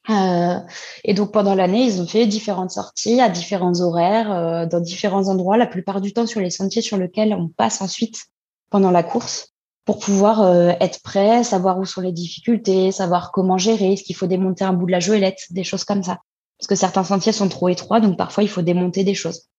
Euh, 0.09 0.57
et 1.03 1.13
donc 1.13 1.31
pendant 1.31 1.53
l'année, 1.53 1.83
ils 1.83 2.01
ont 2.01 2.07
fait 2.07 2.25
différentes 2.25 2.71
sorties 2.71 3.19
à 3.19 3.27
différents 3.27 3.81
horaires, 3.81 4.65
dans 4.67 4.79
différents 4.79 5.27
endroits, 5.27 5.57
la 5.57 5.67
plupart 5.67 5.99
du 5.99 6.13
temps 6.13 6.25
sur 6.25 6.39
les 6.39 6.49
sentiers 6.49 6.81
sur 6.81 6.97
lesquels 6.97 7.33
on 7.33 7.49
passe 7.49 7.81
ensuite 7.81 8.23
pendant 8.69 8.89
la 8.89 9.03
course 9.03 9.50
pour 9.91 9.99
pouvoir 9.99 10.41
euh, 10.41 10.71
être 10.79 11.01
prêt, 11.03 11.43
savoir 11.43 11.77
où 11.77 11.83
sont 11.83 11.99
les 11.99 12.13
difficultés, 12.13 12.93
savoir 12.93 13.33
comment 13.33 13.57
gérer, 13.57 13.91
est-ce 13.91 14.03
qu'il 14.03 14.15
faut 14.15 14.25
démonter 14.25 14.63
un 14.63 14.71
bout 14.71 14.85
de 14.85 14.91
la 14.93 15.01
joëlette, 15.01 15.39
des 15.49 15.65
choses 15.65 15.83
comme 15.83 16.01
ça. 16.01 16.19
Parce 16.57 16.67
que 16.69 16.75
certains 16.75 17.03
sentiers 17.03 17.33
sont 17.33 17.49
trop 17.49 17.67
étroits, 17.67 17.99
donc 17.99 18.17
parfois 18.17 18.41
il 18.43 18.47
faut 18.47 18.61
démonter 18.61 19.03
des 19.03 19.15
choses. 19.15 19.49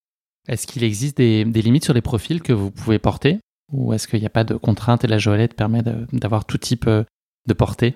Est-ce 0.49 0.67
qu'il 0.67 0.85
existe 0.85 1.19
des, 1.19 1.45
limites 1.45 1.85
sur 1.85 1.93
les 1.93 2.01
profils 2.01 2.41
que 2.41 2.55
vous 2.55 2.71
pouvez 2.71 2.99
porter? 2.99 3.41
Ou 3.73 3.93
est-ce 3.93 4.09
qu'il 4.09 4.21
n'y 4.21 4.27
a 4.27 4.31
pas 4.31 4.45
de 4.45 4.55
contraintes 4.55 5.05
et 5.05 5.07
la 5.07 5.19
joëlette 5.19 5.53
permet 5.53 5.83
d'avoir 5.83 6.47
tout 6.47 6.57
type 6.57 6.87
euh, 6.87 7.05
de 7.47 7.53
portée? 7.53 7.95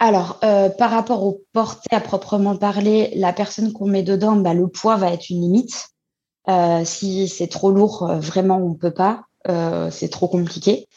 Alors, 0.00 0.40
euh, 0.42 0.68
par 0.68 0.90
rapport 0.90 1.24
aux 1.24 1.44
portées 1.52 1.94
à 1.94 2.00
proprement 2.00 2.56
parler, 2.56 3.12
la 3.14 3.32
personne 3.32 3.72
qu'on 3.72 3.86
met 3.86 4.02
dedans, 4.02 4.34
bah, 4.34 4.52
le 4.52 4.66
poids 4.66 4.96
va 4.96 5.12
être 5.12 5.30
une 5.30 5.42
limite. 5.42 5.90
si 6.84 7.28
c'est 7.28 7.46
trop 7.46 7.70
lourd, 7.70 8.12
vraiment, 8.14 8.56
on 8.56 8.70
ne 8.70 8.74
peut 8.74 8.90
pas. 8.90 9.26
c'est 9.92 10.10
trop 10.10 10.26
compliqué. 10.26 10.88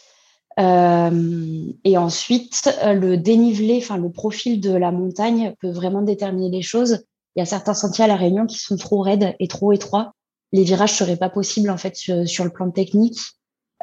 Euh, 0.60 1.72
et 1.84 1.98
ensuite, 1.98 2.70
le 2.84 3.18
dénivelé, 3.18 3.80
enfin 3.82 3.98
le 3.98 4.12
profil 4.12 4.62
de 4.62 4.72
la 4.72 4.92
montagne 4.92 5.54
peut 5.60 5.72
vraiment 5.72 6.02
déterminer 6.02 6.50
les 6.50 6.62
choses. 6.62 7.04
Il 7.36 7.40
y 7.40 7.42
a 7.42 7.46
certains 7.46 7.74
sentiers 7.74 8.06
à 8.06 8.08
la 8.08 8.16
Réunion 8.16 8.46
qui 8.46 8.60
sont 8.60 8.78
trop 8.78 9.02
raides 9.02 9.36
et 9.40 9.48
trop 9.48 9.74
étroits. 9.74 10.14
Les 10.54 10.64
virages 10.64 10.94
seraient 10.94 11.18
pas 11.18 11.30
possibles 11.30 11.70
en 11.70 11.78
fait 11.78 11.96
sur, 11.96 12.44
le 12.44 12.50
plan 12.50 12.72
technique 12.72 13.20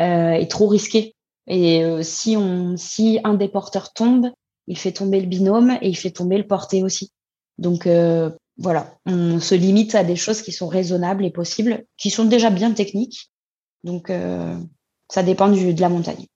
euh, 0.00 0.32
et 0.32 0.48
trop 0.48 0.66
risqués. 0.66 1.14
Et 1.46 1.84
euh, 1.84 2.02
si 2.02 2.36
on, 2.36 2.76
si 2.76 3.20
un 3.24 3.34
des 3.34 3.48
porteurs 3.48 3.92
tombe, 3.92 4.30
il 4.66 4.78
fait 4.78 4.92
tomber 4.92 5.20
le 5.20 5.26
binôme 5.26 5.76
et 5.82 5.88
il 5.88 5.96
fait 5.96 6.10
tomber 6.10 6.38
le 6.38 6.46
porté 6.46 6.82
aussi. 6.82 7.12
Donc 7.58 7.86
euh, 7.86 8.30
voilà, 8.56 8.98
on 9.06 9.40
se 9.40 9.54
limite 9.54 9.94
à 9.94 10.04
des 10.04 10.16
choses 10.16 10.42
qui 10.42 10.52
sont 10.52 10.68
raisonnables 10.68 11.24
et 11.24 11.30
possibles, 11.30 11.84
qui 11.96 12.10
sont 12.10 12.24
déjà 12.24 12.50
bien 12.50 12.72
techniques. 12.72 13.30
Donc 13.84 14.10
euh, 14.10 14.56
ça 15.10 15.22
dépend 15.22 15.48
du, 15.48 15.74
de 15.74 15.80
la 15.80 15.88
montagne. 15.88 16.26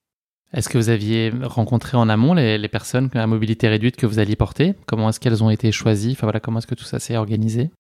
Est-ce 0.57 0.71
que 0.71 0.79
vous 0.79 0.89
aviez 0.89 1.31
rencontré 1.43 1.99
en 1.99 2.09
amont 2.09 2.33
les, 2.33 2.69
personnes 2.69 3.11
à 3.13 3.27
mobilité 3.27 3.69
réduite 3.69 3.97
que 3.97 4.07
vous 4.07 4.19
alliez 4.19 4.37
porter? 4.37 4.75
Comment 4.87 5.11
est-ce 5.11 5.21
qu'elles 5.21 5.45
ont 5.45 5.51
été 5.51 5.71
choisies? 5.71 6.13
Enfin 6.13 6.27
voilà, 6.27 6.41
comment 6.41 6.61
est-ce 6.61 6.67
que 6.67 6.75
tout 6.75 6.85
ça 6.85 6.99
s'est 6.99 7.19
organisé? 7.19 7.71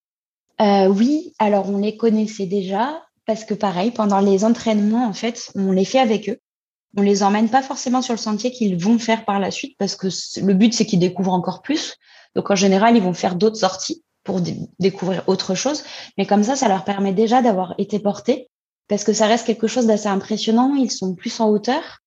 Euh, 0.61 0.87
Oui, 0.87 1.33
alors 1.39 1.71
on 1.71 1.79
les 1.79 1.97
connaissait 1.97 2.45
déjà 2.45 3.03
parce 3.25 3.45
que 3.45 3.55
pareil, 3.55 3.93
pendant 3.93 4.21
les 4.21 4.45
entraînements, 4.45 5.09
en 5.09 5.15
fait, 5.15 5.51
on 5.55 5.73
les 5.73 5.87
fait 5.87 5.99
avec 5.99 6.29
eux. 6.29 6.37
On 6.99 7.03
les 7.03 7.23
emmène 7.23 7.49
pas 7.49 7.62
forcément 7.62 8.03
sur 8.03 8.12
le 8.12 8.19
sentier 8.19 8.51
qu'ils 8.51 8.77
vont 8.77 8.99
faire 8.99 9.25
par 9.25 9.41
la 9.41 9.51
suite 9.51 9.75
parce 9.79 9.97
que 9.97 10.09
le 10.43 10.53
but 10.53 10.75
c'est 10.75 10.85
qu'ils 10.85 10.99
découvrent 10.99 11.33
encore 11.33 11.62
plus. 11.62 11.97
Donc 12.35 12.51
en 12.51 12.57
général, 12.57 12.95
ils 12.95 13.03
vont 13.03 13.15
faire 13.15 13.37
d'autres 13.37 13.57
sorties 13.57 14.05
pour 14.23 14.43
découvrir 14.79 15.23
autre 15.29 15.55
chose. 15.55 15.83
Mais 16.19 16.27
comme 16.27 16.43
ça, 16.43 16.57
ça 16.57 16.69
leur 16.69 16.85
permet 16.85 17.15
déjà 17.15 17.41
d'avoir 17.41 17.75
été 17.79 17.99
portés 17.99 18.51
parce 18.87 19.03
que 19.03 19.15
ça 19.15 19.27
reste 19.27 19.47
quelque 19.47 19.67
chose 19.67 19.87
d'assez 19.87 20.09
impressionnant. 20.09 20.75
Ils 20.75 20.91
sont 20.91 21.15
plus 21.15 21.41
en 21.41 21.49
hauteur. 21.49 22.03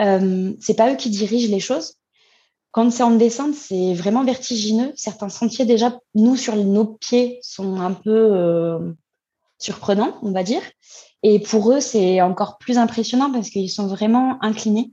Euh, 0.00 0.52
c'est 0.60 0.74
pas 0.74 0.92
eux 0.92 0.96
qui 0.96 1.10
dirigent 1.10 1.50
les 1.50 1.60
choses. 1.60 1.94
Quand 2.72 2.90
c'est 2.90 3.02
en 3.02 3.12
descente, 3.12 3.54
c'est 3.54 3.94
vraiment 3.94 4.24
vertigineux. 4.24 4.92
Certains 4.96 5.30
sentiers, 5.30 5.64
déjà, 5.64 5.98
nous, 6.14 6.36
sur 6.36 6.56
nos 6.56 6.84
pieds, 6.84 7.38
sont 7.42 7.80
un 7.80 7.92
peu 7.92 8.10
euh, 8.10 8.92
surprenants, 9.58 10.18
on 10.22 10.32
va 10.32 10.42
dire. 10.42 10.62
Et 11.22 11.40
pour 11.40 11.72
eux, 11.72 11.80
c'est 11.80 12.20
encore 12.20 12.58
plus 12.58 12.76
impressionnant 12.76 13.32
parce 13.32 13.48
qu'ils 13.48 13.70
sont 13.70 13.86
vraiment 13.86 14.38
inclinés. 14.42 14.92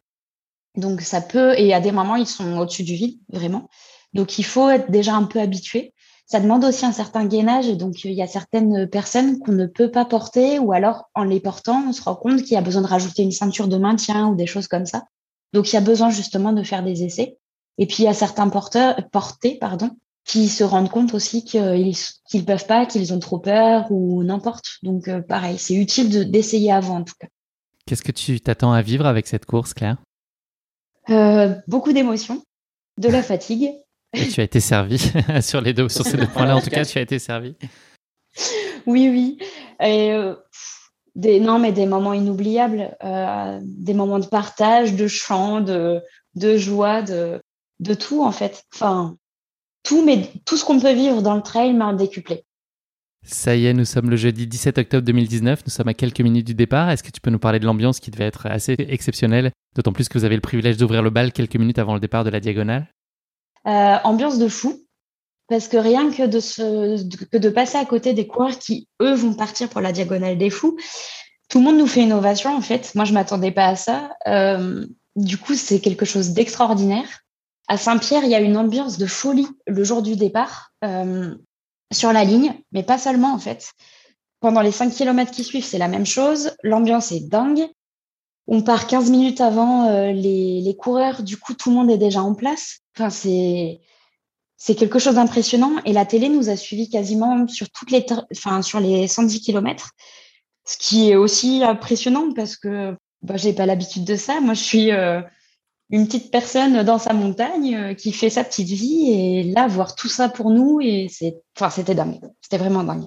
Donc, 0.75 1.01
ça 1.01 1.21
peut, 1.21 1.59
et 1.59 1.73
à 1.73 1.81
des 1.81 1.91
moments, 1.91 2.15
ils 2.15 2.27
sont 2.27 2.57
au-dessus 2.57 2.83
du 2.83 2.95
vide, 2.95 3.19
vraiment. 3.29 3.69
Donc, 4.13 4.39
il 4.39 4.45
faut 4.45 4.69
être 4.69 4.89
déjà 4.89 5.15
un 5.15 5.23
peu 5.23 5.39
habitué. 5.39 5.93
Ça 6.33 6.39
demande 6.39 6.65
aussi 6.65 6.83
un 6.83 6.91
certain 6.91 7.27
gainage. 7.27 7.69
Donc, 7.77 8.05
il 8.05 8.13
y 8.13 8.23
a 8.23 8.25
certaines 8.25 8.87
personnes 8.89 9.37
qu'on 9.37 9.51
ne 9.51 9.67
peut 9.67 9.91
pas 9.91 10.03
porter 10.03 10.57
ou 10.57 10.73
alors, 10.73 11.11
en 11.13 11.25
les 11.25 11.39
portant, 11.39 11.83
on 11.87 11.93
se 11.93 12.01
rend 12.01 12.15
compte 12.15 12.41
qu'il 12.41 12.53
y 12.53 12.57
a 12.57 12.61
besoin 12.61 12.81
de 12.81 12.87
rajouter 12.87 13.21
une 13.21 13.31
ceinture 13.31 13.67
de 13.67 13.77
maintien 13.77 14.29
ou 14.29 14.35
des 14.35 14.47
choses 14.47 14.67
comme 14.67 14.87
ça. 14.87 15.03
Donc, 15.53 15.71
il 15.71 15.75
y 15.75 15.77
a 15.77 15.81
besoin 15.81 16.09
justement 16.09 16.51
de 16.51 16.63
faire 16.63 16.81
des 16.81 17.03
essais. 17.03 17.37
Et 17.77 17.85
puis, 17.85 17.97
il 17.99 18.05
y 18.05 18.07
a 18.07 18.15
certains 18.15 18.49
porteurs, 18.49 18.95
portés, 19.11 19.59
pardon, 19.59 19.91
qui 20.25 20.47
se 20.47 20.63
rendent 20.63 20.89
compte 20.89 21.13
aussi 21.13 21.45
qu'ils 21.45 21.61
ne 21.61 22.41
peuvent 22.41 22.65
pas, 22.65 22.87
qu'ils 22.87 23.13
ont 23.13 23.19
trop 23.19 23.37
peur 23.37 23.91
ou 23.91 24.23
n'importe. 24.23 24.79
Donc, 24.81 25.09
euh, 25.09 25.21
pareil, 25.21 25.59
c'est 25.59 25.75
utile 25.75 26.31
d'essayer 26.31 26.71
avant, 26.71 26.95
en 26.95 27.03
tout 27.03 27.13
cas. 27.19 27.27
Qu'est-ce 27.85 28.01
que 28.01 28.11
tu 28.11 28.41
t'attends 28.41 28.73
à 28.73 28.81
vivre 28.81 29.05
avec 29.05 29.27
cette 29.27 29.45
course, 29.45 29.75
Claire? 29.75 29.97
Euh, 31.11 31.53
Beaucoup 31.67 31.93
d'émotions, 31.93 32.41
de 32.97 33.09
la 33.09 33.21
fatigue. 33.21 33.69
Et 34.13 34.27
tu 34.27 34.41
as 34.41 34.43
été 34.43 34.59
servi 34.59 34.99
sur, 35.41 35.61
les 35.61 35.73
deux, 35.73 35.89
sur 35.89 36.05
ces 36.05 36.17
deux 36.17 36.27
points-là, 36.33 36.55
en 36.55 36.61
tout 36.61 36.69
cas, 36.69 36.85
tu 36.85 36.97
as 36.97 37.01
été 37.01 37.19
servi. 37.19 37.55
Oui, 38.85 39.09
oui. 39.09 39.37
Et, 39.79 40.11
euh, 40.11 40.35
des, 41.15 41.39
non, 41.39 41.59
mais 41.59 41.71
des 41.71 41.85
moments 41.85 42.13
inoubliables, 42.13 42.95
des 43.61 43.93
moments 43.93 44.19
de 44.19 44.25
partage, 44.25 44.95
de 44.95 45.07
chant, 45.07 45.61
de, 45.61 46.01
de 46.35 46.57
joie, 46.57 47.01
de, 47.01 47.41
de 47.79 47.93
tout, 47.93 48.23
en 48.23 48.31
fait. 48.31 48.63
Enfin, 48.73 49.17
tout, 49.83 50.03
mais 50.03 50.29
tout 50.45 50.57
ce 50.57 50.65
qu'on 50.65 50.79
peut 50.79 50.93
vivre 50.93 51.21
dans 51.21 51.35
le 51.35 51.41
trail 51.41 51.73
m'a 51.73 51.93
décuplé. 51.93 52.43
Ça 53.25 53.55
y 53.55 53.67
est, 53.67 53.73
nous 53.73 53.85
sommes 53.85 54.09
le 54.09 54.17
jeudi 54.17 54.47
17 54.47 54.79
octobre 54.79 55.05
2019, 55.05 55.61
nous 55.65 55.71
sommes 55.71 55.87
à 55.87 55.93
quelques 55.93 56.19
minutes 56.19 56.45
du 56.45 56.55
départ. 56.55 56.89
Est-ce 56.89 57.03
que 57.03 57.11
tu 57.11 57.21
peux 57.21 57.29
nous 57.29 57.39
parler 57.39 57.59
de 57.59 57.65
l'ambiance 57.65 58.01
qui 58.01 58.11
devait 58.11 58.25
être 58.25 58.47
assez 58.47 58.75
exceptionnelle, 58.77 59.51
d'autant 59.75 59.93
plus 59.93 60.09
que 60.09 60.17
vous 60.17 60.25
avez 60.25 60.35
le 60.35 60.41
privilège 60.41 60.75
d'ouvrir 60.75 61.01
le 61.01 61.09
bal 61.09 61.31
quelques 61.31 61.55
minutes 61.55 61.79
avant 61.79 61.93
le 61.93 62.01
départ 62.01 62.25
de 62.25 62.29
la 62.29 62.41
diagonale? 62.41 62.87
Euh, 63.67 63.97
Ambiance 64.03 64.37
de 64.37 64.47
fou, 64.47 64.81
parce 65.47 65.67
que 65.67 65.77
rien 65.77 66.11
que 66.11 66.23
de, 66.23 66.39
se, 66.39 67.03
que 67.25 67.37
de 67.37 67.49
passer 67.49 67.77
à 67.77 67.85
côté 67.85 68.13
des 68.13 68.27
coureurs 68.27 68.57
qui, 68.57 68.87
eux, 69.01 69.13
vont 69.13 69.33
partir 69.33 69.69
pour 69.69 69.81
la 69.81 69.91
diagonale 69.91 70.37
des 70.37 70.49
fous, 70.49 70.77
tout 71.49 71.59
le 71.59 71.65
monde 71.65 71.77
nous 71.77 71.87
fait 71.87 72.01
une 72.01 72.13
ovation 72.13 72.55
en 72.55 72.61
fait. 72.61 72.95
Moi, 72.95 73.05
je 73.05 73.13
m'attendais 73.13 73.51
pas 73.51 73.67
à 73.67 73.75
ça. 73.75 74.15
Euh, 74.27 74.85
du 75.15 75.37
coup, 75.37 75.53
c'est 75.53 75.79
quelque 75.79 76.05
chose 76.05 76.31
d'extraordinaire. 76.31 77.07
À 77.67 77.77
Saint-Pierre, 77.77 78.23
il 78.23 78.31
y 78.31 78.35
a 78.35 78.39
une 78.39 78.57
ambiance 78.57 78.97
de 78.97 79.05
folie 79.05 79.47
le 79.67 79.83
jour 79.83 80.01
du 80.01 80.15
départ 80.15 80.71
euh, 80.83 81.35
sur 81.91 82.11
la 82.11 82.23
ligne, 82.23 82.53
mais 82.71 82.83
pas 82.83 82.97
seulement 82.97 83.33
en 83.33 83.39
fait. 83.39 83.71
Pendant 84.39 84.61
les 84.61 84.71
5 84.71 84.91
km 84.93 85.31
qui 85.31 85.43
suivent, 85.43 85.63
c'est 85.63 85.77
la 85.77 85.87
même 85.87 86.05
chose. 86.05 86.51
L'ambiance 86.63 87.11
est 87.11 87.29
dingue. 87.29 87.67
On 88.47 88.61
part 88.61 88.87
15 88.87 89.09
minutes 89.09 89.41
avant 89.41 89.87
euh, 89.87 90.11
les, 90.11 90.75
coureurs, 90.77 91.23
du 91.23 91.37
coup, 91.37 91.53
tout 91.53 91.69
le 91.69 91.75
monde 91.75 91.89
est 91.89 91.97
déjà 91.97 92.21
en 92.21 92.33
place. 92.33 92.79
Enfin, 92.95 93.09
c'est 93.09 93.81
c'est 94.57 94.75
quelque 94.75 94.99
chose 94.99 95.15
d'impressionnant. 95.15 95.73
Et 95.85 95.93
la 95.93 96.05
télé 96.05 96.29
nous 96.29 96.49
a 96.49 96.55
suivis 96.55 96.89
quasiment 96.89 97.47
sur 97.47 97.69
toutes 97.69 97.91
les, 97.91 98.05
enfin, 98.33 98.61
sur 98.61 98.79
les 98.79 99.07
110 99.07 99.41
km, 99.41 99.91
ce 100.65 100.77
qui 100.77 101.09
est 101.09 101.15
aussi 101.15 101.63
impressionnant 101.63 102.31
parce 102.33 102.55
que 102.55 102.95
bah, 103.21 103.35
j'ai 103.35 103.53
pas 103.53 103.65
l'habitude 103.65 104.05
de 104.05 104.15
ça. 104.15 104.39
Moi, 104.39 104.53
je 104.53 104.63
suis 104.63 104.91
euh, 104.91 105.21
une 105.89 106.07
petite 106.07 106.31
personne 106.31 106.83
dans 106.83 106.97
sa 106.97 107.13
montagne 107.13 107.75
euh, 107.75 107.93
qui 107.93 108.11
fait 108.11 108.29
sa 108.29 108.43
petite 108.43 108.67
vie 108.67 109.11
et 109.11 109.43
là 109.43 109.67
voir 109.67 109.95
tout 109.95 110.07
ça 110.07 110.27
pour 110.29 110.49
nous 110.49 110.79
et 110.81 111.07
c'est 111.09 111.41
enfin 111.55 111.69
c'était 111.69 111.93
dingue 111.93 112.19
c'était 112.41 112.57
vraiment 112.57 112.83
dingue 112.83 113.05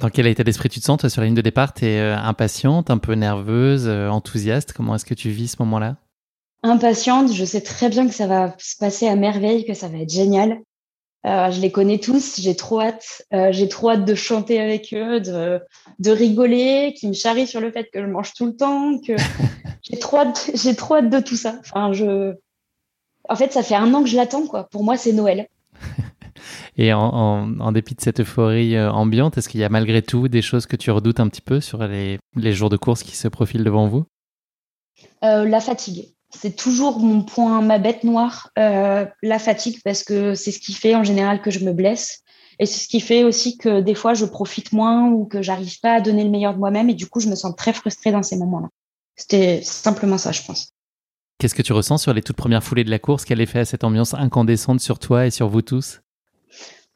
dans 0.00 0.10
quel 0.10 0.26
état 0.26 0.44
d'esprit 0.44 0.68
tu 0.68 0.80
te 0.80 0.84
sens 0.84 0.98
toi 0.98 1.10
sur 1.10 1.20
la 1.20 1.26
ligne 1.26 1.36
de 1.36 1.42
départ? 1.42 1.74
Tu 1.74 1.86
es 1.86 2.00
euh, 2.00 2.16
impatiente 2.16 2.90
un 2.90 2.98
peu 2.98 3.14
nerveuse 3.14 3.86
euh, 3.86 4.08
enthousiaste? 4.08 4.72
Comment 4.72 4.94
est-ce 4.94 5.04
que 5.04 5.14
tu 5.14 5.30
vis 5.30 5.48
ce 5.48 5.56
moment-là? 5.60 5.96
Impatiente 6.62 7.32
je 7.32 7.44
sais 7.44 7.60
très 7.60 7.88
bien 7.88 8.06
que 8.06 8.14
ça 8.14 8.26
va 8.26 8.54
se 8.58 8.76
passer 8.76 9.08
à 9.08 9.16
merveille 9.16 9.64
que 9.64 9.74
ça 9.74 9.88
va 9.88 9.98
être 9.98 10.12
génial 10.12 10.60
je 11.24 11.60
les 11.60 11.70
connais 11.70 11.98
tous, 11.98 12.40
j'ai 12.40 12.56
trop 12.56 12.80
hâte. 12.80 13.22
j'ai 13.50 13.68
trop 13.68 13.90
hâte 13.90 14.04
de 14.04 14.14
chanter 14.16 14.60
avec 14.60 14.92
eux, 14.92 15.20
de, 15.20 15.60
de 16.00 16.10
rigoler, 16.10 16.94
qu'ils 16.96 17.10
me 17.10 17.14
charrient 17.14 17.46
sur 17.46 17.60
le 17.60 17.70
fait 17.70 17.88
que 17.92 18.00
je 18.00 18.06
mange 18.06 18.32
tout 18.34 18.46
le 18.46 18.56
temps, 18.56 18.98
que 18.98 19.12
j'ai 19.82 19.98
trop 19.98 20.18
hâte, 20.18 20.50
j'ai 20.54 20.74
trop 20.74 20.96
hâte 20.96 21.10
de 21.10 21.20
tout 21.20 21.36
ça. 21.36 21.60
Enfin, 21.60 21.92
je, 21.92 22.34
en 23.28 23.36
fait, 23.36 23.52
ça 23.52 23.62
fait 23.62 23.74
un 23.74 23.92
an 23.94 24.02
que 24.02 24.08
je 24.08 24.16
l'attends, 24.16 24.46
quoi. 24.46 24.64
Pour 24.70 24.84
moi, 24.84 24.96
c'est 24.96 25.12
Noël. 25.12 25.48
Et 26.76 26.92
en, 26.92 27.72
dépit 27.72 27.94
de 27.94 28.00
cette 28.00 28.20
euphorie 28.20 28.76
euh, 28.76 28.90
ambiante, 28.90 29.36
est-ce 29.36 29.48
qu'il 29.48 29.60
y 29.60 29.64
a 29.64 29.68
malgré 29.68 30.00
tout 30.00 30.28
des 30.28 30.40
choses 30.40 30.66
que 30.66 30.76
tu 30.76 30.90
redoutes 30.90 31.20
un 31.20 31.28
petit 31.28 31.42
peu 31.42 31.60
sur 31.60 31.86
les, 31.86 32.18
jours 32.36 32.70
de 32.70 32.76
course 32.76 33.02
qui 33.02 33.16
se 33.16 33.28
profilent 33.28 33.64
devant 33.64 33.88
vous? 33.88 34.04
Euh, 35.24 35.44
La 35.44 35.60
fatigue. 35.60 36.14
C'est 36.34 36.56
toujours 36.56 36.98
mon 36.98 37.22
point, 37.22 37.60
ma 37.60 37.78
bête 37.78 38.04
noire, 38.04 38.50
euh, 38.58 39.04
la 39.22 39.38
fatigue, 39.38 39.80
parce 39.84 40.02
que 40.02 40.34
c'est 40.34 40.50
ce 40.50 40.60
qui 40.60 40.72
fait 40.72 40.94
en 40.94 41.04
général 41.04 41.42
que 41.42 41.50
je 41.50 41.62
me 41.62 41.74
blesse. 41.74 42.22
Et 42.58 42.64
c'est 42.64 42.84
ce 42.84 42.88
qui 42.88 43.00
fait 43.00 43.22
aussi 43.22 43.58
que 43.58 43.82
des 43.82 43.94
fois, 43.94 44.14
je 44.14 44.24
profite 44.24 44.72
moins 44.72 45.10
ou 45.10 45.26
que 45.26 45.42
j'arrive 45.42 45.78
pas 45.80 45.92
à 45.94 46.00
donner 46.00 46.24
le 46.24 46.30
meilleur 46.30 46.54
de 46.54 46.58
moi-même. 46.58 46.88
Et 46.88 46.94
du 46.94 47.06
coup, 47.06 47.20
je 47.20 47.28
me 47.28 47.34
sens 47.34 47.54
très 47.54 47.74
frustrée 47.74 48.12
dans 48.12 48.22
ces 48.22 48.36
moments-là. 48.36 48.68
C'était 49.16 49.60
simplement 49.62 50.16
ça, 50.16 50.32
je 50.32 50.42
pense. 50.42 50.72
Qu'est-ce 51.38 51.54
que 51.54 51.62
tu 51.62 51.72
ressens 51.72 51.98
sur 51.98 52.14
les 52.14 52.22
toutes 52.22 52.36
premières 52.36 52.62
foulées 52.62 52.84
de 52.84 52.90
la 52.90 52.98
course? 52.98 53.24
Quel 53.26 53.40
effet 53.40 53.58
a 53.58 53.64
cette 53.66 53.84
ambiance 53.84 54.14
incandescente 54.14 54.80
sur 54.80 54.98
toi 54.98 55.26
et 55.26 55.30
sur 55.30 55.48
vous 55.48 55.60
tous? 55.60 56.01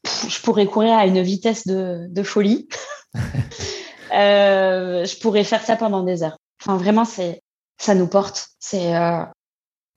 Je 0.05 0.41
pourrais 0.41 0.65
courir 0.65 0.93
à 0.93 1.05
une 1.05 1.21
vitesse 1.21 1.67
de, 1.67 2.23
folie. 2.23 2.67
Euh, 4.13 5.03
je 5.03 5.19
pourrais 5.19 5.43
faire 5.43 5.61
ça 5.61 5.75
pendant 5.75 6.01
des 6.01 6.23
heures. 6.23 6.37
Enfin, 6.61 6.77
vraiment, 6.77 7.03
c'est 7.03 7.43
ça 7.77 7.93
nous 7.93 8.07
porte. 8.07 8.47
C'est, 8.57 8.95
euh... 8.95 9.21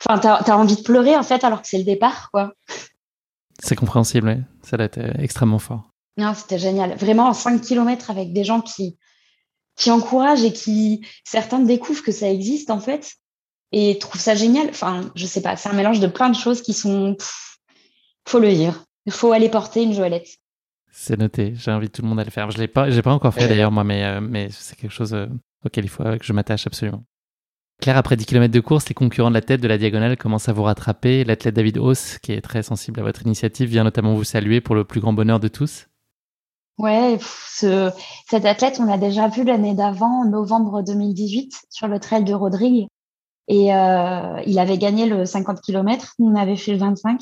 enfin, 0.05 0.19
t'as 0.19 0.35
as 0.35 0.57
envie 0.57 0.75
de 0.75 0.83
pleurer 0.83 1.17
en 1.17 1.23
fait 1.23 1.45
alors 1.45 1.63
que 1.63 1.69
c'est 1.69 1.79
le 1.79 1.85
départ, 1.85 2.29
quoi. 2.33 2.53
C'est 3.63 3.77
compréhensible, 3.77 4.29
oui. 4.29 4.43
ça 4.69 4.77
a 4.81 4.85
été 4.85 5.01
extrêmement 5.21 5.61
fort. 5.61 5.91
Non, 6.17 6.35
c'était 6.35 6.59
génial. 6.59 6.97
Vraiment, 6.97 7.29
en 7.29 7.33
5 7.33 7.61
km 7.61 8.11
avec 8.11 8.33
des 8.33 8.43
gens 8.43 8.61
qui, 8.61 8.99
qui 9.77 9.91
encouragent 9.91 10.45
et 10.45 10.53
qui, 10.53 11.07
certains 11.25 11.61
découvrent 11.61 12.03
que 12.03 12.13
ça 12.13 12.29
existe 12.31 12.71
en 12.71 12.81
fait 12.81 13.15
et 13.73 13.99
trouvent 13.99 14.21
ça 14.21 14.35
génial. 14.35 14.69
Enfin, 14.71 15.11
je 15.15 15.27
sais 15.27 15.41
pas, 15.41 15.57
c'est 15.57 15.69
un 15.69 15.75
mélange 15.75 16.01
de 16.01 16.07
plein 16.07 16.29
de 16.29 16.37
choses 16.37 16.63
qui 16.63 16.75
sont, 16.75 17.17
faut 18.27 18.41
le 18.41 18.53
dire. 18.53 18.85
Il 19.07 19.13
faut 19.13 19.33
aller 19.33 19.49
porter 19.49 19.83
une 19.83 19.95
joëlette. 19.95 20.39
C'est 20.93 21.19
noté. 21.19 21.53
J'invite 21.55 21.93
tout 21.93 22.03
le 22.03 22.09
monde 22.09 22.21
à 22.21 22.25
le 22.25 22.31
faire. 22.31 22.51
Je 22.51 22.59
l'ai 22.59 22.69
pas, 22.69 22.91
j'ai 22.91 23.03
pas 23.03 23.13
encore 23.13 23.33
fait 23.33 23.49
d'ailleurs 23.49 23.71
moi, 23.71 23.85
mais 23.85 24.05
euh, 24.05 24.21
mais 24.21 24.49
c'est 24.51 24.77
quelque 24.77 24.93
chose 24.93 25.15
euh, 25.15 25.27
auquel 25.65 25.85
il 25.85 25.89
faut 25.89 26.03
que 26.03 26.25
je 26.25 26.33
m'attache 26.33 26.67
absolument. 26.67 27.05
Claire, 27.81 27.97
après 27.97 28.17
10 28.17 28.27
km 28.27 28.53
de 28.53 28.61
course, 28.61 28.89
les 28.89 28.95
concurrents 28.95 29.31
de 29.31 29.35
la 29.35 29.41
tête 29.41 29.63
de 29.63 29.69
la 29.69 29.79
diagonale 29.79 30.19
commencent 30.19 30.51
à 30.51 30.53
vous 30.53 30.65
rattraper. 30.65 31.25
L'athlète 31.25 31.55
David 31.55 31.79
Hauss, 31.79 32.19
qui 32.19 32.33
est 32.33 32.43
très 32.43 32.63
sensible 32.63 33.01
à 33.01 33.03
votre 33.03 33.23
initiative, 33.23 33.71
vient 33.71 33.85
notamment 33.85 34.15
vous 34.15 34.25
saluer 34.25 34.61
pour 34.61 34.75
le 34.75 34.85
plus 34.85 35.01
grand 35.01 35.15
bonheur 35.15 35.41
de 35.41 35.49
tous. 35.49 35.87
Ouais, 36.77 37.19
ce, 37.21 37.91
cet 38.29 38.45
athlète, 38.45 38.79
on 38.81 38.85
l'a 38.85 38.99
déjà 38.99 39.29
vu 39.29 39.45
l'année 39.45 39.75
d'avant, 39.75 40.23
en 40.23 40.25
novembre 40.27 40.83
2018, 40.83 41.55
sur 41.71 41.89
le 41.89 41.99
trail 41.99 42.25
de 42.25 42.35
Rodrigue. 42.35 42.87
Et 43.49 43.75
euh, 43.75 44.41
il 44.47 44.59
avait 44.59 44.79
gagné 44.79 45.07
le 45.07 45.25
50 45.25 45.61
km, 45.61 46.15
on 46.19 46.35
avait 46.37 46.57
fait 46.57 46.73
le 46.73 46.79
25. 46.79 47.21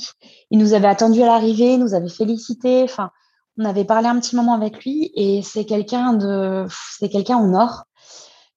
Il 0.51 0.59
nous 0.59 0.75
avait 0.75 0.89
attendu 0.89 1.23
à 1.23 1.27
l'arrivée, 1.27 1.79
nous 1.79 1.95
avait 1.95 2.09
félicité. 2.09 2.83
Enfin, 2.83 3.11
on 3.57 3.65
avait 3.65 3.85
parlé 3.85 4.09
un 4.09 4.19
petit 4.21 4.37
moment 4.37 4.55
avec 4.55 4.85
lui 4.85 5.11
et 5.15 5.43
c'est 5.43 5.65
quelqu'un 5.65 6.13
de, 6.13 6.67
c'est 6.99 7.09
quelqu'un 7.09 7.37
en 7.37 7.55
or. 7.55 7.85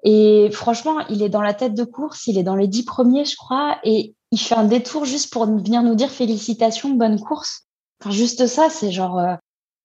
Et 0.03 0.49
franchement, 0.51 0.99
il 1.09 1.22
est 1.22 1.30
dans 1.30 1.41
la 1.41 1.53
tête 1.53 1.74
de 1.74 1.84
course, 1.84 2.28
il 2.28 2.38
est 2.38 2.43
dans 2.43 2.55
les 2.55 2.68
dix 2.68 2.84
premiers, 2.84 3.26
je 3.26 3.36
crois, 3.36 3.78
et 3.84 4.16
il 4.32 4.39
fait 4.39 4.55
un 4.55 4.64
détour 4.64 5.05
juste 5.05 5.32
pour 5.32 5.45
venir 5.45 5.84
nous 5.84 5.95
dire 5.95 6.09
félicitations, 6.09 6.89
bonne 6.91 7.20
course. 7.20 7.68
Enfin, 8.01 8.12
juste 8.12 8.47
ça, 8.47 8.70
c'est 8.70 8.91
genre, 8.91 9.20
euh, 9.20 9.36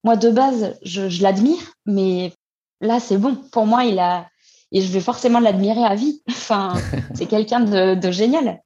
moi, 0.05 0.17
de 0.17 0.31
base, 0.31 0.79
je, 0.83 1.23
l'admire, 1.23 1.73
mais 1.85 2.33
là, 2.81 3.01
c'est 3.01 3.19
bon. 3.19 3.37
Pour 3.53 3.67
moi, 3.67 3.85
il 3.85 3.99
a. 3.99 4.27
Et 4.73 4.81
je 4.81 4.93
vais 4.93 5.01
forcément 5.01 5.41
l'admirer 5.41 5.85
à 5.85 5.95
vie. 5.95 6.23
Enfin, 6.29 6.75
c'est 7.15 7.27
quelqu'un 7.27 7.61
de, 7.61 8.11
génial. 8.11 8.61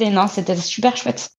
non, 0.00 0.26
c'était 0.26 0.56
super 0.56 0.96
chouette. 0.96 1.30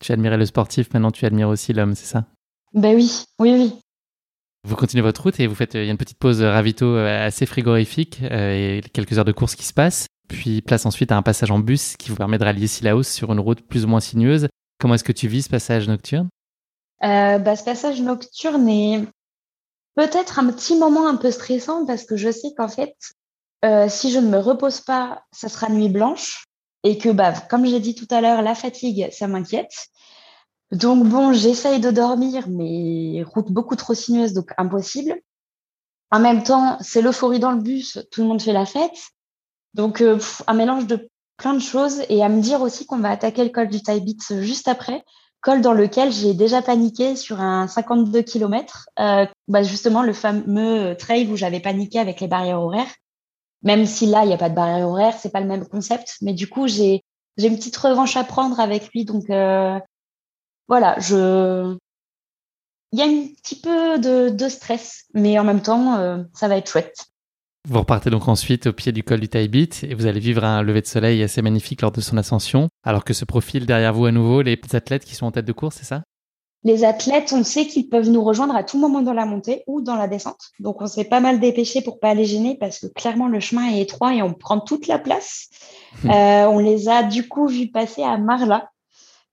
Tu 0.00 0.12
admirais 0.12 0.36
le 0.36 0.46
sportif, 0.46 0.92
maintenant 0.92 1.10
tu 1.10 1.24
admires 1.24 1.48
aussi 1.48 1.72
l'homme, 1.72 1.94
c'est 1.94 2.06
ça? 2.06 2.26
Ben 2.74 2.94
oui, 2.94 3.24
oui, 3.38 3.52
oui. 3.52 3.74
Vous 4.66 4.76
continuez 4.76 5.02
votre 5.02 5.22
route 5.22 5.40
et 5.40 5.46
vous 5.46 5.54
faites, 5.54 5.74
il 5.74 5.84
y 5.84 5.88
a 5.88 5.90
une 5.90 5.96
petite 5.96 6.18
pause 6.18 6.42
ravito 6.42 6.96
assez 6.96 7.46
frigorifique 7.46 8.20
et 8.22 8.82
quelques 8.92 9.18
heures 9.18 9.24
de 9.24 9.32
course 9.32 9.54
qui 9.54 9.64
se 9.64 9.72
passent. 9.72 10.06
Puis 10.28 10.60
place 10.60 10.84
ensuite 10.84 11.10
à 11.10 11.16
un 11.16 11.22
passage 11.22 11.50
en 11.50 11.58
bus 11.58 11.96
qui 11.96 12.10
vous 12.10 12.16
permet 12.16 12.38
de 12.38 12.44
rallier 12.44 12.66
Sillaos 12.66 13.02
sur 13.04 13.32
une 13.32 13.40
route 13.40 13.62
plus 13.62 13.84
ou 13.84 13.88
moins 13.88 14.00
sinueuse. 14.00 14.48
Comment 14.78 14.94
est-ce 14.94 15.04
que 15.04 15.12
tu 15.12 15.26
vis 15.26 15.44
ce 15.44 15.48
passage 15.48 15.88
nocturne? 15.88 16.28
Euh, 17.02 17.38
bah, 17.38 17.56
Ce 17.56 17.64
passage 17.64 18.00
nocturne 18.00 18.68
est 18.68 19.04
peut-être 19.94 20.38
un 20.38 20.52
petit 20.52 20.76
moment 20.76 21.08
un 21.08 21.16
peu 21.16 21.30
stressant 21.30 21.86
parce 21.86 22.04
que 22.04 22.16
je 22.16 22.30
sais 22.30 22.48
qu'en 22.56 22.68
fait, 22.68 22.94
euh, 23.64 23.88
si 23.88 24.10
je 24.12 24.18
ne 24.18 24.28
me 24.28 24.38
repose 24.38 24.80
pas, 24.80 25.22
ça 25.32 25.48
sera 25.48 25.68
nuit 25.68 25.88
blanche. 25.88 26.44
Et 26.84 26.96
que, 26.96 27.08
bah, 27.08 27.32
comme 27.50 27.66
j'ai 27.66 27.80
dit 27.80 27.94
tout 27.94 28.06
à 28.10 28.20
l'heure, 28.20 28.40
la 28.42 28.54
fatigue, 28.54 29.08
ça 29.10 29.26
m'inquiète. 29.26 29.72
Donc 30.70 31.06
bon, 31.06 31.32
j'essaye 31.32 31.80
de 31.80 31.90
dormir, 31.90 32.46
mais 32.48 33.22
route 33.24 33.50
beaucoup 33.50 33.74
trop 33.74 33.94
sinueuse, 33.94 34.32
donc 34.32 34.52
impossible. 34.58 35.14
En 36.10 36.20
même 36.20 36.42
temps, 36.42 36.78
c'est 36.80 37.02
l'euphorie 37.02 37.40
dans 37.40 37.52
le 37.52 37.60
bus, 37.60 37.98
tout 38.12 38.22
le 38.22 38.28
monde 38.28 38.40
fait 38.40 38.52
la 38.52 38.66
fête. 38.66 38.98
Donc, 39.74 40.00
euh, 40.00 40.18
un 40.46 40.54
mélange 40.54 40.86
de 40.86 41.08
plein 41.36 41.54
de 41.54 41.60
choses 41.60 42.02
et 42.08 42.22
à 42.22 42.28
me 42.28 42.40
dire 42.40 42.60
aussi 42.60 42.86
qu'on 42.86 42.98
va 42.98 43.10
attaquer 43.10 43.44
le 43.44 43.50
col 43.50 43.68
du 43.68 43.82
Taibit 43.82 44.18
juste 44.40 44.68
après, 44.68 45.04
col 45.40 45.60
dans 45.60 45.72
lequel 45.72 46.12
j'ai 46.12 46.34
déjà 46.34 46.62
paniqué 46.62 47.16
sur 47.16 47.40
un 47.40 47.68
52 47.68 48.22
km, 48.22 48.88
euh, 48.98 49.26
bah 49.46 49.62
justement 49.62 50.02
le 50.02 50.12
fameux 50.12 50.96
trail 50.96 51.28
où 51.30 51.36
j'avais 51.36 51.60
paniqué 51.60 51.98
avec 51.98 52.20
les 52.20 52.28
barrières 52.28 52.60
horaires. 52.60 52.92
Même 53.62 53.86
si 53.86 54.06
là, 54.06 54.24
il 54.24 54.28
n'y 54.28 54.34
a 54.34 54.38
pas 54.38 54.50
de 54.50 54.54
barrière 54.54 54.88
horaire, 54.88 55.14
c'est 55.18 55.32
pas 55.32 55.40
le 55.40 55.46
même 55.46 55.66
concept, 55.66 56.16
mais 56.22 56.32
du 56.32 56.48
coup, 56.48 56.68
j'ai 56.68 57.02
une 57.36 57.56
petite 57.56 57.76
revanche 57.76 58.16
à 58.16 58.24
prendre 58.24 58.60
avec 58.60 58.90
lui. 58.92 59.04
Donc 59.04 59.28
euh, 59.30 59.78
voilà, 60.68 60.98
je 61.00 61.76
il 62.92 62.98
y 62.98 63.02
a 63.02 63.04
un 63.04 63.26
petit 63.42 63.60
peu 63.60 63.98
de, 63.98 64.48
stress, 64.48 65.04
mais 65.12 65.38
en 65.38 65.44
même 65.44 65.60
temps, 65.60 66.24
ça 66.32 66.48
va 66.48 66.56
être 66.56 66.70
chouette. 66.70 67.08
Vous 67.68 67.80
repartez 67.80 68.08
donc 68.08 68.28
ensuite 68.28 68.66
au 68.66 68.72
pied 68.72 68.92
du 68.92 69.02
col 69.02 69.20
du 69.20 69.28
Taibit 69.28 69.68
et 69.82 69.94
vous 69.94 70.06
allez 70.06 70.20
vivre 70.20 70.42
un 70.42 70.62
lever 70.62 70.80
de 70.80 70.86
soleil 70.86 71.22
assez 71.22 71.42
magnifique 71.42 71.82
lors 71.82 71.92
de 71.92 72.00
son 72.00 72.16
ascension, 72.16 72.70
alors 72.82 73.04
que 73.04 73.12
se 73.12 73.26
profilent 73.26 73.66
derrière 73.66 73.92
vous 73.92 74.06
à 74.06 74.10
nouveau 74.10 74.40
les 74.40 74.58
athlètes 74.72 75.04
qui 75.04 75.14
sont 75.14 75.26
en 75.26 75.32
tête 75.32 75.44
de 75.44 75.52
course, 75.52 75.76
c'est 75.76 75.84
ça? 75.84 76.02
Les 76.64 76.84
athlètes, 76.84 77.32
on 77.32 77.44
sait 77.44 77.66
qu'ils 77.66 77.88
peuvent 77.88 78.10
nous 78.10 78.22
rejoindre 78.22 78.56
à 78.56 78.64
tout 78.64 78.78
moment 78.78 79.00
dans 79.00 79.12
la 79.12 79.26
montée 79.26 79.62
ou 79.66 79.80
dans 79.80 79.94
la 79.94 80.08
descente. 80.08 80.50
Donc 80.58 80.82
on 80.82 80.86
s'est 80.86 81.04
pas 81.04 81.20
mal 81.20 81.38
dépêché 81.38 81.82
pour 81.82 82.00
pas 82.00 82.14
les 82.14 82.24
gêner 82.24 82.56
parce 82.58 82.80
que 82.80 82.86
clairement 82.88 83.28
le 83.28 83.38
chemin 83.38 83.70
est 83.70 83.80
étroit 83.80 84.14
et 84.14 84.22
on 84.22 84.34
prend 84.34 84.58
toute 84.58 84.88
la 84.88 84.98
place. 84.98 85.48
euh, 86.04 86.46
on 86.46 86.58
les 86.58 86.88
a 86.88 87.04
du 87.04 87.28
coup 87.28 87.46
vus 87.46 87.68
passer 87.68 88.02
à 88.02 88.18
Marla. 88.18 88.70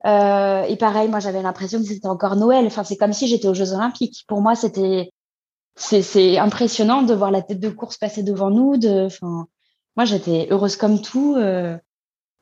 Euh, 0.06 0.64
et 0.64 0.76
pareil, 0.76 1.10
moi 1.10 1.20
j'avais 1.20 1.42
l'impression 1.42 1.80
que 1.80 1.86
c'était 1.86 2.08
encore 2.08 2.36
Noël. 2.36 2.66
Enfin, 2.68 2.84
c'est 2.84 2.96
comme 2.96 3.14
si 3.14 3.28
j'étais 3.28 3.48
aux 3.48 3.56
Jeux 3.56 3.74
Olympiques. 3.74 4.24
Pour 4.28 4.42
moi, 4.42 4.56
c'était 4.56 5.10
c'est 5.76 6.38
impressionnant 6.38 7.02
de 7.02 7.14
voir 7.14 7.32
la 7.32 7.42
tête 7.42 7.60
de 7.60 7.70
course 7.70 7.98
passer 7.98 8.24
devant 8.24 8.50
nous. 8.50 8.78
De, 8.78 9.08
enfin, 9.08 9.48
moi, 9.96 10.06
j'étais 10.06 10.48
heureuse 10.52 10.76
comme 10.78 11.02
tout. 11.02 11.36
Euh, 11.36 11.78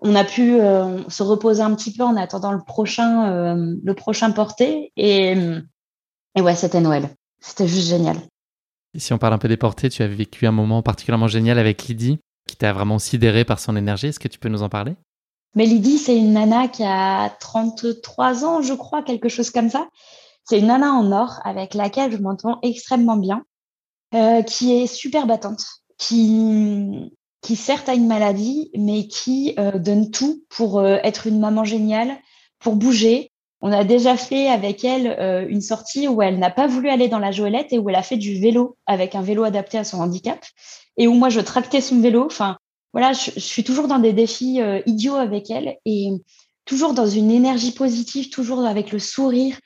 on 0.03 0.15
a 0.15 0.23
pu 0.25 0.59
euh, 0.59 1.07
se 1.09 1.23
reposer 1.23 1.61
un 1.61 1.73
petit 1.73 1.93
peu 1.93 2.03
en 2.03 2.17
attendant 2.17 2.51
le 2.51 2.61
prochain, 2.61 3.31
euh, 3.31 3.75
le 3.81 3.93
prochain 3.93 4.31
porté. 4.31 4.91
Et, 4.97 5.33
et 6.35 6.41
ouais, 6.41 6.55
c'était 6.55 6.81
Noël. 6.81 7.09
C'était 7.39 7.67
juste 7.67 7.87
génial. 7.87 8.17
si 8.95 9.13
on 9.13 9.17
parle 9.17 9.33
un 9.33 9.37
peu 9.37 9.47
des 9.47 9.57
portées, 9.57 9.89
tu 9.89 10.03
as 10.03 10.07
vécu 10.07 10.45
un 10.45 10.51
moment 10.51 10.81
particulièrement 10.81 11.27
génial 11.27 11.57
avec 11.57 11.83
Lydie, 11.83 12.19
qui 12.47 12.57
t'a 12.57 12.73
vraiment 12.73 12.99
sidéré 12.99 13.45
par 13.45 13.59
son 13.59 13.75
énergie. 13.75 14.07
Est-ce 14.07 14.19
que 14.19 14.27
tu 14.27 14.39
peux 14.39 14.49
nous 14.49 14.61
en 14.61 14.69
parler? 14.69 14.95
Mais 15.55 15.65
Lydie, 15.65 15.97
c'est 15.97 16.17
une 16.17 16.33
nana 16.33 16.67
qui 16.67 16.83
a 16.83 17.29
33 17.39 18.43
ans, 18.45 18.61
je 18.61 18.73
crois, 18.73 19.03
quelque 19.03 19.29
chose 19.29 19.51
comme 19.51 19.69
ça. 19.69 19.87
C'est 20.45 20.59
une 20.59 20.67
nana 20.67 20.91
en 20.91 21.11
or 21.11 21.39
avec 21.45 21.73
laquelle 21.73 22.11
je 22.11 22.17
m'entends 22.17 22.59
extrêmement 22.61 23.17
bien, 23.17 23.43
euh, 24.13 24.41
qui 24.41 24.73
est 24.73 24.87
super 24.87 25.27
battante, 25.27 25.63
qui, 25.97 27.11
qui 27.43 27.55
certes 27.55 27.89
a 27.89 27.93
une 27.93 28.07
maladie, 28.07 28.71
mais 28.75 29.07
qui 29.07 29.53
euh, 29.59 29.77
donne 29.77 30.09
tout 30.09 30.43
pour 30.49 30.79
euh, 30.79 30.97
être 31.03 31.27
une 31.27 31.39
maman 31.39 31.63
géniale, 31.65 32.17
pour 32.59 32.75
bouger. 32.75 33.29
On 33.61 33.71
a 33.71 33.83
déjà 33.83 34.17
fait 34.17 34.47
avec 34.47 34.83
elle 34.83 35.07
euh, 35.19 35.45
une 35.47 35.61
sortie 35.61 36.07
où 36.07 36.21
elle 36.21 36.39
n'a 36.39 36.49
pas 36.49 36.67
voulu 36.67 36.89
aller 36.89 37.09
dans 37.09 37.19
la 37.19 37.31
joëlette 37.31 37.71
et 37.71 37.79
où 37.79 37.89
elle 37.89 37.95
a 37.95 38.03
fait 38.03 38.17
du 38.17 38.39
vélo 38.39 38.77
avec 38.87 39.13
un 39.13 39.21
vélo 39.21 39.43
adapté 39.43 39.77
à 39.77 39.83
son 39.83 39.99
handicap 39.99 40.43
et 40.97 41.07
où 41.07 41.13
moi 41.13 41.29
je 41.29 41.41
tractais 41.41 41.81
son 41.81 41.99
vélo. 41.99 42.25
Enfin, 42.25 42.57
voilà, 42.93 43.13
je, 43.13 43.39
suis 43.39 43.63
toujours 43.63 43.87
dans 43.87 43.99
des 43.99 44.13
défis 44.13 44.61
euh, 44.61 44.81
idiots 44.85 45.15
avec 45.15 45.49
elle 45.49 45.77
et 45.85 46.09
toujours 46.65 46.93
dans 46.93 47.07
une 47.07 47.31
énergie 47.31 47.71
positive, 47.71 48.29
toujours 48.29 48.65
avec 48.65 48.91
le 48.91 48.99
sourire, 48.99 49.57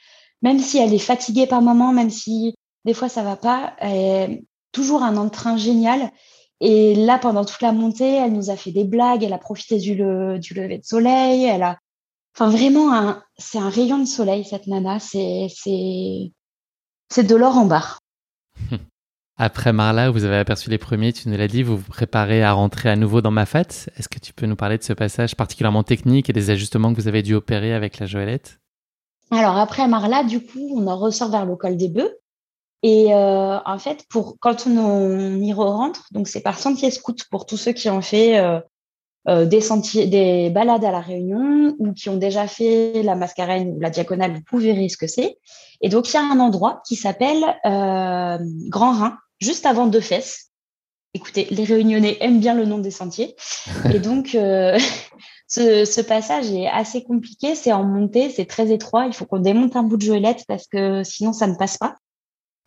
même 0.42 0.60
si 0.60 0.78
elle 0.78 0.94
est 0.94 1.00
fatiguée 1.00 1.48
par 1.48 1.62
moment, 1.62 1.92
même 1.92 2.10
si 2.10 2.56
des 2.86 2.94
fois 2.94 3.10
ça 3.10 3.24
va 3.24 3.36
pas, 3.36 3.76
elle, 3.80 4.42
toujours 4.72 5.04
un 5.04 5.18
entrain 5.18 5.58
génial. 5.58 6.12
Et 6.60 6.95
là, 6.95 7.20
pendant 7.20 7.45
toute 7.45 7.62
la 7.62 7.72
montée, 7.72 8.16
elle 8.16 8.34
nous 8.34 8.49
a 8.49 8.55
fait 8.55 8.72
des 8.72 8.84
blagues, 8.84 9.24
elle 9.24 9.34
a 9.34 9.38
profité 9.38 9.78
du, 9.78 9.95
le, 9.95 10.39
du 10.39 10.53
lever 10.53 10.80
de 10.80 10.84
soleil, 10.86 11.43
elle 11.43 11.64
a, 11.64 11.78
enfin 12.36 12.49
vraiment, 12.49 12.93
un, 12.93 13.24
c'est 13.38 13.60
un 13.60 13.70
rayon 13.70 13.99
de 13.99 14.05
soleil 14.05 14.43
cette 14.43 14.66
nana, 14.66 14.99
c'est, 14.99 15.47
c'est, 15.53 16.32
c'est 17.10 17.24
de 17.24 17.36
l'or 17.36 17.58
en 17.58 17.66
barre. 17.66 17.99
Après 19.39 19.72
Marla, 19.72 20.10
vous 20.10 20.24
avez 20.24 20.38
aperçu 20.38 20.72
les 20.72 20.80
premiers, 20.80 21.14
tu 21.14 21.30
nous 21.30 21.38
l'as 21.38 21.47
dit, 21.47 21.62
vous 21.62 21.78
vous 21.78 21.91
préparez 21.91 22.41
à 22.41 22.53
rentrer 22.53 22.89
à 22.89 22.95
nouveau 22.95 23.22
dans 23.22 23.30
Mafat. 23.30 23.86
Est-ce 23.95 24.10
que 24.10 24.18
tu 24.18 24.34
peux 24.34 24.47
nous 24.47 24.55
parler 24.55 24.80
de 24.80 24.84
ce 24.84 24.93
passage 24.93 25.36
particulièrement 25.36 25.84
technique 25.84 26.28
et 26.28 26.34
des 26.34 26.49
ajustements 26.49 26.91
que 26.91 26.99
vous 26.99 27.08
avez 27.08 27.22
dû 27.22 27.36
opérer 27.36 27.76
avec 27.76 27.99
la 27.99 28.08
Joëlette? 28.08 28.60
Alors 29.30 29.58
après 29.58 29.88
Marla, 29.88 30.24
du 30.24 30.43
coup, 30.43 30.72
on 30.76 30.88
en 30.88 30.97
ressort 30.97 31.30
vers 31.30 31.45
le 31.45 31.55
col 31.55 31.78
des 31.78 31.89
Bœufs. 31.89 32.16
Et 32.84 33.14
euh, 33.14 33.58
en 33.66 33.80
fait, 33.80 34.06
pour 34.10 34.38
quand 34.40 34.68
on, 34.68 34.78
on 34.78 35.36
y 35.42 35.54
rentre, 35.54 36.06
donc 36.12 36.28
c'est 36.28 36.42
par 36.42 36.60
sentier 36.60 36.92
scout 36.92 37.24
pour 37.32 37.46
tous 37.46 37.58
ceux 37.58 37.74
qui 37.74 37.90
ont 37.90 38.02
fait 38.02 38.38
euh, 38.40 38.60
euh, 39.30 39.46
des 39.46 39.60
sentiers, 39.60 40.08
des 40.08 40.50
balades 40.50 40.86
à 40.86 40.92
la 40.92 41.02
Réunion 41.02 41.76
ou 41.80 41.92
qui 41.92 42.08
ont 42.08 42.16
déjà 42.16 42.48
fait 42.48 43.04
la 43.04 43.14
Mascarène 43.14 43.76
ou 43.76 43.80
la 43.80 43.90
Diagonale, 43.90 44.32
vous 44.32 44.42
pouvez 44.42 44.72
verrez 44.72 44.88
ce 44.88 44.96
que 44.96 45.08
c'est. 45.08 45.38
Et 45.82 45.90
donc 45.90 46.08
il 46.10 46.14
y 46.14 46.18
a 46.18 46.22
un 46.22 46.40
endroit 46.40 46.82
qui 46.88 46.96
s'appelle 46.96 47.44
euh, 47.66 48.38
Grand 48.70 48.94
Rhin, 48.94 49.18
juste 49.42 49.66
avant 49.66 49.88
Deux 49.88 50.00
Fesses. 50.00 50.52
Écoutez, 51.14 51.48
les 51.52 51.66
Réunionnais 51.66 52.18
aiment 52.22 52.40
bien 52.40 52.54
le 52.54 52.66
nom 52.66 52.78
des 52.78 52.92
sentiers. 52.92 53.36
Et 53.94 54.00
donc 54.00 54.34
euh, 54.34 54.80
ce, 55.50 55.84
ce, 55.84 56.00
passage 56.00 56.50
est 56.54 56.68
assez 56.68 57.04
compliqué, 57.04 57.54
c'est 57.54 57.74
en 57.74 57.84
montée, 57.84 58.30
c'est 58.30 58.46
très 58.46 58.72
étroit. 58.72 59.08
Il 59.08 59.14
faut 59.14 59.26
qu'on 59.26 59.40
démonte 59.40 59.76
un 59.76 59.84
bout 59.84 59.98
de 59.98 60.04
joëlette 60.04 60.46
parce 60.48 60.68
que 60.68 61.04
sinon 61.04 61.34
ça 61.34 61.48
ne 61.48 61.56
passe 61.56 61.78
pas. 61.78 61.96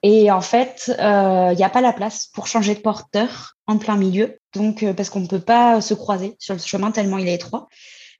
Et 0.03 0.30
en 0.30 0.40
fait, 0.40 0.84
il 0.88 1.05
euh, 1.05 1.55
n'y 1.55 1.64
a 1.64 1.68
pas 1.68 1.82
la 1.82 1.92
place 1.92 2.28
pour 2.32 2.46
changer 2.46 2.74
de 2.74 2.80
porteur 2.80 3.57
en 3.66 3.76
plein 3.76 3.96
milieu, 3.96 4.38
donc 4.55 4.82
euh, 4.82 4.94
parce 4.94 5.11
qu'on 5.11 5.20
ne 5.20 5.26
peut 5.26 5.40
pas 5.40 5.80
se 5.80 5.92
croiser 5.92 6.36
sur 6.38 6.55
le 6.55 6.61
chemin 6.61 6.90
tellement 6.90 7.18
il 7.18 7.28
est 7.28 7.34
étroit. 7.34 7.68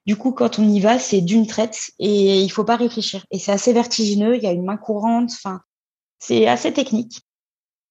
Du 0.05 0.15
coup, 0.15 0.31
quand 0.31 0.59
on 0.59 0.67
y 0.67 0.79
va, 0.79 0.99
c'est 0.99 1.21
d'une 1.21 1.47
traite 1.47 1.91
et 1.99 2.41
il 2.41 2.49
faut 2.49 2.63
pas 2.63 2.75
réfléchir. 2.75 3.23
Et 3.31 3.37
c'est 3.37 3.51
assez 3.51 3.71
vertigineux. 3.71 4.35
Il 4.35 4.43
y 4.43 4.47
a 4.47 4.51
une 4.51 4.65
main 4.65 4.77
courante. 4.77 5.29
Enfin, 5.31 5.61
c'est 6.17 6.47
assez 6.47 6.73
technique. 6.73 7.21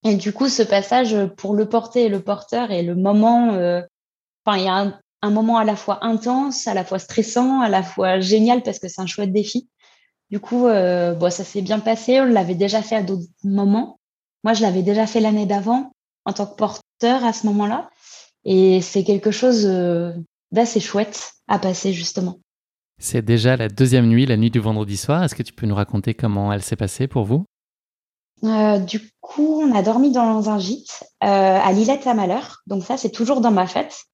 Et 0.05 0.17
du 0.17 0.33
coup, 0.33 0.49
ce 0.49 0.63
passage 0.63 1.17
pour 1.37 1.55
le 1.55 1.69
porter 1.69 2.05
et 2.05 2.09
le 2.09 2.21
porteur 2.21 2.71
et 2.73 2.83
le 2.83 2.97
moment, 2.97 3.53
euh, 3.53 3.83
enfin, 4.45 4.59
il 4.59 4.65
y 4.65 4.69
a 4.69 4.75
un, 4.75 4.99
un, 5.23 5.31
moment 5.31 5.59
à 5.59 5.65
la 5.65 5.77
fois 5.77 6.05
intense, 6.05 6.67
à 6.67 6.75
la 6.75 6.85
fois 6.85 6.99
stressant, 6.99 7.61
à 7.61 7.69
la 7.69 7.83
fois 7.83 8.19
génial 8.19 8.63
parce 8.63 8.79
que 8.79 8.89
c'est 8.89 9.01
un 9.01 9.07
chouette 9.07 9.33
défi. 9.33 9.69
Du 10.31 10.39
coup, 10.39 10.67
euh, 10.67 11.15
bon, 11.15 11.31
ça 11.31 11.45
s'est 11.45 11.63
bien 11.63 11.81
passé. 11.81 12.21
On 12.21 12.25
l'avait 12.25 12.55
déjà 12.55 12.83
fait 12.83 12.97
à 12.97 13.03
d'autres 13.03 13.27
moments. 13.43 13.99
Moi, 14.45 14.55
je 14.55 14.63
l'avais 14.63 14.83
déjà 14.83 15.07
fait 15.07 15.21
l'année 15.21 15.47
d'avant 15.47 15.93
en 16.25 16.33
tant 16.33 16.47
que 16.47 16.55
porteur 16.55 17.25
à 17.25 17.33
ce 17.33 17.47
moment-là. 17.47 17.91
Et 18.45 18.81
c'est 18.81 19.05
quelque 19.05 19.31
chose 19.31 19.67
euh, 19.67 20.13
d'assez 20.53 20.81
chouette 20.81 21.33
à 21.49 21.59
passer, 21.59 21.93
justement. 21.93 22.39
C'est 22.99 23.23
déjà 23.23 23.57
la 23.57 23.69
deuxième 23.69 24.07
nuit, 24.07 24.27
la 24.27 24.37
nuit 24.37 24.51
du 24.51 24.61
vendredi 24.61 24.97
soir. 24.97 25.25
Est-ce 25.25 25.35
que 25.35 25.43
tu 25.43 25.53
peux 25.53 25.67
nous 25.67 25.75
raconter 25.75 26.15
comment 26.15 26.53
elle 26.53 26.63
s'est 26.63 26.77
passée 26.77 27.09
pour 27.09 27.25
vous? 27.25 27.45
Euh, 28.45 28.79
Du 28.79 29.11
coup, 29.21 29.63
on 29.63 29.75
a 29.75 29.83
dormi 29.83 30.13
dans 30.13 30.49
un 30.49 30.59
gîte 30.59 31.05
à 31.21 31.73
Lillette 31.73 32.07
à 32.07 32.15
Malheur. 32.15 32.63
Donc 32.67 32.85
ça, 32.85 32.97
c'est 32.97 33.11
toujours 33.11 33.41
dans 33.41 33.51
ma 33.51 33.67
fête. 33.67 34.05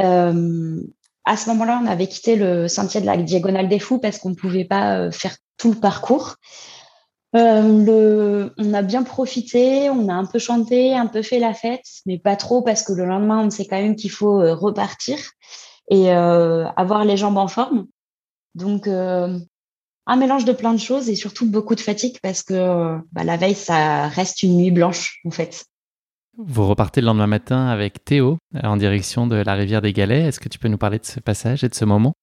Euh, 0.00 0.80
à 1.24 1.36
ce 1.36 1.48
moment-là, 1.50 1.80
on 1.82 1.86
avait 1.86 2.08
quitté 2.08 2.36
le 2.36 2.68
sentier 2.68 3.00
de 3.00 3.06
la 3.06 3.16
Diagonale 3.16 3.68
des 3.68 3.78
Fous 3.78 3.98
parce 3.98 4.18
qu'on 4.18 4.30
ne 4.30 4.34
pouvait 4.34 4.64
pas 4.64 5.10
faire 5.10 5.36
tout 5.56 5.72
le 5.72 5.78
parcours. 5.78 6.36
Euh, 7.34 7.84
le, 7.84 8.52
on 8.58 8.74
a 8.74 8.82
bien 8.82 9.02
profité, 9.02 9.88
on 9.88 10.08
a 10.08 10.12
un 10.12 10.26
peu 10.26 10.38
chanté, 10.38 10.94
un 10.94 11.06
peu 11.06 11.22
fait 11.22 11.38
la 11.38 11.54
fête, 11.54 11.86
mais 12.04 12.18
pas 12.18 12.36
trop 12.36 12.62
parce 12.62 12.82
que 12.82 12.92
le 12.92 13.06
lendemain, 13.06 13.42
on 13.42 13.50
sait 13.50 13.64
quand 13.64 13.80
même 13.80 13.96
qu'il 13.96 14.10
faut 14.10 14.40
euh, 14.40 14.54
repartir 14.54 15.18
et 15.88 16.12
euh, 16.12 16.66
avoir 16.76 17.04
les 17.04 17.16
jambes 17.16 17.38
en 17.38 17.48
forme. 17.48 17.86
Donc, 18.54 18.86
euh, 18.86 19.38
un 20.06 20.16
mélange 20.16 20.44
de 20.44 20.52
plein 20.52 20.74
de 20.74 20.78
choses 20.78 21.08
et 21.08 21.14
surtout 21.14 21.46
beaucoup 21.46 21.74
de 21.74 21.80
fatigue 21.80 22.18
parce 22.22 22.42
que 22.42 22.98
bah, 23.12 23.24
la 23.24 23.38
veille, 23.38 23.54
ça 23.54 24.08
reste 24.08 24.42
une 24.42 24.56
nuit 24.56 24.70
blanche 24.70 25.20
en 25.24 25.30
fait. 25.30 25.64
Vous 26.38 26.66
repartez 26.66 27.00
le 27.00 27.06
lendemain 27.06 27.26
matin 27.26 27.66
avec 27.66 28.04
Théo 28.04 28.38
en 28.62 28.76
direction 28.76 29.26
de 29.26 29.36
la 29.36 29.54
rivière 29.54 29.82
des 29.82 29.92
Galets. 29.92 30.28
Est-ce 30.28 30.40
que 30.40 30.48
tu 30.48 30.58
peux 30.58 30.68
nous 30.68 30.78
parler 30.78 30.98
de 30.98 31.04
ce 31.04 31.20
passage 31.20 31.62
et 31.62 31.68
de 31.68 31.74
ce 31.74 31.84
moment? 31.84 32.14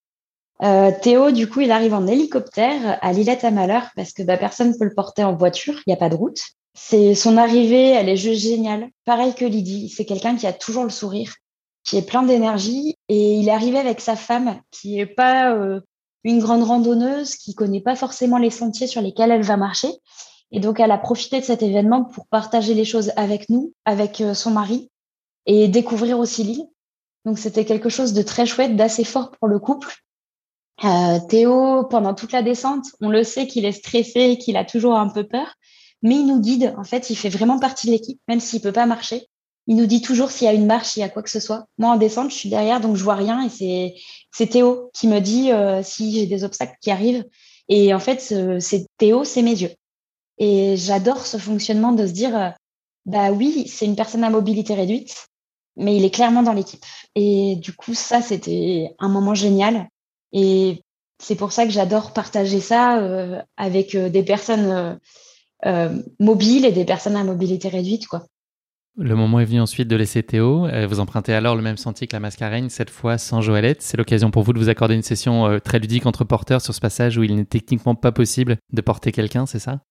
Théo, 1.01 1.31
du 1.31 1.47
coup, 1.47 1.61
il 1.61 1.71
arrive 1.71 1.93
en 1.93 2.05
hélicoptère 2.07 2.97
à 3.01 3.13
Lillette 3.13 3.43
à 3.43 3.51
Malheur 3.51 3.89
parce 3.95 4.11
que 4.11 4.23
bah, 4.23 4.37
personne 4.37 4.71
ne 4.71 4.77
peut 4.77 4.85
le 4.85 4.93
porter 4.93 5.23
en 5.23 5.35
voiture, 5.35 5.75
il 5.75 5.83
n'y 5.87 5.93
a 5.93 5.97
pas 5.97 6.09
de 6.09 6.15
route. 6.15 6.39
C'est 6.73 7.15
son 7.15 7.37
arrivée, 7.37 7.91
elle 7.91 8.09
est 8.09 8.17
juste 8.17 8.41
géniale. 8.41 8.89
Pareil 9.05 9.33
que 9.35 9.45
Lydie, 9.45 9.89
c'est 9.89 10.05
quelqu'un 10.05 10.35
qui 10.35 10.47
a 10.47 10.53
toujours 10.53 10.83
le 10.83 10.89
sourire, 10.89 11.33
qui 11.83 11.97
est 11.97 12.05
plein 12.05 12.23
d'énergie 12.23 12.95
et 13.07 13.35
il 13.35 13.47
est 13.47 13.51
arrivé 13.51 13.77
avec 13.77 14.01
sa 14.01 14.15
femme 14.15 14.59
qui 14.71 14.95
n'est 14.95 15.05
pas 15.05 15.55
une 16.23 16.39
grande 16.39 16.63
randonneuse, 16.63 17.35
qui 17.35 17.53
connaît 17.53 17.81
pas 17.81 17.95
forcément 17.95 18.37
les 18.37 18.49
sentiers 18.49 18.87
sur 18.87 19.01
lesquels 19.01 19.31
elle 19.31 19.43
va 19.43 19.55
marcher. 19.55 19.89
Et 20.51 20.59
donc, 20.59 20.79
elle 20.79 20.91
a 20.91 20.97
profité 20.97 21.39
de 21.39 21.45
cet 21.45 21.61
événement 21.61 22.03
pour 22.03 22.27
partager 22.27 22.73
les 22.73 22.85
choses 22.85 23.11
avec 23.15 23.49
nous, 23.49 23.73
avec 23.85 24.23
son 24.33 24.51
mari 24.51 24.89
et 25.45 25.67
découvrir 25.67 26.19
aussi 26.19 26.43
l'île. 26.43 26.65
Donc, 27.25 27.37
c'était 27.37 27.65
quelque 27.65 27.89
chose 27.89 28.13
de 28.13 28.21
très 28.21 28.45
chouette, 28.45 28.75
d'assez 28.75 29.03
fort 29.03 29.31
pour 29.31 29.47
le 29.47 29.59
couple. 29.59 29.93
Euh, 30.83 31.19
Théo, 31.27 31.83
pendant 31.85 32.13
toute 32.13 32.31
la 32.31 32.41
descente, 32.41 32.85
on 33.01 33.09
le 33.09 33.23
sait 33.23 33.47
qu'il 33.47 33.65
est 33.65 33.73
stressé, 33.73 34.37
qu'il 34.37 34.57
a 34.57 34.63
toujours 34.63 34.95
un 34.95 35.09
peu 35.09 35.23
peur, 35.23 35.53
mais 36.01 36.15
il 36.15 36.25
nous 36.25 36.39
guide. 36.39 36.73
En 36.77 36.83
fait, 36.83 37.09
il 37.09 37.15
fait 37.15 37.29
vraiment 37.29 37.59
partie 37.59 37.87
de 37.87 37.91
l'équipe, 37.91 38.19
même 38.27 38.39
s'il 38.39 38.61
peut 38.61 38.71
pas 38.71 38.85
marcher. 38.85 39.27
Il 39.67 39.75
nous 39.75 39.85
dit 39.85 40.01
toujours 40.01 40.31
s'il 40.31 40.45
y 40.45 40.49
a 40.49 40.53
une 40.53 40.65
marche, 40.65 40.89
s'il 40.89 41.01
y 41.01 41.03
a 41.03 41.09
quoi 41.09 41.21
que 41.21 41.29
ce 41.29 41.39
soit. 41.39 41.65
Moi, 41.77 41.91
en 41.91 41.97
descente, 41.97 42.31
je 42.31 42.35
suis 42.35 42.49
derrière, 42.49 42.79
donc 42.79 42.95
je 42.95 43.03
vois 43.03 43.15
rien. 43.15 43.45
Et 43.45 43.49
c'est 43.49 43.93
c'est 44.31 44.47
Théo 44.47 44.89
qui 44.93 45.07
me 45.07 45.19
dit 45.19 45.51
euh, 45.51 45.83
si 45.83 46.13
j'ai 46.13 46.25
des 46.25 46.43
obstacles 46.43 46.77
qui 46.81 46.91
arrivent. 46.91 47.25
Et 47.67 47.93
en 47.93 47.99
fait, 47.99 48.19
c'est 48.59 48.87
Théo, 48.97 49.23
c'est 49.23 49.43
mes 49.43 49.61
yeux. 49.61 49.71
Et 50.39 50.77
j'adore 50.77 51.25
ce 51.25 51.37
fonctionnement 51.37 51.91
de 51.91 52.07
se 52.07 52.13
dire, 52.13 52.35
euh, 52.35 52.49
bah 53.05 53.31
oui, 53.31 53.67
c'est 53.67 53.85
une 53.85 53.97
personne 53.97 54.23
à 54.23 54.29
mobilité 54.29 54.73
réduite, 54.73 55.27
mais 55.75 55.95
il 55.97 56.05
est 56.05 56.13
clairement 56.13 56.43
dans 56.43 56.53
l'équipe. 56.53 56.83
Et 57.15 57.57
du 57.57 57.73
coup, 57.73 57.93
ça, 57.93 58.21
c'était 58.21 58.95
un 58.99 59.09
moment 59.09 59.35
génial. 59.35 59.87
Et 60.31 60.81
c'est 61.21 61.35
pour 61.35 61.51
ça 61.51 61.65
que 61.65 61.71
j'adore 61.71 62.13
partager 62.13 62.61
ça 62.61 62.99
euh, 62.99 63.41
avec 63.57 63.95
euh, 63.95 64.09
des 64.09 64.23
personnes 64.23 64.97
mobiles 66.21 66.63
et 66.63 66.71
des 66.71 66.85
personnes 66.85 67.17
à 67.17 67.23
mobilité 67.25 67.67
réduite. 67.67 68.07
Quoi. 68.07 68.25
Le 68.97 69.13
moment 69.13 69.41
est 69.41 69.45
venu 69.45 69.59
ensuite 69.59 69.89
de 69.89 69.95
laisser 69.97 70.23
Théo. 70.23 70.69
Vous 70.87 71.01
empruntez 71.01 71.33
alors 71.33 71.57
le 71.57 71.61
même 71.61 71.75
sentier 71.75 72.07
que 72.07 72.15
la 72.15 72.21
Mascareigne, 72.21 72.69
cette 72.69 72.89
fois 72.89 73.17
sans 73.17 73.41
Joëlette. 73.41 73.81
C'est 73.81 73.97
l'occasion 73.97 74.31
pour 74.31 74.43
vous 74.43 74.53
de 74.53 74.59
vous 74.59 74.69
accorder 74.69 74.95
une 74.95 75.03
session 75.03 75.59
très 75.61 75.79
ludique 75.79 76.05
entre 76.05 76.23
porteurs 76.23 76.61
sur 76.61 76.73
ce 76.73 76.79
passage 76.79 77.17
où 77.17 77.23
il 77.23 77.35
n'est 77.35 77.43
techniquement 77.43 77.93
pas 77.93 78.13
possible 78.13 78.55
de 78.71 78.81
porter 78.81 79.11
quelqu'un, 79.11 79.45
c'est 79.45 79.59
ça? 79.59 79.81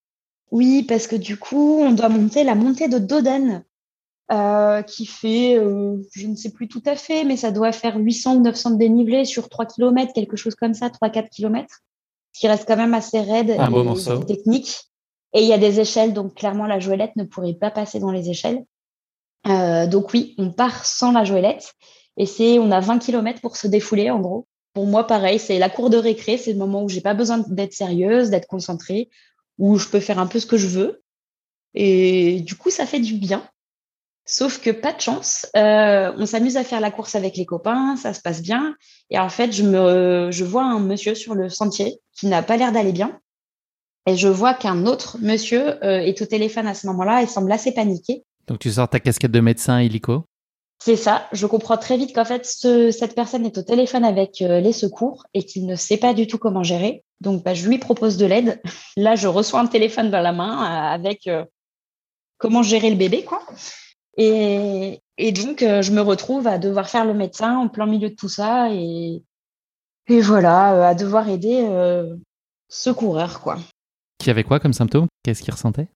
Oui, 0.50 0.82
parce 0.82 1.06
que 1.06 1.16
du 1.16 1.36
coup, 1.36 1.80
on 1.80 1.92
doit 1.92 2.08
monter 2.08 2.44
la 2.44 2.54
montée 2.54 2.88
de 2.88 2.98
Dodane 2.98 3.64
euh, 4.30 4.82
qui 4.82 5.06
fait, 5.06 5.58
euh, 5.58 5.96
je 6.12 6.26
ne 6.26 6.36
sais 6.36 6.50
plus 6.50 6.68
tout 6.68 6.82
à 6.86 6.96
fait, 6.96 7.24
mais 7.24 7.36
ça 7.36 7.50
doit 7.50 7.72
faire 7.72 7.96
800 7.96 8.36
ou 8.36 8.40
900 8.42 8.72
de 8.72 8.76
dénivelé 8.76 9.24
sur 9.24 9.48
3 9.48 9.66
km, 9.66 10.12
quelque 10.12 10.36
chose 10.36 10.54
comme 10.54 10.74
ça, 10.74 10.88
3-4 10.88 11.28
km, 11.30 11.80
ce 12.32 12.40
qui 12.40 12.48
reste 12.48 12.66
quand 12.66 12.76
même 12.76 12.94
assez 12.94 13.20
raide 13.20 13.50
et, 13.50 14.26
technique. 14.26 14.84
Et 15.34 15.42
il 15.42 15.48
y 15.48 15.52
a 15.52 15.58
des 15.58 15.80
échelles, 15.80 16.14
donc 16.14 16.34
clairement 16.34 16.66
la 16.66 16.80
joëlette 16.80 17.16
ne 17.16 17.24
pourrait 17.24 17.54
pas 17.54 17.70
passer 17.70 18.00
dans 18.00 18.10
les 18.10 18.30
échelles. 18.30 18.64
Euh, 19.46 19.86
donc 19.86 20.12
oui, 20.12 20.34
on 20.38 20.50
part 20.50 20.84
sans 20.84 21.12
la 21.12 21.24
joëlette 21.24 21.74
et 22.16 22.26
c'est, 22.26 22.58
on 22.58 22.70
a 22.70 22.80
20 22.80 22.98
km 22.98 23.40
pour 23.40 23.56
se 23.56 23.66
défouler 23.66 24.10
en 24.10 24.20
gros. 24.20 24.46
Pour 24.74 24.86
moi, 24.86 25.06
pareil, 25.06 25.38
c'est 25.38 25.58
la 25.58 25.70
cour 25.70 25.90
de 25.90 25.96
récré, 25.96 26.36
c'est 26.36 26.52
le 26.52 26.58
moment 26.58 26.82
où 26.82 26.88
j'ai 26.88 27.00
pas 27.00 27.14
besoin 27.14 27.38
d'être 27.48 27.72
sérieuse, 27.72 28.30
d'être 28.30 28.46
concentrée, 28.46 29.08
où 29.58 29.78
je 29.78 29.88
peux 29.88 30.00
faire 30.00 30.18
un 30.18 30.26
peu 30.26 30.40
ce 30.40 30.46
que 30.46 30.56
je 30.56 30.68
veux. 30.68 31.02
Et 31.74 32.40
du 32.40 32.54
coup, 32.54 32.70
ça 32.70 32.86
fait 32.86 33.00
du 33.00 33.14
bien. 33.14 33.48
Sauf 34.30 34.60
que 34.60 34.70
pas 34.70 34.92
de 34.92 35.00
chance, 35.00 35.46
euh, 35.56 36.12
on 36.18 36.26
s'amuse 36.26 36.58
à 36.58 36.64
faire 36.64 36.80
la 36.80 36.90
course 36.90 37.14
avec 37.14 37.36
les 37.38 37.46
copains, 37.46 37.96
ça 37.96 38.12
se 38.12 38.20
passe 38.20 38.42
bien. 38.42 38.76
Et 39.08 39.18
en 39.18 39.30
fait, 39.30 39.52
je, 39.52 39.62
me, 39.62 40.28
je 40.30 40.44
vois 40.44 40.64
un 40.64 40.80
monsieur 40.80 41.14
sur 41.14 41.34
le 41.34 41.48
sentier 41.48 41.98
qui 42.14 42.26
n'a 42.26 42.42
pas 42.42 42.58
l'air 42.58 42.70
d'aller 42.70 42.92
bien. 42.92 43.18
Et 44.06 44.16
je 44.16 44.28
vois 44.28 44.52
qu'un 44.52 44.84
autre 44.84 45.16
monsieur 45.22 45.82
euh, 45.82 46.00
est 46.00 46.20
au 46.20 46.26
téléphone 46.26 46.66
à 46.66 46.74
ce 46.74 46.86
moment-là 46.88 47.22
et 47.22 47.26
semble 47.26 47.50
assez 47.50 47.72
paniqué. 47.72 48.24
Donc 48.46 48.58
tu 48.58 48.70
sors 48.70 48.88
ta 48.88 49.00
casquette 49.00 49.30
de 49.30 49.40
médecin 49.40 49.80
illico 49.80 50.24
C'est 50.78 50.96
ça. 50.96 51.26
Je 51.32 51.46
comprends 51.46 51.78
très 51.78 51.96
vite 51.96 52.14
qu'en 52.14 52.26
fait, 52.26 52.44
cette 52.44 53.14
personne 53.14 53.46
est 53.46 53.56
au 53.56 53.62
téléphone 53.62 54.04
avec 54.04 54.42
euh, 54.42 54.60
les 54.60 54.74
secours 54.74 55.24
et 55.32 55.42
qu'il 55.42 55.64
ne 55.64 55.74
sait 55.74 55.96
pas 55.96 56.12
du 56.12 56.26
tout 56.26 56.38
comment 56.38 56.62
gérer. 56.62 57.02
Donc 57.20 57.42
bah, 57.44 57.54
je 57.54 57.68
lui 57.68 57.78
propose 57.78 58.16
de 58.16 58.26
l'aide. 58.26 58.60
Là, 58.96 59.16
je 59.16 59.26
reçois 59.26 59.60
un 59.60 59.66
téléphone 59.66 60.10
dans 60.10 60.20
la 60.20 60.32
main 60.32 60.62
avec 60.90 61.28
comment 62.38 62.62
gérer 62.62 62.90
le 62.90 62.96
bébé, 62.96 63.24
quoi. 63.24 63.42
Et, 64.16 65.00
donc, 65.32 65.62
euh, 65.62 65.82
je 65.82 65.92
me 65.92 66.00
retrouve 66.00 66.46
à 66.46 66.58
devoir 66.58 66.88
faire 66.88 67.04
le 67.04 67.14
médecin 67.14 67.56
en 67.56 67.68
plein 67.68 67.86
milieu 67.86 68.10
de 68.10 68.14
tout 68.14 68.28
ça 68.28 68.72
et, 68.72 69.22
et 70.08 70.20
voilà, 70.20 70.74
euh, 70.74 70.82
à 70.82 70.94
devoir 70.94 71.28
aider 71.28 71.64
euh, 71.68 72.16
ce 72.68 72.90
coureur, 72.90 73.40
quoi. 73.40 73.58
Qui 74.18 74.30
avait 74.30 74.44
quoi 74.44 74.58
comme 74.58 74.72
symptôme? 74.72 75.06
Qu'est-ce 75.22 75.42
qu'il 75.42 75.52
ressentait? 75.52 75.88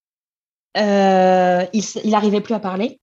Il, 0.77 1.83
il 2.05 2.15
arrivait 2.15 2.41
plus 2.41 2.55
à 2.55 2.61
parler. 2.61 3.01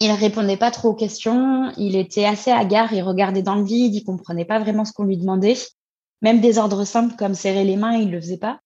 Il 0.00 0.10
répondait 0.10 0.56
pas 0.56 0.72
trop 0.72 0.90
aux 0.90 0.94
questions. 0.94 1.72
Il 1.76 1.94
était 1.94 2.24
assez 2.24 2.50
hagard. 2.50 2.92
Il 2.92 3.02
regardait 3.02 3.42
dans 3.42 3.54
le 3.54 3.62
vide. 3.62 3.94
Il 3.94 4.02
comprenait 4.02 4.44
pas 4.44 4.58
vraiment 4.58 4.84
ce 4.84 4.92
qu'on 4.92 5.04
lui 5.04 5.16
demandait. 5.16 5.56
Même 6.22 6.40
des 6.40 6.58
ordres 6.58 6.84
simples 6.84 7.16
comme 7.16 7.34
serrer 7.34 7.64
les 7.64 7.76
mains, 7.76 7.96
il 7.96 8.10
le 8.10 8.20
faisait 8.20 8.38
pas 8.38 8.60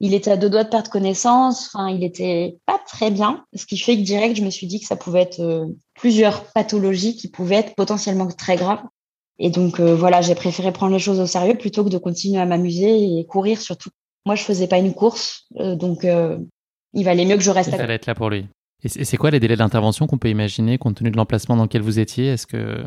il 0.00 0.14
était 0.14 0.30
à 0.30 0.36
deux 0.36 0.48
doigts 0.48 0.64
de 0.64 0.70
perdre 0.70 0.90
connaissance. 0.90 1.70
Enfin, 1.72 1.90
il 1.90 2.02
était 2.02 2.58
pas 2.66 2.80
très 2.86 3.10
bien. 3.10 3.44
Ce 3.54 3.66
qui 3.66 3.78
fait 3.78 3.96
que 3.96 4.02
direct, 4.02 4.36
je 4.36 4.42
me 4.42 4.50
suis 4.50 4.66
dit 4.66 4.80
que 4.80 4.86
ça 4.86 4.96
pouvait 4.96 5.20
être 5.20 5.40
euh, 5.40 5.66
plusieurs 5.94 6.44
pathologies 6.52 7.16
qui 7.16 7.28
pouvaient 7.28 7.56
être 7.56 7.74
potentiellement 7.74 8.26
très 8.26 8.56
graves. 8.56 8.82
Et 9.38 9.50
donc, 9.50 9.78
euh, 9.78 9.94
voilà, 9.94 10.22
j'ai 10.22 10.34
préféré 10.34 10.72
prendre 10.72 10.92
les 10.92 10.98
choses 10.98 11.20
au 11.20 11.26
sérieux 11.26 11.56
plutôt 11.56 11.84
que 11.84 11.90
de 11.90 11.98
continuer 11.98 12.40
à 12.40 12.46
m'amuser 12.46 13.18
et 13.18 13.26
courir 13.26 13.60
surtout. 13.60 13.90
Moi, 14.26 14.34
je 14.34 14.42
faisais 14.42 14.66
pas 14.66 14.78
une 14.78 14.94
course, 14.94 15.46
euh, 15.58 15.76
donc 15.76 16.04
il 16.04 17.04
valait 17.04 17.24
mieux 17.24 17.36
que 17.36 17.42
je 17.42 17.50
reste. 17.50 17.70
Il 17.70 17.76
fallait 17.76 17.94
être 17.94 18.06
là 18.06 18.14
pour 18.14 18.28
lui. 18.28 18.46
Et 18.82 19.04
c'est 19.04 19.16
quoi 19.16 19.30
les 19.30 19.40
délais 19.40 19.56
d'intervention 19.56 20.06
qu'on 20.06 20.18
peut 20.18 20.30
imaginer 20.30 20.78
compte 20.78 20.96
tenu 20.96 21.10
de 21.10 21.16
l'emplacement 21.16 21.56
dans 21.56 21.64
lequel 21.64 21.82
vous 21.82 21.98
étiez? 21.98 22.28
Est-ce 22.28 22.46
que 22.46 22.82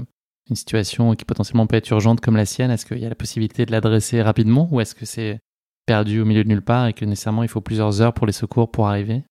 une 0.50 0.56
situation 0.56 1.16
qui 1.16 1.26
potentiellement 1.26 1.68
peut 1.68 1.76
être 1.76 1.90
urgente 1.90 2.22
comme 2.22 2.36
la 2.36 2.46
sienne, 2.46 2.72
est-ce 2.72 2.86
qu'il 2.86 3.00
y 3.00 3.06
a 3.06 3.10
la 3.10 3.16
possibilité 3.16 3.66
de 3.66 3.72
l'adresser 3.72 4.22
rapidement 4.22 4.68
ou 4.72 4.82
est-ce 4.82 4.96
que 4.96 5.06
c'est 5.06 5.40
perdu 5.86 6.22
au 6.22 6.26
milieu 6.26 6.44
de 6.44 6.50
nulle 6.50 6.64
part 6.64 6.88
et 6.88 6.94
que 6.94 7.06
nécessairement 7.06 7.44
il 7.44 7.50
faut 7.50 7.62
plusieurs 7.62 8.02
heures 8.02 8.14
pour 8.14 8.28
les 8.28 8.34
secours 8.34 8.70
pour 8.70 8.88
arriver? 8.88 9.24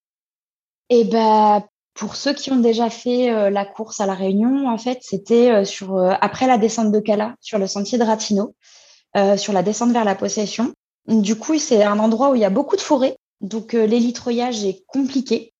Eh 0.89 1.05
ben, 1.05 1.63
pour 1.95 2.17
ceux 2.17 2.33
qui 2.33 2.51
ont 2.51 2.61
déjà 2.61 2.91
fait 2.91 3.31
euh, 3.31 3.51
la 3.51 3.65
course 3.65 4.01
à 4.01 4.07
la 4.07 4.15
Réunion, 4.15 4.69
en 4.69 4.79
fait, 4.79 4.99
c'était 5.03 5.51
euh, 5.51 5.65
sur 5.65 5.97
euh, 5.97 6.13
après 6.21 6.47
la 6.47 6.59
descente 6.59 6.93
de 6.93 7.01
Cala, 7.01 7.35
sur 7.41 7.59
le 7.59 7.67
sentier 7.67 7.99
de 7.99 8.05
Ratino, 8.05 8.55
sur 9.37 9.53
la 9.53 9.63
descente 9.63 9.93
vers 9.93 10.07
la 10.07 10.15
possession. 10.15 10.73
Du 11.07 11.37
coup, 11.37 11.59
c'est 11.59 11.83
un 11.83 11.99
endroit 11.99 12.31
où 12.31 12.35
il 12.35 12.41
y 12.41 12.47
a 12.47 12.51
beaucoup 12.51 12.77
de 12.77 12.81
forêt, 12.81 13.17
donc 13.43 13.75
l'élitroyage 13.75 14.65
est 14.65 14.85
compliqué 14.87 15.53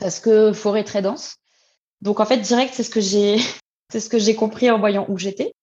parce 0.00 0.18
que 0.18 0.52
forêt 0.52 0.82
très 0.82 1.00
dense. 1.00 1.36
Donc 2.00 2.18
en 2.18 2.24
fait, 2.24 2.38
direct, 2.38 2.74
c'est 2.74 2.82
ce 2.82 2.90
que 2.90 3.00
j'ai, 3.00 3.36
c'est 3.92 4.00
ce 4.00 4.08
que 4.08 4.18
j'ai 4.18 4.34
compris 4.34 4.70
en 4.70 4.78
voyant 4.78 5.04
où 5.08 5.18
j'étais. 5.18 5.54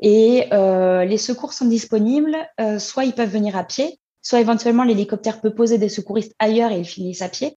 Et 0.00 0.46
euh, 0.52 1.04
les 1.04 1.16
secours 1.16 1.52
sont 1.52 1.66
disponibles, 1.66 2.36
euh, 2.60 2.80
soit 2.80 3.04
ils 3.04 3.14
peuvent 3.14 3.30
venir 3.30 3.56
à 3.56 3.62
pied, 3.62 4.00
soit 4.20 4.40
éventuellement 4.40 4.82
l'hélicoptère 4.82 5.40
peut 5.40 5.54
poser 5.54 5.78
des 5.78 5.88
secouristes 5.88 6.34
ailleurs 6.40 6.72
et 6.72 6.80
ils 6.80 6.84
finissent 6.84 7.22
à 7.22 7.28
pied, 7.28 7.56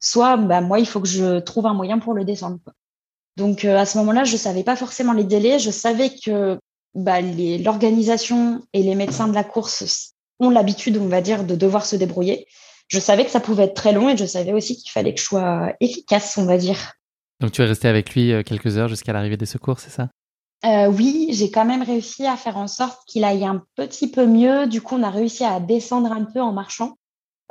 soit 0.00 0.36
bah, 0.36 0.60
moi, 0.60 0.80
il 0.80 0.86
faut 0.86 1.00
que 1.00 1.08
je 1.08 1.38
trouve 1.38 1.66
un 1.66 1.74
moyen 1.74 2.00
pour 2.00 2.14
le 2.14 2.24
descendre. 2.24 2.58
Donc 3.36 3.64
euh, 3.64 3.76
à 3.76 3.86
ce 3.86 3.96
moment-là, 3.98 4.24
je 4.24 4.36
savais 4.36 4.64
pas 4.64 4.74
forcément 4.74 5.12
les 5.12 5.24
délais, 5.24 5.60
je 5.60 5.70
savais 5.70 6.10
que 6.10 6.58
bah, 6.94 7.20
l'organisation 7.20 8.62
et 8.72 8.82
les 8.82 8.96
médecins 8.96 9.28
de 9.28 9.34
la 9.34 9.44
course 9.44 10.14
ont 10.40 10.50
l'habitude, 10.50 10.96
on 10.96 11.06
va 11.06 11.20
dire, 11.20 11.44
de 11.44 11.54
devoir 11.54 11.86
se 11.86 11.94
débrouiller. 11.94 12.48
Je 12.88 12.98
savais 12.98 13.24
que 13.24 13.30
ça 13.30 13.38
pouvait 13.38 13.64
être 13.64 13.74
très 13.74 13.92
long 13.92 14.08
et 14.08 14.16
je 14.16 14.24
savais 14.24 14.52
aussi 14.52 14.76
qu'il 14.76 14.90
fallait 14.90 15.14
que 15.14 15.20
je 15.20 15.26
sois 15.26 15.72
efficace, 15.78 16.36
on 16.38 16.44
va 16.44 16.58
dire. 16.58 16.94
Donc 17.40 17.52
tu 17.52 17.62
es 17.62 17.64
resté 17.64 17.88
avec 17.88 18.14
lui 18.14 18.32
quelques 18.44 18.76
heures 18.76 18.88
jusqu'à 18.88 19.12
l'arrivée 19.12 19.36
des 19.36 19.46
secours, 19.46 19.80
c'est 19.80 19.90
ça? 19.90 20.08
Euh, 20.64 20.88
oui, 20.88 21.28
j'ai 21.32 21.50
quand 21.50 21.64
même 21.64 21.82
réussi 21.82 22.26
à 22.26 22.36
faire 22.36 22.58
en 22.58 22.66
sorte 22.66 23.00
qu'il 23.06 23.24
aille 23.24 23.44
un 23.44 23.62
petit 23.76 24.10
peu 24.10 24.26
mieux. 24.26 24.66
Du 24.66 24.82
coup, 24.82 24.96
on 24.96 25.02
a 25.02 25.10
réussi 25.10 25.44
à 25.44 25.58
descendre 25.58 26.12
un 26.12 26.24
peu 26.24 26.40
en 26.40 26.52
marchant. 26.52 26.96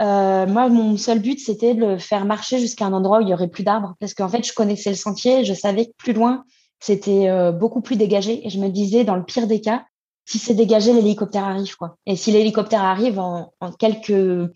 Euh, 0.02 0.46
moi, 0.46 0.70
mon 0.70 0.96
seul 0.96 1.20
but, 1.20 1.40
c'était 1.40 1.74
de 1.74 1.86
le 1.86 1.98
faire 1.98 2.26
marcher 2.26 2.60
jusqu'à 2.60 2.86
un 2.86 2.94
endroit 2.94 3.20
où 3.20 3.22
il 3.22 3.30
y 3.30 3.34
aurait 3.34 3.50
plus 3.50 3.64
d'arbres, 3.64 3.96
parce 4.00 4.14
qu'en 4.14 4.30
fait, 4.30 4.46
je 4.46 4.54
connaissais 4.54 4.92
le 4.92 4.96
sentier, 4.96 5.44
je 5.44 5.54
savais 5.54 5.88
que 5.88 5.92
plus 5.98 6.14
loin, 6.14 6.46
c'était 6.80 7.28
euh, 7.28 7.52
beaucoup 7.52 7.82
plus 7.82 7.98
dégagé, 7.98 8.46
et 8.46 8.50
je 8.50 8.60
me 8.60 8.70
disais, 8.70 9.04
dans 9.04 9.18
le 9.18 9.26
pire 9.26 9.48
des 9.48 9.60
cas, 9.60 9.84
si 10.26 10.38
c'est 10.38 10.54
dégagé, 10.54 10.94
l'hélicoptère 10.94 11.44
arrive, 11.44 11.76
quoi. 11.76 11.98
Et 12.06 12.16
si 12.16 12.32
l'hélicoptère 12.32 12.84
arrive 12.84 13.20
en, 13.20 13.52
quelques 13.78 14.50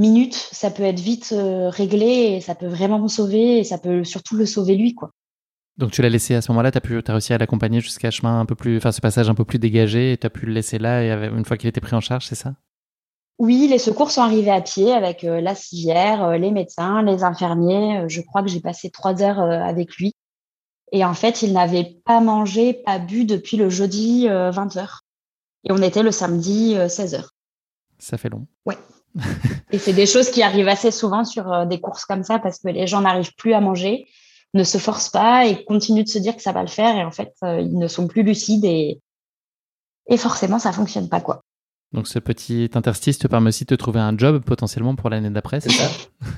minutes, 0.00 0.48
ça 0.52 0.70
peut 0.70 0.82
être 0.82 1.00
vite 1.00 1.34
réglé, 1.36 2.36
et 2.36 2.40
ça 2.40 2.54
peut 2.54 2.66
vraiment 2.66 2.98
me 2.98 3.08
sauver, 3.08 3.58
et 3.58 3.64
ça 3.64 3.78
peut 3.78 4.04
surtout 4.04 4.36
le 4.36 4.46
sauver 4.46 4.76
lui, 4.76 4.94
quoi. 4.94 5.10
Donc 5.76 5.92
tu 5.92 6.02
l'as 6.02 6.08
laissé 6.08 6.34
à 6.34 6.42
ce 6.42 6.50
moment-là, 6.52 6.72
tu 6.72 6.78
as, 6.78 6.80
pu, 6.80 6.98
as 6.98 7.12
réussi 7.12 7.32
à 7.32 7.38
l'accompagner 7.38 7.80
jusqu'à 7.80 8.10
chemin 8.10 8.40
un 8.40 8.44
peu 8.46 8.54
plus, 8.54 8.76
enfin 8.76 8.92
ce 8.92 9.00
passage 9.00 9.30
un 9.30 9.34
peu 9.34 9.44
plus 9.44 9.58
dégagé, 9.58 10.12
et 10.12 10.18
tu 10.18 10.26
as 10.26 10.30
pu 10.30 10.46
le 10.46 10.52
laisser 10.52 10.78
là, 10.78 11.02
et 11.02 11.28
une 11.28 11.44
fois 11.44 11.56
qu'il 11.56 11.68
était 11.68 11.80
pris 11.80 11.94
en 11.94 12.00
charge, 12.00 12.26
c'est 12.26 12.34
ça? 12.34 12.54
Oui, 13.40 13.68
les 13.68 13.78
secours 13.78 14.10
sont 14.10 14.20
arrivés 14.20 14.50
à 14.50 14.60
pied 14.60 14.92
avec 14.92 15.24
euh, 15.24 15.40
la 15.40 15.54
civière, 15.54 16.22
euh, 16.24 16.36
les 16.36 16.50
médecins, 16.50 17.02
les 17.02 17.24
infirmiers. 17.24 18.00
Euh, 18.00 18.04
je 18.06 18.20
crois 18.20 18.42
que 18.42 18.48
j'ai 18.48 18.60
passé 18.60 18.90
trois 18.90 19.22
heures 19.22 19.40
avec 19.40 19.96
lui. 19.96 20.12
Et 20.92 21.06
en 21.06 21.14
fait, 21.14 21.40
il 21.40 21.54
n'avait 21.54 21.96
pas 22.04 22.20
mangé, 22.20 22.74
pas 22.74 22.98
bu 22.98 23.24
depuis 23.24 23.56
le 23.56 23.70
jeudi 23.70 24.26
20h. 24.26 24.98
Et 25.64 25.72
on 25.72 25.80
était 25.80 26.02
le 26.02 26.10
samedi 26.10 26.74
16h. 26.74 27.28
Ça 27.98 28.18
fait 28.18 28.28
long. 28.28 28.46
Ouais. 28.66 28.76
Et 29.72 29.78
c'est 29.78 29.92
des 29.92 30.06
choses 30.06 30.30
qui 30.30 30.42
arrivent 30.42 30.68
assez 30.68 30.90
souvent 30.90 31.24
sur 31.24 31.66
des 31.66 31.80
courses 31.80 32.04
comme 32.04 32.22
ça 32.22 32.38
parce 32.38 32.58
que 32.58 32.68
les 32.68 32.86
gens 32.86 33.00
n'arrivent 33.00 33.34
plus 33.36 33.54
à 33.54 33.60
manger, 33.60 34.06
ne 34.54 34.64
se 34.64 34.78
forcent 34.78 35.10
pas 35.10 35.46
et 35.46 35.64
continuent 35.64 36.04
de 36.04 36.08
se 36.08 36.18
dire 36.18 36.36
que 36.36 36.42
ça 36.42 36.52
va 36.52 36.62
le 36.62 36.68
faire. 36.68 36.96
Et 36.96 37.04
en 37.04 37.10
fait, 37.10 37.32
ils 37.42 37.78
ne 37.78 37.88
sont 37.88 38.06
plus 38.06 38.22
lucides 38.22 38.64
et, 38.64 39.00
et 40.08 40.16
forcément, 40.16 40.58
ça 40.58 40.72
fonctionne 40.72 41.08
pas, 41.08 41.20
quoi. 41.20 41.42
Donc 41.92 42.06
ce 42.06 42.20
petit 42.20 42.70
interstice 42.74 43.18
te 43.18 43.26
permet 43.26 43.48
aussi 43.48 43.64
de 43.64 43.74
trouver 43.74 43.98
un 43.98 44.16
job 44.16 44.44
potentiellement 44.44 44.94
pour 44.94 45.10
l'année 45.10 45.30
d'après, 45.30 45.60
c'est 45.60 45.70
ça? 45.70 45.88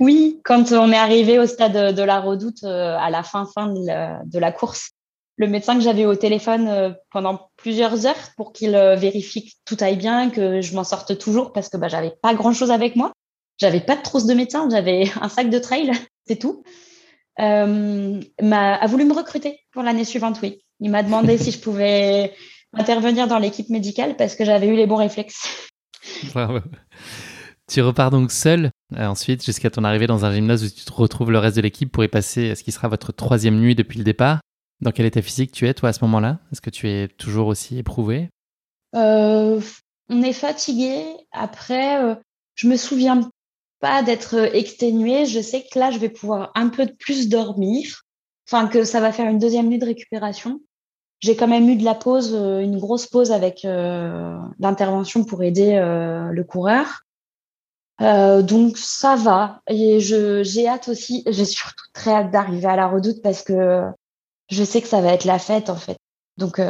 Oui, 0.00 0.40
quand 0.44 0.70
on 0.72 0.92
est 0.92 0.96
arrivé 0.96 1.38
au 1.38 1.46
stade 1.46 1.94
de 1.94 2.02
la 2.02 2.20
redoute 2.20 2.62
euh, 2.62 2.96
à 2.98 3.10
la 3.10 3.22
fin 3.22 3.46
fin 3.46 3.66
de 3.66 4.38
la, 4.38 4.52
course, 4.52 4.92
le 5.38 5.46
médecin 5.46 5.76
que 5.76 5.80
j'avais 5.80 6.04
au 6.04 6.16
téléphone 6.16 6.68
euh, 6.68 6.90
pendant 7.12 7.50
plusieurs 7.56 8.06
heures 8.06 8.32
pour 8.36 8.52
qu'il 8.52 8.74
euh, 8.74 8.96
vérifie 8.96 9.46
que 9.46 9.52
tout 9.64 9.76
aille 9.82 9.96
bien, 9.96 10.30
que 10.30 10.60
je 10.60 10.74
m'en 10.74 10.84
sorte 10.84 11.16
toujours 11.16 11.52
parce 11.52 11.68
que 11.68 11.76
bah, 11.76 11.88
j'avais 11.88 12.12
pas 12.22 12.34
grand 12.34 12.52
chose 12.52 12.72
avec 12.72 12.96
moi. 12.96 13.12
J'avais 13.58 13.80
pas 13.80 13.96
de 13.96 14.02
trousse 14.02 14.26
de 14.26 14.34
médecin, 14.34 14.68
j'avais 14.70 15.10
un 15.20 15.28
sac 15.28 15.48
de 15.48 15.58
trail, 15.58 15.92
c'est 16.26 16.36
tout. 16.36 16.64
Euh, 17.40 18.20
a 18.50 18.86
voulu 18.88 19.04
me 19.04 19.14
recruter 19.14 19.60
pour 19.72 19.84
l'année 19.84 20.04
suivante, 20.04 20.40
oui. 20.42 20.60
Il 20.80 20.90
m'a 20.90 21.04
demandé 21.04 21.38
si 21.38 21.52
je 21.52 21.60
pouvais 21.60 22.34
intervenir 22.74 23.28
dans 23.28 23.38
l'équipe 23.38 23.70
médicale 23.70 24.16
parce 24.16 24.34
que 24.34 24.44
j'avais 24.44 24.66
eu 24.66 24.74
les 24.74 24.86
bons 24.86 24.96
réflexes. 24.96 25.70
Tu 27.68 27.82
repars 27.82 28.10
donc 28.10 28.32
seul 28.32 28.70
euh, 28.96 29.06
ensuite 29.06 29.44
jusqu'à 29.44 29.70
ton 29.70 29.84
arrivée 29.84 30.06
dans 30.06 30.24
un 30.24 30.32
gymnase 30.32 30.64
où 30.64 30.70
tu 30.70 30.84
te 30.84 30.92
retrouves 30.92 31.30
le 31.30 31.38
reste 31.38 31.56
de 31.56 31.60
l'équipe 31.60 31.92
pour 31.92 32.02
y 32.02 32.08
passer 32.08 32.54
ce 32.54 32.64
qui 32.64 32.72
sera 32.72 32.88
votre 32.88 33.12
troisième 33.12 33.60
nuit 33.60 33.74
depuis 33.74 33.98
le 33.98 34.04
départ. 34.04 34.40
Dans 34.80 34.92
quel 34.92 35.06
état 35.06 35.22
physique 35.22 35.52
tu 35.52 35.66
es 35.66 35.74
toi 35.74 35.88
à 35.90 35.92
ce 35.92 36.04
moment-là? 36.04 36.38
Est-ce 36.52 36.60
que 36.60 36.70
tu 36.70 36.88
es 36.88 37.08
toujours 37.08 37.48
aussi 37.48 37.78
éprouvé? 37.78 38.30
Euh, 38.94 39.60
On 40.08 40.22
est 40.22 40.32
fatigué. 40.32 41.04
Après, 41.32 42.02
euh, 42.02 42.14
je 42.54 42.68
me 42.68 42.76
souviens 42.76 43.28
pas 43.80 44.02
d'être 44.02 44.54
exténué. 44.54 45.26
Je 45.26 45.40
sais 45.40 45.62
que 45.62 45.78
là, 45.78 45.90
je 45.90 45.98
vais 45.98 46.08
pouvoir 46.08 46.52
un 46.54 46.68
peu 46.68 46.86
plus 46.86 47.28
dormir. 47.28 48.02
Enfin, 48.48 48.68
que 48.68 48.84
ça 48.84 49.00
va 49.00 49.12
faire 49.12 49.28
une 49.28 49.38
deuxième 49.38 49.68
nuit 49.68 49.78
de 49.78 49.84
récupération 49.84 50.60
j'ai 51.20 51.36
quand 51.36 51.48
même 51.48 51.68
eu 51.68 51.76
de 51.76 51.84
la 51.84 51.94
pause, 51.94 52.34
euh, 52.34 52.60
une 52.60 52.78
grosse 52.78 53.06
pause 53.06 53.32
avec 53.32 53.64
euh, 53.64 54.38
l'intervention 54.58 55.24
pour 55.24 55.42
aider 55.42 55.74
euh, 55.74 56.30
le 56.30 56.44
coureur. 56.44 57.02
donc 58.00 58.78
ça 58.78 59.16
va. 59.16 59.60
Et 59.68 60.00
j'ai 60.00 60.68
hâte 60.68 60.88
aussi, 60.88 61.24
j'ai 61.26 61.44
surtout 61.44 61.86
très 61.92 62.12
hâte 62.12 62.30
d'arriver 62.30 62.66
à 62.66 62.76
la 62.76 62.86
redoute 62.86 63.20
parce 63.22 63.42
que 63.42 63.82
je 64.50 64.64
sais 64.64 64.80
que 64.82 64.88
ça 64.88 65.00
va 65.00 65.12
être 65.12 65.24
la 65.24 65.38
fête 65.38 65.70
en 65.70 65.76
fait. 65.76 65.98
Donc 66.36 66.60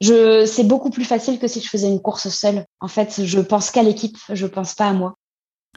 je 0.00 0.46
c'est 0.46 0.64
beaucoup 0.64 0.90
plus 0.90 1.04
facile 1.04 1.38
que 1.38 1.48
si 1.48 1.60
je 1.60 1.68
faisais 1.68 1.88
une 1.88 2.00
course 2.00 2.28
seule. 2.28 2.64
En 2.80 2.88
fait, 2.88 3.24
je 3.24 3.40
pense 3.40 3.70
qu'à 3.70 3.82
l'équipe, 3.82 4.18
je 4.30 4.46
pense 4.46 4.74
pas 4.74 4.88
à 4.88 4.92
moi. 4.92 5.14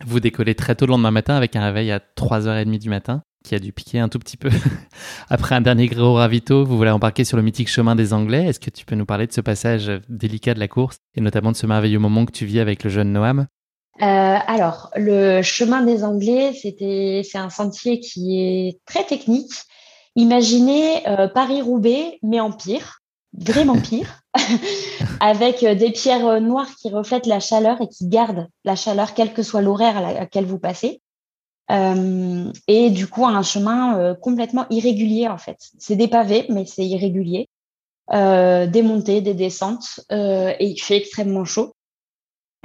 Vous 0.05 0.19
décollez 0.19 0.55
très 0.55 0.75
tôt 0.75 0.85
le 0.85 0.91
lendemain 0.91 1.11
matin 1.11 1.35
avec 1.35 1.55
un 1.55 1.63
réveil 1.63 1.91
à 1.91 1.99
3h30 1.99 2.79
du 2.79 2.89
matin 2.89 3.21
qui 3.45 3.55
a 3.55 3.59
dû 3.59 3.71
piquer 3.71 3.99
un 3.99 4.09
tout 4.09 4.19
petit 4.19 4.37
peu. 4.37 4.49
Après 5.29 5.55
un 5.55 5.61
dernier 5.61 5.87
gros 5.87 6.15
ravito, 6.15 6.65
vous 6.65 6.75
voulez 6.75 6.89
embarquer 6.89 7.23
sur 7.23 7.37
le 7.37 7.43
mythique 7.43 7.69
chemin 7.69 7.95
des 7.95 8.11
Anglais. 8.11 8.45
Est-ce 8.47 8.59
que 8.59 8.71
tu 8.71 8.85
peux 8.85 8.95
nous 8.95 9.05
parler 9.05 9.27
de 9.27 9.31
ce 9.31 9.41
passage 9.41 9.91
délicat 10.09 10.55
de 10.55 10.59
la 10.59 10.67
course 10.67 10.97
et 11.15 11.21
notamment 11.21 11.51
de 11.51 11.55
ce 11.55 11.67
merveilleux 11.67 11.99
moment 11.99 12.25
que 12.25 12.31
tu 12.31 12.45
vis 12.45 12.59
avec 12.59 12.83
le 12.83 12.89
jeune 12.89 13.13
Noam? 13.13 13.45
Euh, 14.01 14.05
alors, 14.47 14.89
le 14.95 15.41
chemin 15.41 15.83
des 15.83 16.03
Anglais, 16.03 16.53
c'était, 16.59 17.21
c'est 17.23 17.37
un 17.37 17.51
sentier 17.51 17.99
qui 17.99 18.41
est 18.41 18.79
très 18.85 19.05
technique. 19.05 19.53
Imaginez 20.15 21.07
euh, 21.07 21.27
Paris-Roubaix, 21.27 22.19
mais 22.23 22.39
en 22.39 22.51
pire, 22.51 23.01
vraiment 23.33 23.79
pire, 23.81 24.21
avec 25.19 25.63
euh, 25.63 25.75
des 25.75 25.91
pierres 25.91 26.41
noires 26.41 26.73
qui 26.75 26.89
reflètent 26.89 27.27
la 27.27 27.39
chaleur 27.39 27.81
et 27.81 27.87
qui 27.87 28.07
gardent 28.07 28.47
la 28.63 28.75
chaleur, 28.75 29.13
quel 29.13 29.33
que 29.33 29.43
soit 29.43 29.61
l'horaire 29.61 29.97
à 29.97 30.13
laquelle 30.13 30.45
vous 30.45 30.59
passez. 30.59 31.01
Euh, 31.71 32.51
et 32.67 32.89
du 32.89 33.07
coup, 33.07 33.25
un 33.25 33.41
chemin 33.41 33.97
euh, 33.97 34.13
complètement 34.13 34.65
irrégulier 34.69 35.27
en 35.27 35.37
fait. 35.37 35.57
C'est 35.79 35.95
des 35.95 36.07
pavés, 36.07 36.45
mais 36.49 36.65
c'est 36.65 36.85
irrégulier. 36.85 37.49
Euh, 38.13 38.67
des 38.67 38.83
montées, 38.83 39.21
des 39.21 39.33
descentes, 39.33 39.99
euh, 40.11 40.53
et 40.59 40.67
il 40.67 40.79
fait 40.79 40.97
extrêmement 40.97 41.45
chaud. 41.45 41.73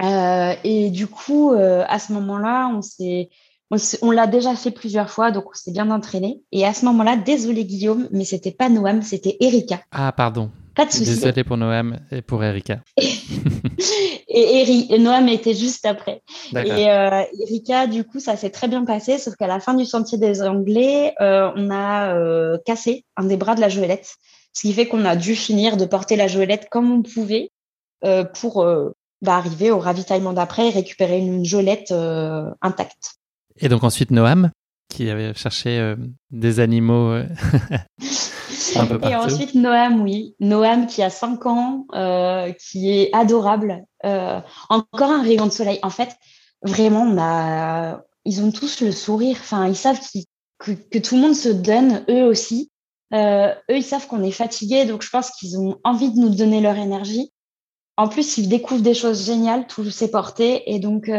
et 0.03 0.89
du 0.91 1.07
coup, 1.07 1.51
à 1.53 1.99
ce 1.99 2.13
moment-là, 2.13 2.71
on 2.75 2.81
s'est, 2.81 3.29
on, 4.01 4.11
l'a 4.11 4.27
déjà 4.27 4.55
fait 4.55 4.71
plusieurs 4.71 5.09
fois, 5.09 5.31
donc 5.31 5.45
on 5.49 5.53
s'est 5.53 5.71
bien 5.71 5.89
entraîné. 5.91 6.41
Et 6.51 6.65
à 6.65 6.73
ce 6.73 6.85
moment-là, 6.85 7.15
désolé 7.15 7.65
Guillaume, 7.65 8.07
mais 8.11 8.25
c'était 8.25 8.51
pas 8.51 8.69
Noam, 8.69 9.01
c'était 9.01 9.37
Erika. 9.39 9.81
Ah 9.91 10.11
pardon. 10.11 10.51
Pas 10.75 10.85
de 10.85 10.91
souci. 10.91 11.05
Désolé 11.05 11.43
pour 11.43 11.57
Noam 11.57 11.99
et 12.11 12.21
pour 12.21 12.43
Erika. 12.43 12.79
et, 14.27 14.97
Noam 14.99 15.27
était 15.27 15.53
juste 15.53 15.85
après. 15.85 16.21
Et 16.53 16.89
euh, 16.89 17.23
Erika, 17.41 17.87
du 17.87 18.03
coup, 18.03 18.19
ça 18.19 18.37
s'est 18.37 18.49
très 18.49 18.67
bien 18.67 18.85
passé, 18.85 19.17
sauf 19.17 19.35
qu'à 19.35 19.47
la 19.47 19.59
fin 19.59 19.73
du 19.73 19.85
sentier 19.85 20.17
des 20.17 20.41
Anglais, 20.41 21.13
euh, 21.19 21.51
on 21.55 21.69
a 21.71 22.15
euh, 22.15 22.57
cassé 22.65 23.05
un 23.17 23.25
des 23.25 23.37
bras 23.37 23.55
de 23.55 23.61
la 23.61 23.69
joëlette, 23.69 24.15
ce 24.53 24.61
qui 24.61 24.73
fait 24.73 24.87
qu'on 24.87 25.05
a 25.05 25.15
dû 25.15 25.35
finir 25.35 25.77
de 25.77 25.85
porter 25.85 26.15
la 26.15 26.27
joëlette 26.27 26.67
comme 26.69 26.91
on 26.91 27.01
pouvait 27.01 27.51
pour 28.33 28.65
bah, 29.21 29.35
arriver 29.35 29.69
au 29.69 29.77
ravitaillement 29.77 30.33
d'après 30.33 30.67
et 30.67 30.71
récupérer 30.71 31.19
une 31.19 31.45
joëlette 31.45 31.93
intacte. 32.61 33.20
Et 33.61 33.69
donc 33.69 33.83
ensuite 33.83 34.11
Noam, 34.11 34.51
qui 34.89 35.09
avait 35.09 35.33
cherché 35.33 35.95
des 36.31 36.59
animaux 36.59 37.15
Et 39.03 39.15
ensuite, 39.15 39.55
Noam, 39.55 40.01
oui. 40.01 40.35
Noam 40.39 40.87
qui 40.87 41.01
a 41.01 41.09
5 41.09 41.45
ans, 41.45 41.85
euh, 41.93 42.51
qui 42.53 42.91
est 42.91 43.13
adorable. 43.13 43.83
Euh, 44.05 44.39
encore 44.69 45.11
un 45.11 45.21
rayon 45.21 45.47
de 45.47 45.51
soleil. 45.51 45.79
En 45.83 45.89
fait, 45.89 46.09
vraiment, 46.63 47.01
on 47.01 47.17
a, 47.19 48.01
ils 48.25 48.41
ont 48.43 48.51
tous 48.51 48.81
le 48.81 48.91
sourire. 48.91 49.37
Enfin, 49.39 49.67
ils 49.67 49.75
savent 49.75 49.99
que, 50.59 50.71
que, 50.71 50.99
tout 50.99 51.15
le 51.15 51.21
monde 51.21 51.35
se 51.35 51.49
donne, 51.49 52.03
eux 52.09 52.23
aussi. 52.23 52.71
Euh, 53.13 53.53
eux, 53.69 53.77
ils 53.77 53.83
savent 53.83 54.07
qu'on 54.07 54.23
est 54.23 54.31
fatigués, 54.31 54.85
donc 54.85 55.01
je 55.01 55.09
pense 55.09 55.31
qu'ils 55.31 55.59
ont 55.59 55.79
envie 55.83 56.11
de 56.11 56.19
nous 56.19 56.29
donner 56.29 56.61
leur 56.61 56.75
énergie. 56.77 57.33
En 57.97 58.07
plus, 58.07 58.37
ils 58.37 58.47
découvrent 58.47 58.81
des 58.81 58.93
choses 58.93 59.25
géniales, 59.25 59.67
tout 59.67 59.89
s'est 59.89 60.09
porté, 60.09 60.71
et 60.73 60.79
donc 60.79 61.11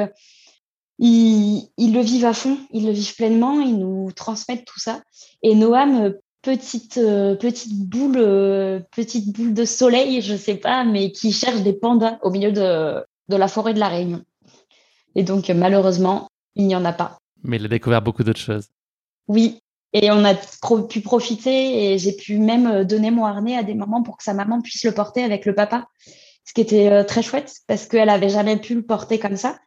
ils, 0.98 1.68
ils, 1.76 1.94
le 1.94 2.00
vivent 2.00 2.26
à 2.26 2.32
fond, 2.32 2.58
ils 2.70 2.86
le 2.86 2.92
vivent 2.92 3.16
pleinement, 3.16 3.60
ils 3.60 3.78
nous 3.78 4.12
transmettent 4.12 4.64
tout 4.64 4.80
ça. 4.80 5.02
Et 5.42 5.54
Noam 5.54 6.14
petite 6.42 6.98
euh, 6.98 7.36
petite 7.36 7.88
boule 7.88 8.18
euh, 8.18 8.80
petite 8.94 9.32
boule 9.32 9.54
de 9.54 9.64
soleil, 9.64 10.20
je 10.20 10.36
sais 10.36 10.56
pas, 10.56 10.84
mais 10.84 11.12
qui 11.12 11.32
cherche 11.32 11.62
des 11.62 11.72
pandas 11.72 12.18
au 12.22 12.30
milieu 12.30 12.52
de, 12.52 13.02
de 13.28 13.36
la 13.36 13.48
forêt 13.48 13.74
de 13.74 13.78
la 13.78 13.88
Réunion. 13.88 14.22
Et 15.14 15.22
donc 15.22 15.48
malheureusement, 15.48 16.28
il 16.56 16.66
n'y 16.66 16.76
en 16.76 16.84
a 16.84 16.92
pas. 16.92 17.18
Mais 17.44 17.56
il 17.56 17.64
a 17.64 17.68
découvert 17.68 18.02
beaucoup 18.02 18.24
d'autres 18.24 18.40
choses. 18.40 18.68
Oui, 19.28 19.60
et 19.92 20.10
on 20.10 20.24
a 20.24 20.34
pu 20.88 21.00
profiter 21.00 21.92
et 21.92 21.98
j'ai 21.98 22.12
pu 22.12 22.38
même 22.38 22.66
euh, 22.66 22.84
donner 22.84 23.10
mon 23.10 23.24
harnais 23.24 23.56
à 23.56 23.62
des 23.62 23.74
mamans 23.74 24.02
pour 24.02 24.16
que 24.16 24.24
sa 24.24 24.34
maman 24.34 24.60
puisse 24.60 24.84
le 24.84 24.92
porter 24.92 25.22
avec 25.22 25.46
le 25.46 25.54
papa, 25.54 25.86
ce 26.44 26.52
qui 26.52 26.60
était 26.60 27.04
très 27.04 27.22
chouette 27.22 27.54
parce 27.68 27.86
qu'elle 27.86 28.08
avait 28.08 28.28
jamais 28.28 28.56
pu 28.56 28.74
le 28.74 28.82
porter 28.82 29.18
comme 29.18 29.36
ça. 29.36 29.58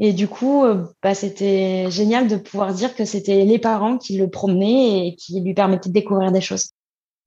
Et 0.00 0.12
du 0.12 0.26
coup, 0.26 0.64
euh, 0.64 0.84
bah, 1.02 1.14
c'était 1.14 1.90
génial 1.90 2.26
de 2.26 2.36
pouvoir 2.36 2.74
dire 2.74 2.94
que 2.96 3.04
c'était 3.04 3.44
les 3.44 3.58
parents 3.58 3.96
qui 3.96 4.16
le 4.16 4.28
promenaient 4.28 5.08
et 5.08 5.16
qui 5.16 5.40
lui 5.40 5.54
permettaient 5.54 5.88
de 5.88 5.94
découvrir 5.94 6.32
des 6.32 6.40
choses. 6.40 6.70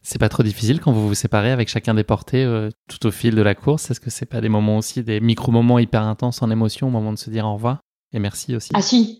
C'est 0.03 0.19
pas 0.19 0.29
trop 0.29 0.43
difficile 0.43 0.79
quand 0.79 0.91
vous 0.91 1.07
vous 1.07 1.15
séparez 1.15 1.51
avec 1.51 1.69
chacun 1.69 1.93
des 1.93 2.03
portées 2.03 2.43
euh, 2.43 2.69
tout 2.87 3.05
au 3.07 3.11
fil 3.11 3.35
de 3.35 3.41
la 3.41 3.55
course? 3.55 3.89
Est-ce 3.89 3.99
que 3.99 4.09
c'est 4.09 4.25
pas 4.25 4.41
des 4.41 4.49
moments 4.49 4.77
aussi, 4.77 5.03
des 5.03 5.19
micro-moments 5.19 5.79
hyper 5.79 6.03
intenses 6.03 6.41
en 6.41 6.51
émotion 6.51 6.87
au 6.87 6.91
moment 6.91 7.13
de 7.13 7.17
se 7.17 7.29
dire 7.29 7.45
au 7.45 7.53
revoir 7.53 7.81
Et 8.13 8.19
merci 8.19 8.55
aussi? 8.55 8.69
Ah 8.73 8.81
si, 8.81 9.19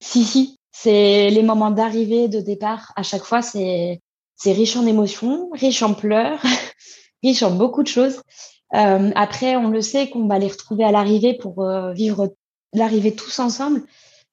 si, 0.00 0.24
si. 0.24 0.56
C'est 0.74 1.28
les 1.28 1.42
moments 1.42 1.70
d'arrivée, 1.70 2.28
de 2.28 2.40
départ. 2.40 2.92
À 2.96 3.02
chaque 3.02 3.24
fois, 3.24 3.42
c'est 3.42 4.00
c'est 4.36 4.52
riche 4.52 4.76
en 4.76 4.86
émotions, 4.86 5.50
riche 5.52 5.82
en 5.82 5.94
pleurs, 5.94 6.40
riche 7.22 7.42
en 7.42 7.54
beaucoup 7.54 7.82
de 7.82 7.88
choses. 7.88 8.22
Euh, 8.74 9.10
après, 9.14 9.56
on 9.56 9.68
le 9.68 9.82
sait 9.82 10.08
qu'on 10.08 10.26
va 10.26 10.38
les 10.38 10.48
retrouver 10.48 10.84
à 10.84 10.90
l'arrivée 10.90 11.34
pour 11.34 11.62
euh, 11.62 11.92
vivre 11.92 12.34
l'arriver 12.72 13.14
tous 13.14 13.38
ensemble. 13.38 13.82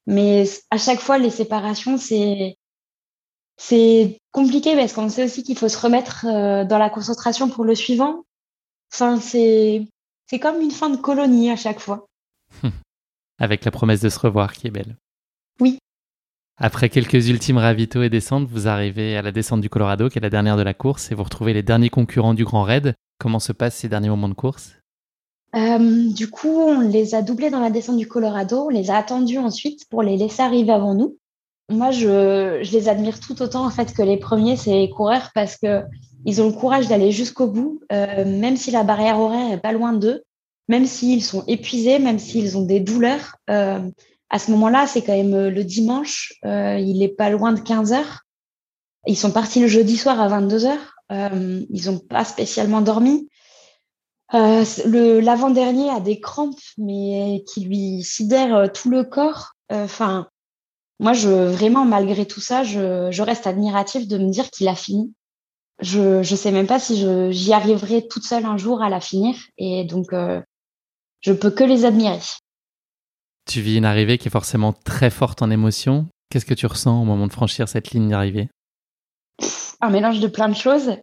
Mais 0.08 0.46
à 0.72 0.78
chaque 0.78 1.00
fois, 1.00 1.18
les 1.18 1.30
séparations, 1.30 1.98
c'est 1.98 2.58
c'est 3.58 4.22
compliqué 4.32 4.76
parce 4.76 4.94
qu'on 4.94 5.10
sait 5.10 5.26
aussi 5.26 5.44
qu'il 5.44 5.58
faut 5.58 5.68
se 5.68 5.78
remettre 5.78 6.26
euh, 6.26 6.64
dans 6.64 6.78
la 6.78 6.90
concentration 6.90 7.50
pour 7.50 7.66
le 7.66 7.76
suivant. 7.76 8.24
Enfin, 8.94 9.20
c'est 9.20 9.86
c'est 10.28 10.40
comme 10.40 10.62
une 10.62 10.72
fin 10.72 10.90
de 10.90 10.98
colonie 10.98 11.52
à 11.52 11.56
chaque 11.56 11.80
fois. 11.80 12.08
Avec 13.40 13.66
la 13.66 13.72
promesse 13.72 14.02
de 14.02 14.10
se 14.10 14.20
revoir 14.20 14.54
qui 14.54 14.68
est 14.68 14.72
belle. 14.72 14.98
Oui. 15.60 15.80
Après 16.58 16.90
quelques 16.90 17.30
ultimes 17.30 17.58
ravitaux 17.58 18.02
et 18.02 18.10
descentes, 18.10 18.48
vous 18.48 18.68
arrivez 18.68 19.16
à 19.16 19.22
la 19.22 19.32
descente 19.32 19.62
du 19.62 19.70
Colorado, 19.70 20.10
qui 20.10 20.18
est 20.18 20.22
la 20.22 20.30
dernière 20.30 20.58
de 20.58 20.62
la 20.62 20.74
course, 20.74 21.12
et 21.12 21.16
vous 21.16 21.24
retrouvez 21.24 21.54
les 21.54 21.64
derniers 21.64 21.90
concurrents 21.90 22.34
du 22.34 22.44
Grand 22.44 22.64
Raid. 22.64 22.96
Comment 23.18 23.40
se 23.40 23.54
passent 23.54 23.78
ces 23.78 23.90
derniers 23.90 24.10
moments 24.10 24.30
de 24.30 24.34
course? 24.34 24.79
Euh, 25.56 26.10
du 26.10 26.30
coup, 26.30 26.48
on 26.48 26.82
les 26.82 27.16
a 27.16 27.22
doublés 27.22 27.50
dans 27.50 27.60
la 27.60 27.70
descente 27.70 27.98
du 27.98 28.08
Colorado. 28.08 28.66
On 28.66 28.70
les 28.70 28.92
a 28.92 28.98
attendus 28.98 29.40
ensuite 29.40 29.88
pour 29.90 30.04
les 30.04 30.18
laisser 30.18 30.42
arriver 30.42 30.72
avant 30.72 30.94
nous. 30.94 31.18
Moi, 31.70 31.92
je, 31.92 32.60
je 32.62 32.72
les 32.72 32.90
admire 32.90 33.20
tout 33.20 33.42
autant 33.42 33.66
en 33.66 33.70
fait 33.70 33.94
que 33.94 34.02
les 34.02 34.18
premiers, 34.18 34.58
c'est 34.58 34.74
les 34.74 34.90
coureurs 34.90 35.30
parce 35.34 35.58
que 35.58 35.84
ils 36.26 36.42
ont 36.42 36.48
le 36.48 36.54
courage 36.54 36.88
d'aller 36.88 37.12
jusqu'au 37.12 37.48
bout, 37.48 37.80
même 37.92 38.58
si 38.58 38.72
la 38.72 38.84
barrière 38.84 39.20
horaire 39.20 39.54
est 39.54 39.62
pas 39.62 39.72
loin 39.72 39.94
d'eux, 39.94 40.24
même 40.68 40.86
s'ils 40.86 41.24
sont 41.24 41.46
épuisés, 41.48 41.98
même 41.98 42.20
s'ils 42.20 42.58
ont 42.58 42.66
des 42.66 42.82
douleurs. 42.82 43.38
à 43.48 44.40
ce 44.40 44.52
moment-là, 44.52 44.86
c'est 44.86 45.02
quand 45.02 45.16
même 45.16 45.48
le 45.48 45.64
dimanche, 45.64 46.34
il 46.44 47.02
est 47.02 47.16
pas 47.16 47.30
loin 47.30 47.54
de 47.54 47.62
15 47.62 47.94
heures. 47.94 48.26
Ils 49.08 49.16
sont 49.16 49.32
partis 49.32 49.62
le 49.62 49.68
jeudi 49.68 49.96
soir 49.96 50.20
à 50.20 50.28
22 50.28 50.66
heures. 50.66 50.96
ils 51.10 51.86
n'ont 51.86 52.00
pas 52.00 52.26
spécialement 52.26 52.82
dormi. 52.82 53.30
Euh, 54.34 54.64
le 54.86 55.20
l'avant-dernier 55.20 55.90
a 55.90 56.00
des 56.00 56.20
crampes, 56.20 56.60
mais 56.78 57.44
qui 57.52 57.62
lui 57.62 58.04
sidèrent 58.04 58.56
euh, 58.56 58.68
tout 58.68 58.90
le 58.90 59.04
corps. 59.04 59.54
Euh, 59.72 59.86
enfin, 59.86 60.28
moi, 61.00 61.14
je 61.14 61.30
vraiment, 61.30 61.86
malgré 61.86 62.28
tout 62.28 62.42
ça, 62.42 62.64
je, 62.64 63.10
je 63.12 63.22
reste 63.24 63.48
admirative 63.48 64.08
de 64.08 64.18
me 64.18 64.30
dire 64.30 64.50
qu'il 64.52 64.68
a 64.68 64.76
fini. 64.76 65.14
Je 65.82 66.24
je 66.24 66.36
sais 66.36 66.52
même 66.52 66.68
pas 66.68 66.80
si 66.80 67.06
j'y 67.32 67.54
arriverai 67.54 68.08
toute 68.08 68.26
seule 68.26 68.46
un 68.46 68.58
jour 68.58 68.84
à 68.84 68.90
la 68.90 69.00
finir, 69.00 69.36
et 69.58 69.86
donc 69.86 70.12
euh, 70.14 70.42
je 71.22 71.32
peux 71.32 71.52
que 71.52 71.64
les 71.64 71.86
admirer. 71.86 72.20
Tu 73.46 73.62
vis 73.62 73.78
une 73.78 73.86
arrivée 73.86 74.18
qui 74.18 74.28
est 74.28 74.32
forcément 74.32 74.74
très 74.74 75.10
forte 75.10 75.42
en 75.42 75.50
émotion. 75.50 76.08
Qu'est-ce 76.30 76.46
que 76.46 76.54
tu 76.54 76.68
ressens 76.68 77.02
au 77.02 77.06
moment 77.06 77.28
de 77.28 77.32
franchir 77.32 77.68
cette 77.70 77.92
ligne 77.92 78.10
d'arrivée? 78.10 78.50
Un 79.82 79.90
mélange 79.90 80.20
de 80.20 80.28
plein 80.28 80.50
de 80.50 80.56
choses. 80.56 80.98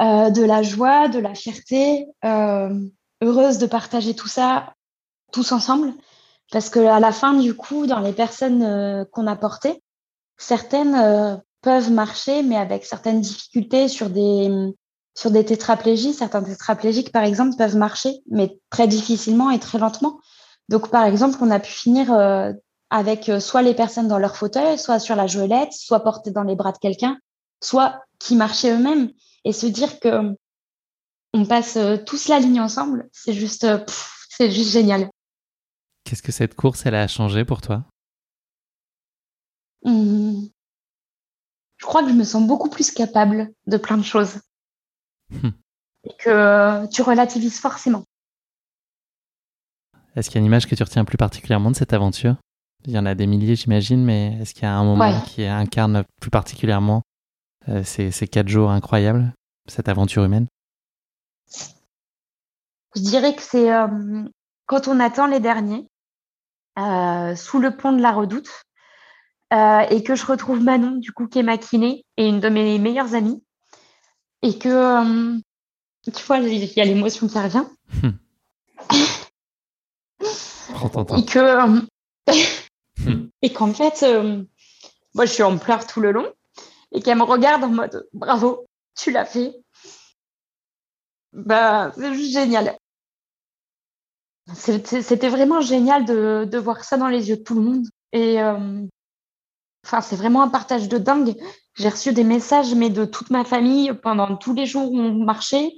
Euh, 0.00 0.30
de 0.30 0.42
la 0.42 0.62
joie, 0.62 1.08
de 1.08 1.18
la 1.18 1.34
fierté, 1.34 2.06
euh, 2.24 2.74
heureuse 3.20 3.58
de 3.58 3.66
partager 3.66 4.14
tout 4.14 4.28
ça 4.28 4.72
tous 5.30 5.52
ensemble. 5.52 5.92
Parce 6.50 6.70
que 6.70 6.80
à 6.80 7.00
la 7.00 7.12
fin, 7.12 7.34
du 7.34 7.54
coup, 7.54 7.86
dans 7.86 8.00
les 8.00 8.14
personnes 8.14 8.62
euh, 8.62 9.04
qu'on 9.12 9.26
a 9.26 9.36
portées, 9.36 9.82
certaines 10.38 11.42
peuvent 11.60 11.90
marcher, 11.92 12.42
mais 12.42 12.56
avec 12.56 12.86
certaines 12.86 13.20
difficultés 13.20 13.88
sur 13.88 14.08
des 14.08 14.72
sur 15.14 15.30
des 15.30 15.44
tétraplégies. 15.44 16.14
Certains 16.14 16.42
tétraplégiques, 16.42 17.12
par 17.12 17.24
exemple, 17.24 17.56
peuvent 17.58 17.76
marcher, 17.76 18.22
mais 18.30 18.58
très 18.70 18.88
difficilement 18.88 19.50
et 19.50 19.58
très 19.58 19.78
lentement. 19.78 20.18
Donc, 20.70 20.88
par 20.88 21.04
exemple, 21.04 21.36
on 21.42 21.50
a 21.50 21.60
pu 21.60 21.72
finir 21.72 22.10
avec 22.88 23.30
soit 23.38 23.60
les 23.60 23.74
personnes 23.74 24.08
dans 24.08 24.18
leur 24.18 24.36
fauteuil, 24.36 24.78
soit 24.78 24.98
sur 24.98 25.14
la 25.14 25.26
joëlette, 25.26 25.74
soit 25.74 26.00
portées 26.00 26.30
dans 26.30 26.44
les 26.44 26.56
bras 26.56 26.72
de 26.72 26.78
quelqu'un, 26.78 27.18
soit 27.62 28.00
qui 28.18 28.34
marchaient 28.34 28.72
eux-mêmes 28.72 29.10
et 29.44 29.52
se 29.52 29.66
dire 29.66 30.00
que 30.00 30.34
on 31.32 31.44
passe 31.44 31.76
euh, 31.76 31.96
tous 31.96 32.28
la 32.28 32.38
ligne 32.38 32.60
ensemble, 32.60 33.08
c'est 33.12 33.32
juste, 33.32 33.64
euh, 33.64 33.78
c'est 34.28 34.50
juste 34.50 34.72
génial. 34.72 35.08
Qu'est-ce 36.04 36.22
que 36.22 36.32
cette 36.32 36.54
course, 36.54 36.86
elle 36.86 36.94
a 36.94 37.06
changé 37.06 37.44
pour 37.44 37.60
toi? 37.60 37.84
Mmh. 39.84 40.46
Je 41.76 41.86
crois 41.86 42.02
que 42.02 42.10
je 42.10 42.14
me 42.14 42.24
sens 42.24 42.46
beaucoup 42.46 42.68
plus 42.68 42.90
capable 42.90 43.52
de 43.66 43.76
plein 43.76 43.96
de 43.96 44.02
choses. 44.02 44.40
Hum. 45.32 45.52
Et 46.04 46.12
que 46.18 46.30
euh, 46.30 46.86
tu 46.88 47.02
relativises 47.02 47.58
forcément. 47.58 48.04
Est-ce 50.16 50.28
qu'il 50.28 50.36
y 50.36 50.38
a 50.38 50.40
une 50.40 50.46
image 50.46 50.66
que 50.66 50.74
tu 50.74 50.82
retiens 50.82 51.04
plus 51.04 51.16
particulièrement 51.16 51.70
de 51.70 51.76
cette 51.76 51.92
aventure? 51.92 52.36
Il 52.86 52.92
y 52.92 52.98
en 52.98 53.06
a 53.06 53.14
des 53.14 53.26
milliers, 53.26 53.56
j'imagine, 53.56 54.04
mais 54.04 54.38
est-ce 54.40 54.54
qu'il 54.54 54.64
y 54.64 54.66
a 54.66 54.74
un 54.74 54.84
moment 54.84 55.20
qui 55.22 55.44
incarne 55.44 56.04
plus 56.20 56.30
particulièrement 56.30 57.02
euh, 57.68 57.84
ces, 57.84 58.10
quatre 58.26 58.48
jours 58.48 58.70
incroyables, 58.70 59.34
cette 59.66 59.88
aventure 59.88 60.24
humaine. 60.24 60.46
Je 62.96 63.02
dirais 63.02 63.34
que 63.34 63.42
c'est 63.42 63.72
euh, 63.72 63.86
quand 64.66 64.88
on 64.88 64.98
attend 64.98 65.26
les 65.26 65.40
derniers, 65.40 65.86
euh, 66.78 67.36
sous 67.36 67.58
le 67.58 67.76
pont 67.76 67.92
de 67.92 68.00
la 68.00 68.12
redoute, 68.12 68.50
et 69.52 70.02
que 70.04 70.14
je 70.14 70.24
retrouve 70.24 70.62
Manon, 70.62 70.92
du 70.92 71.12
coup, 71.12 71.26
qui 71.26 71.40
est 71.40 71.42
ma 71.42 71.58
kiné 71.58 72.04
et 72.16 72.28
une 72.28 72.38
de 72.38 72.48
mes 72.48 72.78
meilleures 72.78 73.14
amies, 73.14 73.42
et 74.42 74.56
que, 74.56 75.36
tu 76.04 76.24
vois, 76.24 76.38
il 76.38 76.64
y 76.64 76.80
a 76.80 76.84
l'émotion 76.84 77.26
qui 77.26 77.38
revient. 77.38 77.64
et 81.16 81.24
que, 81.26 81.82
et 83.42 83.52
qu'en 83.52 83.74
fait, 83.74 84.06
moi, 85.14 85.26
je 85.26 85.32
suis 85.32 85.42
en 85.42 85.58
pleurs 85.58 85.84
tout 85.86 86.00
le 86.00 86.12
long 86.12 86.32
et 86.92 87.00
qu'elle 87.00 87.18
me 87.18 87.24
regarde 87.24 87.64
en 87.64 87.68
mode 87.68 88.08
bravo, 88.12 88.66
tu 88.96 89.10
l'as 89.10 89.24
fait. 89.24 89.54
Bah, 91.32 91.92
c'est 91.96 92.14
juste 92.14 92.32
génial. 92.32 92.76
C'était 94.54 95.28
vraiment 95.28 95.60
génial 95.60 96.04
de, 96.04 96.58
voir 96.58 96.84
ça 96.84 96.96
dans 96.96 97.08
les 97.08 97.28
yeux 97.28 97.36
de 97.36 97.42
tout 97.42 97.54
le 97.54 97.60
monde. 97.60 97.86
Et 98.12 98.42
euh, 98.42 98.84
enfin, 99.86 100.00
c'est 100.00 100.16
vraiment 100.16 100.42
un 100.42 100.48
partage 100.48 100.88
de 100.88 100.98
dingue. 100.98 101.36
J'ai 101.74 101.88
reçu 101.88 102.12
des 102.12 102.24
messages, 102.24 102.74
mais 102.74 102.90
de 102.90 103.04
toute 103.04 103.30
ma 103.30 103.44
famille 103.44 103.92
pendant 103.94 104.36
tous 104.36 104.54
les 104.54 104.66
jours 104.66 104.90
où 104.90 104.98
on 104.98 105.24
marchait. 105.24 105.72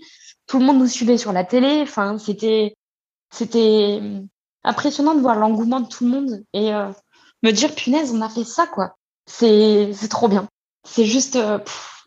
Tout 0.47 0.59
le 0.59 0.65
monde 0.65 0.79
nous 0.79 0.87
suivait 0.87 1.19
sur 1.19 1.33
la 1.33 1.45
télé. 1.45 1.81
Enfin, 1.83 2.17
c'était 2.19 2.75
impressionnant 4.65 5.15
de 5.15 5.21
voir 5.21 5.37
l'engouement 5.37 5.81
de 5.81 5.89
tout 5.89 6.05
le 6.05 6.11
monde 6.11 6.45
et 6.53 6.75
euh, 6.75 6.91
me 7.43 7.51
dire 7.51 7.75
punaise, 7.75 8.13
on 8.13 8.21
a 8.21 8.29
fait 8.29 8.45
ça 8.45 8.67
quoi. 8.67 8.97
C'est 9.27 9.93
trop 10.09 10.29
bien. 10.29 10.49
C'est 10.85 11.07
juste, 11.07 11.37
euh, 11.37 11.59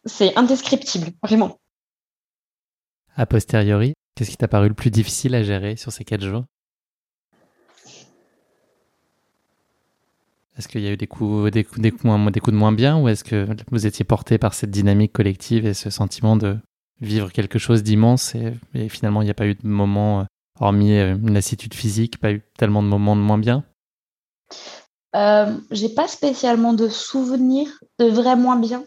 c'est 0.06 0.36
indescriptible, 0.38 1.12
vraiment. 1.24 1.58
A 3.16 3.26
posteriori, 3.26 3.94
qu'est-ce 4.16 4.32
qui 4.32 4.38
t'a 4.38 4.48
paru 4.48 4.68
le 4.68 4.74
plus 4.74 4.92
difficile 4.92 5.36
à 5.36 5.44
gérer 5.44 5.78
sur 5.78 5.92
ces 5.92 6.04
quatre 6.04 6.26
jours? 6.26 6.46
Est-ce 10.58 10.68
qu'il 10.68 10.82
y 10.82 10.88
a 10.88 10.92
eu 10.92 10.98
des 10.98 11.08
coups, 11.08 11.52
des 11.52 11.64
coups, 11.64 11.82
des 11.82 11.92
coups, 11.92 12.08
de 12.08 12.58
moins 12.58 12.72
bien 12.72 12.98
ou 12.98 13.10
est-ce 13.10 13.24
que 13.24 13.48
vous 13.72 13.86
étiez 13.86 14.06
porté 14.06 14.38
par 14.38 14.54
cette 14.54 14.72
dynamique 14.72 15.12
collective 15.12 15.66
et 15.66 15.74
ce 15.74 15.90
sentiment 15.90 16.38
de 16.38 16.58
vivre 17.02 17.32
quelque 17.32 17.60
chose 17.60 17.84
d'immense 17.84 18.36
et, 18.74 18.88
finalement 18.88 19.22
il 19.22 19.26
n'y 19.26 19.32
a 19.32 19.36
pas 19.36 19.48
eu 19.48 19.56
de 19.56 19.68
moment, 19.68 20.22
euh, 20.22 20.24
hormis 20.62 20.98
euh, 20.98 21.16
une 21.16 21.34
lassitude 21.34 21.74
physique, 21.74 22.20
pas 22.20 22.32
eu 22.32 22.42
tellement 22.58 22.82
de 22.82 22.88
moments 22.88 23.18
de 23.18 23.22
moins 23.22 23.38
bien? 23.38 23.66
Euh, 25.16 25.58
j'ai 25.72 25.90
pas 25.90 26.08
spécialement 26.08 26.74
de 26.74 26.90
souvenirs 26.90 27.70
de 28.00 28.06
vrai 28.06 28.36
moins 28.36 28.58
bien 28.58 28.84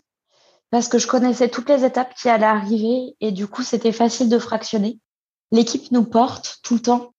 parce 0.71 0.89
que 0.89 0.99
je 0.99 1.07
connaissais 1.07 1.49
toutes 1.49 1.71
les 1.71 1.85
étapes 1.85 2.15
qui 2.15 2.29
allaient 2.29 2.45
arriver 2.45 3.17
et 3.21 3.33
du 3.33 3.47
coup 3.47 3.63
c'était 3.63 3.93
facile 3.93 4.29
de 4.29 4.39
fractionner. 4.39 4.99
L'équipe 5.53 5.91
nous 5.91 6.05
porte 6.05 6.59
tout 6.63 6.75
le 6.75 6.83
temps. 6.83 7.15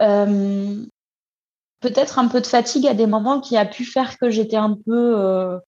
Euh, 0.00 0.84
peut-être 1.80 2.20
un 2.20 2.28
peu 2.28 2.40
de 2.40 2.46
fatigue 2.46 2.86
à 2.86 2.94
des 2.94 3.06
moments 3.06 3.40
qui 3.40 3.56
a 3.56 3.66
pu 3.66 3.84
faire 3.84 4.16
que 4.16 4.30
j'étais 4.30 4.56
un 4.56 4.74
peu 4.74 5.18
euh, 5.18 5.58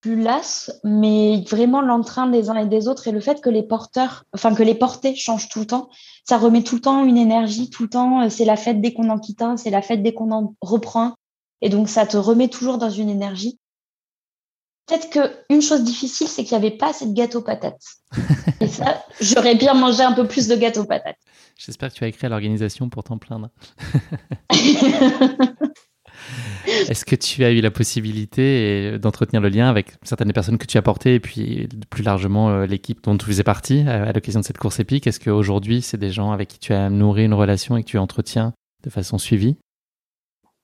plus 0.00 0.20
lasse, 0.20 0.72
mais 0.82 1.44
vraiment 1.48 1.80
l'entrain 1.80 2.26
des 2.26 2.50
uns 2.50 2.56
et 2.56 2.66
des 2.66 2.88
autres 2.88 3.06
et 3.06 3.12
le 3.12 3.20
fait 3.20 3.40
que 3.40 3.50
les 3.50 3.62
porteurs, 3.62 4.24
enfin 4.34 4.52
que 4.54 4.64
les 4.64 4.74
portées 4.74 5.14
changent 5.14 5.48
tout 5.48 5.60
le 5.60 5.66
temps, 5.66 5.88
ça 6.28 6.38
remet 6.38 6.64
tout 6.64 6.74
le 6.74 6.80
temps 6.80 7.04
une 7.04 7.18
énergie, 7.18 7.70
tout 7.70 7.84
le 7.84 7.88
temps. 7.88 8.28
C'est 8.28 8.44
la 8.44 8.56
fête 8.56 8.80
dès 8.80 8.92
qu'on 8.92 9.10
en 9.10 9.20
quitte 9.20 9.42
un, 9.42 9.56
c'est 9.56 9.70
la 9.70 9.82
fête 9.82 10.02
dès 10.02 10.12
qu'on 10.12 10.32
en 10.32 10.54
reprend. 10.60 11.14
Et 11.60 11.68
donc, 11.68 11.88
ça 11.88 12.06
te 12.06 12.16
remet 12.16 12.48
toujours 12.48 12.78
dans 12.78 12.90
une 12.90 13.08
énergie. 13.08 13.58
Peut-être 14.86 15.08
qu'une 15.08 15.62
chose 15.62 15.82
difficile, 15.82 16.28
c'est 16.28 16.44
qu'il 16.44 16.58
n'y 16.58 16.66
avait 16.66 16.76
pas 16.76 16.90
assez 16.90 17.06
de 17.06 17.14
gâteau 17.14 17.40
patates. 17.40 17.82
Et 18.60 18.68
ça, 18.68 19.02
j'aurais 19.20 19.54
bien 19.54 19.72
mangé 19.72 20.02
un 20.02 20.12
peu 20.12 20.26
plus 20.26 20.46
de 20.46 20.56
gâteau 20.56 20.84
patates. 20.84 21.16
J'espère 21.56 21.90
que 21.90 21.94
tu 21.94 22.04
as 22.04 22.08
écrit 22.08 22.26
à 22.26 22.28
l'organisation 22.28 22.90
pour 22.90 23.02
t'en 23.02 23.16
plaindre. 23.16 23.48
Est-ce 26.66 27.04
que 27.04 27.16
tu 27.16 27.44
as 27.44 27.50
eu 27.50 27.60
la 27.60 27.70
possibilité 27.70 28.98
d'entretenir 28.98 29.40
le 29.40 29.48
lien 29.48 29.68
avec 29.68 29.94
certaines 30.02 30.32
personnes 30.32 30.58
que 30.58 30.66
tu 30.66 30.76
as 30.76 30.82
portées 30.82 31.14
et 31.14 31.20
puis 31.20 31.68
plus 31.90 32.02
largement 32.02 32.50
euh, 32.50 32.66
l'équipe 32.66 33.02
dont 33.02 33.16
tu 33.16 33.26
faisais 33.26 33.42
partie 33.42 33.80
à 33.80 34.12
l'occasion 34.12 34.40
de 34.40 34.44
cette 34.44 34.58
course 34.58 34.80
épique? 34.80 35.06
Est-ce 35.06 35.20
qu'aujourd'hui, 35.20 35.80
c'est 35.82 35.98
des 35.98 36.10
gens 36.10 36.32
avec 36.32 36.48
qui 36.48 36.58
tu 36.58 36.72
as 36.72 36.90
nourri 36.90 37.24
une 37.24 37.34
relation 37.34 37.76
et 37.76 37.82
que 37.82 37.88
tu 37.88 37.98
entretiens 37.98 38.52
de 38.82 38.90
façon 38.90 39.18
suivie? 39.18 39.56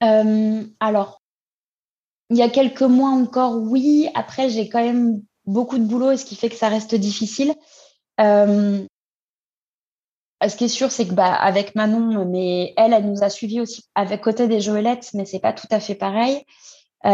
Euh, 0.02 0.62
alors, 0.80 1.20
il 2.30 2.36
y 2.36 2.42
a 2.42 2.48
quelques 2.48 2.82
mois 2.82 3.10
encore, 3.10 3.56
oui. 3.56 4.08
Après, 4.14 4.48
j'ai 4.48 4.68
quand 4.68 4.82
même 4.82 5.22
beaucoup 5.46 5.78
de 5.78 5.84
boulot, 5.84 6.16
ce 6.16 6.24
qui 6.24 6.36
fait 6.36 6.48
que 6.48 6.56
ça 6.56 6.68
reste 6.68 6.94
difficile. 6.94 7.54
Euh, 8.20 8.86
ce 10.48 10.56
qui 10.56 10.64
est 10.64 10.68
sûr, 10.68 10.90
c'est 10.90 11.06
que 11.06 11.12
bah, 11.12 11.34
avec 11.34 11.74
Manon, 11.74 12.24
mais 12.26 12.72
elle, 12.76 12.92
elle 12.92 13.10
nous 13.10 13.22
a 13.22 13.28
suivis 13.28 13.60
aussi 13.60 13.84
avec 13.94 14.22
côté 14.22 14.48
des 14.48 14.60
Joëlettes, 14.60 15.10
mais 15.12 15.26
c'est 15.26 15.40
pas 15.40 15.52
tout 15.52 15.66
à 15.70 15.80
fait 15.80 15.94
pareil. 15.94 16.44
Euh, 17.04 17.08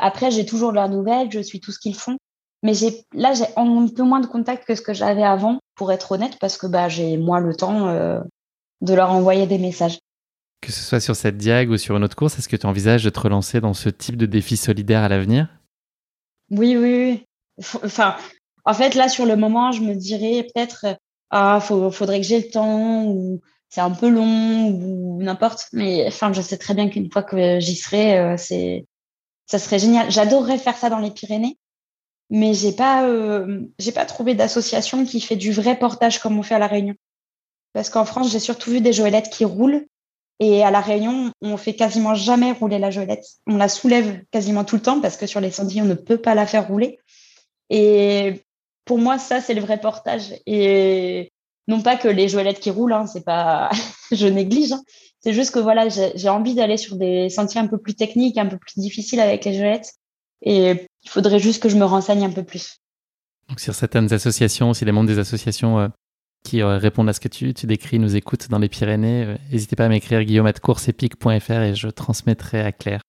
après, 0.00 0.30
j'ai 0.30 0.46
toujours 0.46 0.72
leurs 0.72 0.88
nouvelles, 0.88 1.30
je 1.32 1.40
suis 1.40 1.60
tout 1.60 1.72
ce 1.72 1.78
qu'ils 1.78 1.96
font. 1.96 2.18
Mais 2.62 2.74
j'ai 2.74 3.04
là, 3.12 3.34
j'ai 3.34 3.46
un 3.56 3.88
peu 3.88 4.04
moins 4.04 4.20
de 4.20 4.26
contact 4.26 4.64
que 4.64 4.76
ce 4.76 4.82
que 4.82 4.94
j'avais 4.94 5.24
avant, 5.24 5.58
pour 5.74 5.90
être 5.90 6.12
honnête, 6.12 6.38
parce 6.40 6.56
que 6.56 6.68
bah, 6.68 6.88
j'ai 6.88 7.16
moins 7.16 7.40
le 7.40 7.56
temps 7.56 7.88
euh, 7.88 8.20
de 8.82 8.94
leur 8.94 9.10
envoyer 9.10 9.46
des 9.46 9.58
messages. 9.58 9.98
Que 10.62 10.70
ce 10.70 10.80
soit 10.80 11.00
sur 11.00 11.16
cette 11.16 11.36
diag 11.36 11.70
ou 11.70 11.76
sur 11.76 11.96
une 11.96 12.04
autre 12.04 12.14
course, 12.14 12.38
est-ce 12.38 12.48
que 12.48 12.56
tu 12.56 12.66
envisages 12.66 13.02
de 13.02 13.10
te 13.10 13.18
relancer 13.18 13.60
dans 13.60 13.74
ce 13.74 13.88
type 13.88 14.16
de 14.16 14.26
défi 14.26 14.56
solidaire 14.56 15.02
à 15.02 15.08
l'avenir? 15.08 15.48
Oui, 16.50 16.76
oui, 16.76 17.26
oui. 17.58 17.88
En 18.64 18.74
fait, 18.74 18.94
là, 18.94 19.08
sur 19.08 19.26
le 19.26 19.34
moment, 19.34 19.72
je 19.72 19.82
me 19.82 19.94
dirais 19.94 20.46
peut-être, 20.54 20.86
ah, 21.30 21.58
faudrait 21.60 22.20
que 22.20 22.26
j'ai 22.26 22.40
le 22.40 22.48
temps 22.48 23.04
ou 23.06 23.40
c'est 23.68 23.80
un 23.80 23.90
peu 23.90 24.08
long 24.08 24.68
ou 24.68 25.20
n'importe. 25.20 25.66
Mais 25.72 26.06
enfin, 26.06 26.32
je 26.32 26.40
sais 26.40 26.58
très 26.58 26.74
bien 26.74 26.88
qu'une 26.88 27.10
fois 27.10 27.24
que 27.24 27.58
j'y 27.58 27.74
serai, 27.74 28.18
euh, 28.18 28.36
ça 28.36 29.58
serait 29.58 29.80
génial. 29.80 30.12
J'adorerais 30.12 30.58
faire 30.58 30.76
ça 30.76 30.90
dans 30.90 31.00
les 31.00 31.10
Pyrénées, 31.10 31.58
mais 32.30 32.54
j'ai 32.54 32.72
pas, 32.72 33.04
j'ai 33.80 33.92
pas 33.92 34.04
trouvé 34.04 34.36
d'association 34.36 35.04
qui 35.04 35.20
fait 35.20 35.36
du 35.36 35.50
vrai 35.50 35.76
portage 35.76 36.20
comme 36.20 36.38
on 36.38 36.44
fait 36.44 36.54
à 36.54 36.60
La 36.60 36.68
Réunion. 36.68 36.94
Parce 37.72 37.90
qu'en 37.90 38.04
France, 38.04 38.30
j'ai 38.30 38.38
surtout 38.38 38.70
vu 38.70 38.80
des 38.80 38.92
joëlettes 38.92 39.30
qui 39.30 39.44
roulent. 39.44 39.86
Et 40.40 40.64
à 40.64 40.70
La 40.70 40.80
Réunion, 40.80 41.30
on 41.40 41.56
fait 41.56 41.74
quasiment 41.74 42.14
jamais 42.14 42.52
rouler 42.52 42.78
la 42.78 42.90
joëlette. 42.90 43.24
On 43.46 43.56
la 43.56 43.68
soulève 43.68 44.22
quasiment 44.30 44.64
tout 44.64 44.76
le 44.76 44.82
temps 44.82 45.00
parce 45.00 45.16
que 45.16 45.26
sur 45.26 45.40
les 45.40 45.50
sentiers, 45.50 45.82
on 45.82 45.86
ne 45.86 45.94
peut 45.94 46.16
pas 46.16 46.34
la 46.34 46.46
faire 46.46 46.66
rouler. 46.66 46.98
Et 47.70 48.42
pour 48.84 48.98
moi, 48.98 49.18
ça, 49.18 49.40
c'est 49.40 49.54
le 49.54 49.60
vrai 49.60 49.80
portage. 49.80 50.34
Et 50.46 51.30
non 51.68 51.80
pas 51.80 51.96
que 51.96 52.08
les 52.08 52.28
joëlettes 52.28 52.60
qui 52.60 52.70
roulent, 52.70 52.92
hein, 52.92 53.06
c'est 53.06 53.24
pas, 53.24 53.70
je 54.12 54.26
néglige. 54.26 54.72
Hein. 54.72 54.82
C'est 55.20 55.32
juste 55.32 55.52
que 55.52 55.60
voilà, 55.60 55.88
j'ai 55.88 56.28
envie 56.28 56.54
d'aller 56.54 56.76
sur 56.76 56.96
des 56.96 57.28
sentiers 57.28 57.60
un 57.60 57.68
peu 57.68 57.78
plus 57.78 57.94
techniques, 57.94 58.38
un 58.38 58.46
peu 58.46 58.58
plus 58.58 58.80
difficiles 58.80 59.20
avec 59.20 59.44
les 59.44 59.54
joëlettes. 59.54 59.92
Et 60.42 60.88
il 61.04 61.08
faudrait 61.08 61.38
juste 61.38 61.62
que 61.62 61.68
je 61.68 61.76
me 61.76 61.84
renseigne 61.84 62.24
un 62.24 62.30
peu 62.30 62.42
plus. 62.42 62.80
Donc 63.48 63.60
sur 63.60 63.74
certaines 63.74 64.12
associations, 64.12 64.74
si 64.74 64.84
les 64.84 64.92
membres 64.92 65.08
des 65.08 65.18
associations 65.18 65.78
euh, 65.78 65.88
qui 66.42 66.62
euh, 66.62 66.78
répondent 66.78 67.08
à 67.08 67.12
ce 67.12 67.20
que 67.20 67.28
tu, 67.28 67.54
tu 67.54 67.66
décris 67.66 67.98
nous 67.98 68.16
écoutent 68.16 68.48
dans 68.50 68.58
les 68.58 68.68
Pyrénées, 68.68 69.24
euh, 69.24 69.36
n'hésitez 69.50 69.76
pas 69.76 69.86
à 69.86 69.88
m'écrire 69.88 70.24
guillaume.courseepic.fr 70.24 71.52
et 71.52 71.74
je 71.74 71.88
transmettrai 71.88 72.60
à 72.60 72.72
Claire. 72.72 73.00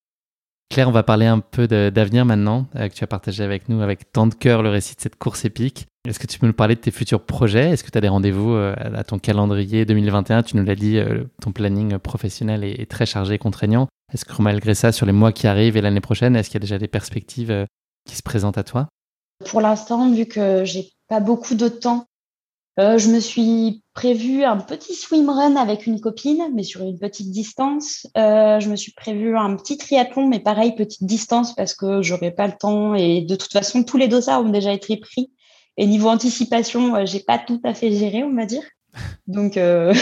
Claire, 0.69 0.87
on 0.87 0.91
va 0.91 1.03
parler 1.03 1.25
un 1.25 1.39
peu 1.39 1.67
d'avenir 1.67 2.25
maintenant, 2.25 2.67
euh, 2.75 2.87
que 2.87 2.93
tu 2.93 3.03
as 3.03 3.07
partagé 3.07 3.43
avec 3.43 3.69
nous 3.69 3.81
avec 3.81 4.11
tant 4.11 4.27
de 4.27 4.33
cœur 4.33 4.63
le 4.63 4.69
récit 4.69 4.95
de 4.95 5.01
cette 5.01 5.17
course 5.17 5.45
épique. 5.45 5.87
Est-ce 6.07 6.19
que 6.19 6.27
tu 6.27 6.39
peux 6.39 6.47
nous 6.47 6.53
parler 6.53 6.75
de 6.75 6.81
tes 6.81 6.91
futurs 6.91 7.21
projets? 7.21 7.71
Est-ce 7.71 7.83
que 7.83 7.91
tu 7.91 7.97
as 7.97 8.01
des 8.01 8.09
rendez-vous 8.09 8.55
à 8.55 9.03
ton 9.05 9.19
calendrier 9.19 9.85
2021 9.85 10.43
Tu 10.43 10.57
nous 10.57 10.65
l'as 10.65 10.75
dit, 10.75 10.99
ton 11.41 11.53
planning 11.53 11.97
professionnel 11.97 12.65
est, 12.65 12.91
très 12.91 13.05
chargé 13.05 13.35
et 13.35 13.37
contraignant. 13.37 13.87
Est-ce 14.13 14.25
que 14.25 14.41
malgré 14.41 14.75
ça, 14.75 14.91
sur 14.91 15.05
les 15.05 15.13
mois 15.13 15.31
qui 15.31 15.47
arrivent 15.47 15.77
et 15.77 15.81
l'année 15.81 16.01
prochaine, 16.01 16.35
est-ce 16.35 16.49
qu'il 16.49 16.55
y 16.55 16.57
a 16.57 16.65
déjà 16.65 16.77
des 16.77 16.89
perspectives 16.89 17.65
qui 18.05 18.17
se 18.17 18.21
présentent 18.21 18.57
à 18.57 18.65
toi? 18.65 18.89
Pour 19.45 19.61
l'instant, 19.61 20.11
vu 20.11 20.25
que 20.25 20.65
j'ai 20.65 20.89
pas 21.07 21.21
beaucoup 21.21 21.55
de 21.55 21.69
temps 21.69 22.05
euh, 22.79 22.97
je 22.97 23.09
me 23.09 23.19
suis 23.19 23.83
prévu 23.93 24.43
un 24.43 24.57
petit 24.57 24.95
swimrun 24.95 25.55
avec 25.55 25.85
une 25.85 26.01
copine, 26.01 26.49
mais 26.53 26.63
sur 26.63 26.81
une 26.81 26.97
petite 26.97 27.29
distance. 27.29 28.07
Euh, 28.17 28.59
je 28.59 28.69
me 28.69 28.75
suis 28.75 28.93
prévu 28.93 29.37
un 29.37 29.55
petit 29.55 29.77
triathlon, 29.77 30.27
mais 30.27 30.39
pareil, 30.39 30.73
petite 30.75 31.03
distance 31.03 31.53
parce 31.53 31.75
que 31.75 32.01
j'aurais 32.01 32.31
pas 32.31 32.47
le 32.47 32.53
temps. 32.59 32.95
Et 32.95 33.21
de 33.21 33.35
toute 33.35 33.51
façon, 33.51 33.83
tous 33.83 33.97
les 33.97 34.07
dossards 34.07 34.41
ont 34.41 34.49
déjà 34.49 34.73
été 34.73 34.97
pris. 34.97 35.31
Et 35.77 35.85
niveau 35.85 36.09
anticipation, 36.09 36.95
euh, 36.95 37.05
j'ai 37.05 37.19
pas 37.19 37.39
tout 37.39 37.61
à 37.63 37.73
fait 37.73 37.91
géré, 37.91 38.23
on 38.23 38.35
va 38.35 38.45
dire. 38.45 38.63
Donc, 39.27 39.57
euh, 39.57 39.93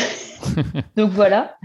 donc 0.97 1.11
voilà. 1.11 1.57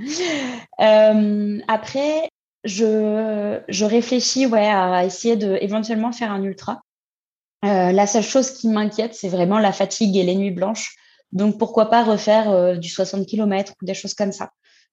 Euh, 0.80 1.58
après, 1.68 2.28
je, 2.64 3.60
je 3.68 3.84
réfléchis 3.84 4.46
ouais, 4.46 4.68
à 4.68 5.04
essayer 5.04 5.36
de 5.36 5.58
éventuellement 5.60 6.12
faire 6.12 6.30
un 6.30 6.42
ultra. 6.42 6.82
Euh, 7.66 7.92
la 7.92 8.06
seule 8.06 8.22
chose 8.22 8.50
qui 8.52 8.68
m'inquiète, 8.68 9.14
c'est 9.14 9.28
vraiment 9.28 9.58
la 9.58 9.72
fatigue 9.72 10.16
et 10.16 10.22
les 10.22 10.36
nuits 10.36 10.50
blanches. 10.50 10.94
Donc, 11.32 11.58
pourquoi 11.58 11.90
pas 11.90 12.04
refaire 12.04 12.50
euh, 12.50 12.76
du 12.76 12.88
60 12.88 13.26
km 13.26 13.72
ou 13.82 13.84
des 13.84 13.94
choses 13.94 14.14
comme 14.14 14.32
ça 14.32 14.50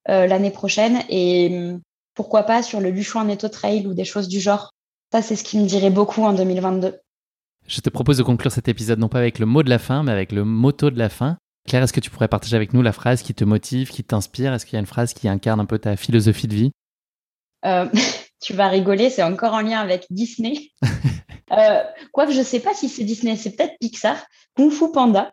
euh, 0.10 0.26
l'année 0.26 0.52
prochaine 0.52 1.04
et 1.10 1.50
hum, 1.52 1.82
pourquoi 2.16 2.44
pas 2.44 2.64
sur 2.64 2.80
le 2.80 2.90
Luchon 2.90 3.24
Neto 3.26 3.48
Trail 3.48 3.86
ou 3.88 3.94
des 3.94 4.06
choses 4.06 4.28
du 4.28 4.40
genre. 4.40 4.74
Ça, 5.12 5.22
c'est 5.22 5.36
ce 5.36 5.44
qui 5.44 5.60
me 5.60 5.66
dirait 5.66 5.92
beaucoup 5.92 6.24
en 6.24 6.34
2022. 6.34 7.00
Je 7.68 7.82
te 7.82 7.90
propose 7.90 8.18
de 8.18 8.24
conclure 8.24 8.52
cet 8.52 8.68
épisode 8.68 9.00
non 9.00 9.08
pas 9.08 9.20
avec 9.20 9.40
le 9.40 9.46
mot 9.46 9.64
de 9.64 9.70
la 9.70 9.80
fin, 9.80 10.04
mais 10.04 10.12
avec 10.12 10.32
le 10.32 10.44
motto 10.44 10.90
de 10.90 10.98
la 10.98 11.10
fin. 11.10 11.38
Claire, 11.68 11.84
est-ce 11.84 11.94
que 11.94 12.02
tu 12.02 12.10
pourrais 12.10 12.28
partager 12.28 12.56
avec 12.56 12.74
nous 12.74 12.82
la 12.82 12.92
phrase 12.92 13.22
qui 13.22 13.34
te 13.34 13.46
motive, 13.46 13.90
qui 13.90 14.04
t'inspire? 14.04 14.54
Est-ce 14.54 14.66
qu'il 14.66 14.74
y 14.74 14.78
a 14.78 14.80
une 14.80 14.86
phrase 14.86 15.14
qui 15.14 15.30
incarne 15.30 15.60
un 15.60 15.66
peu 15.66 15.80
ta 15.80 15.96
philosophie 15.96 16.48
de 16.48 16.56
vie? 16.56 16.72
Tu 18.44 18.52
vas 18.54 18.68
rigoler, 18.68 19.10
c'est 19.10 19.24
encore 19.24 19.54
en 19.54 19.62
lien 19.62 19.80
avec 19.80 20.06
Disney. 20.10 20.72
Euh, 21.58 21.84
quoique 22.12 22.32
je 22.32 22.40
ne 22.40 22.44
sais 22.44 22.60
pas 22.60 22.74
si 22.74 22.90
c'est 22.90 23.04
Disney, 23.04 23.36
c'est 23.36 23.56
peut-être 23.56 23.78
Pixar, 23.80 24.18
Kung 24.56 24.72
Fu 24.72 24.92
Panda, 24.92 25.32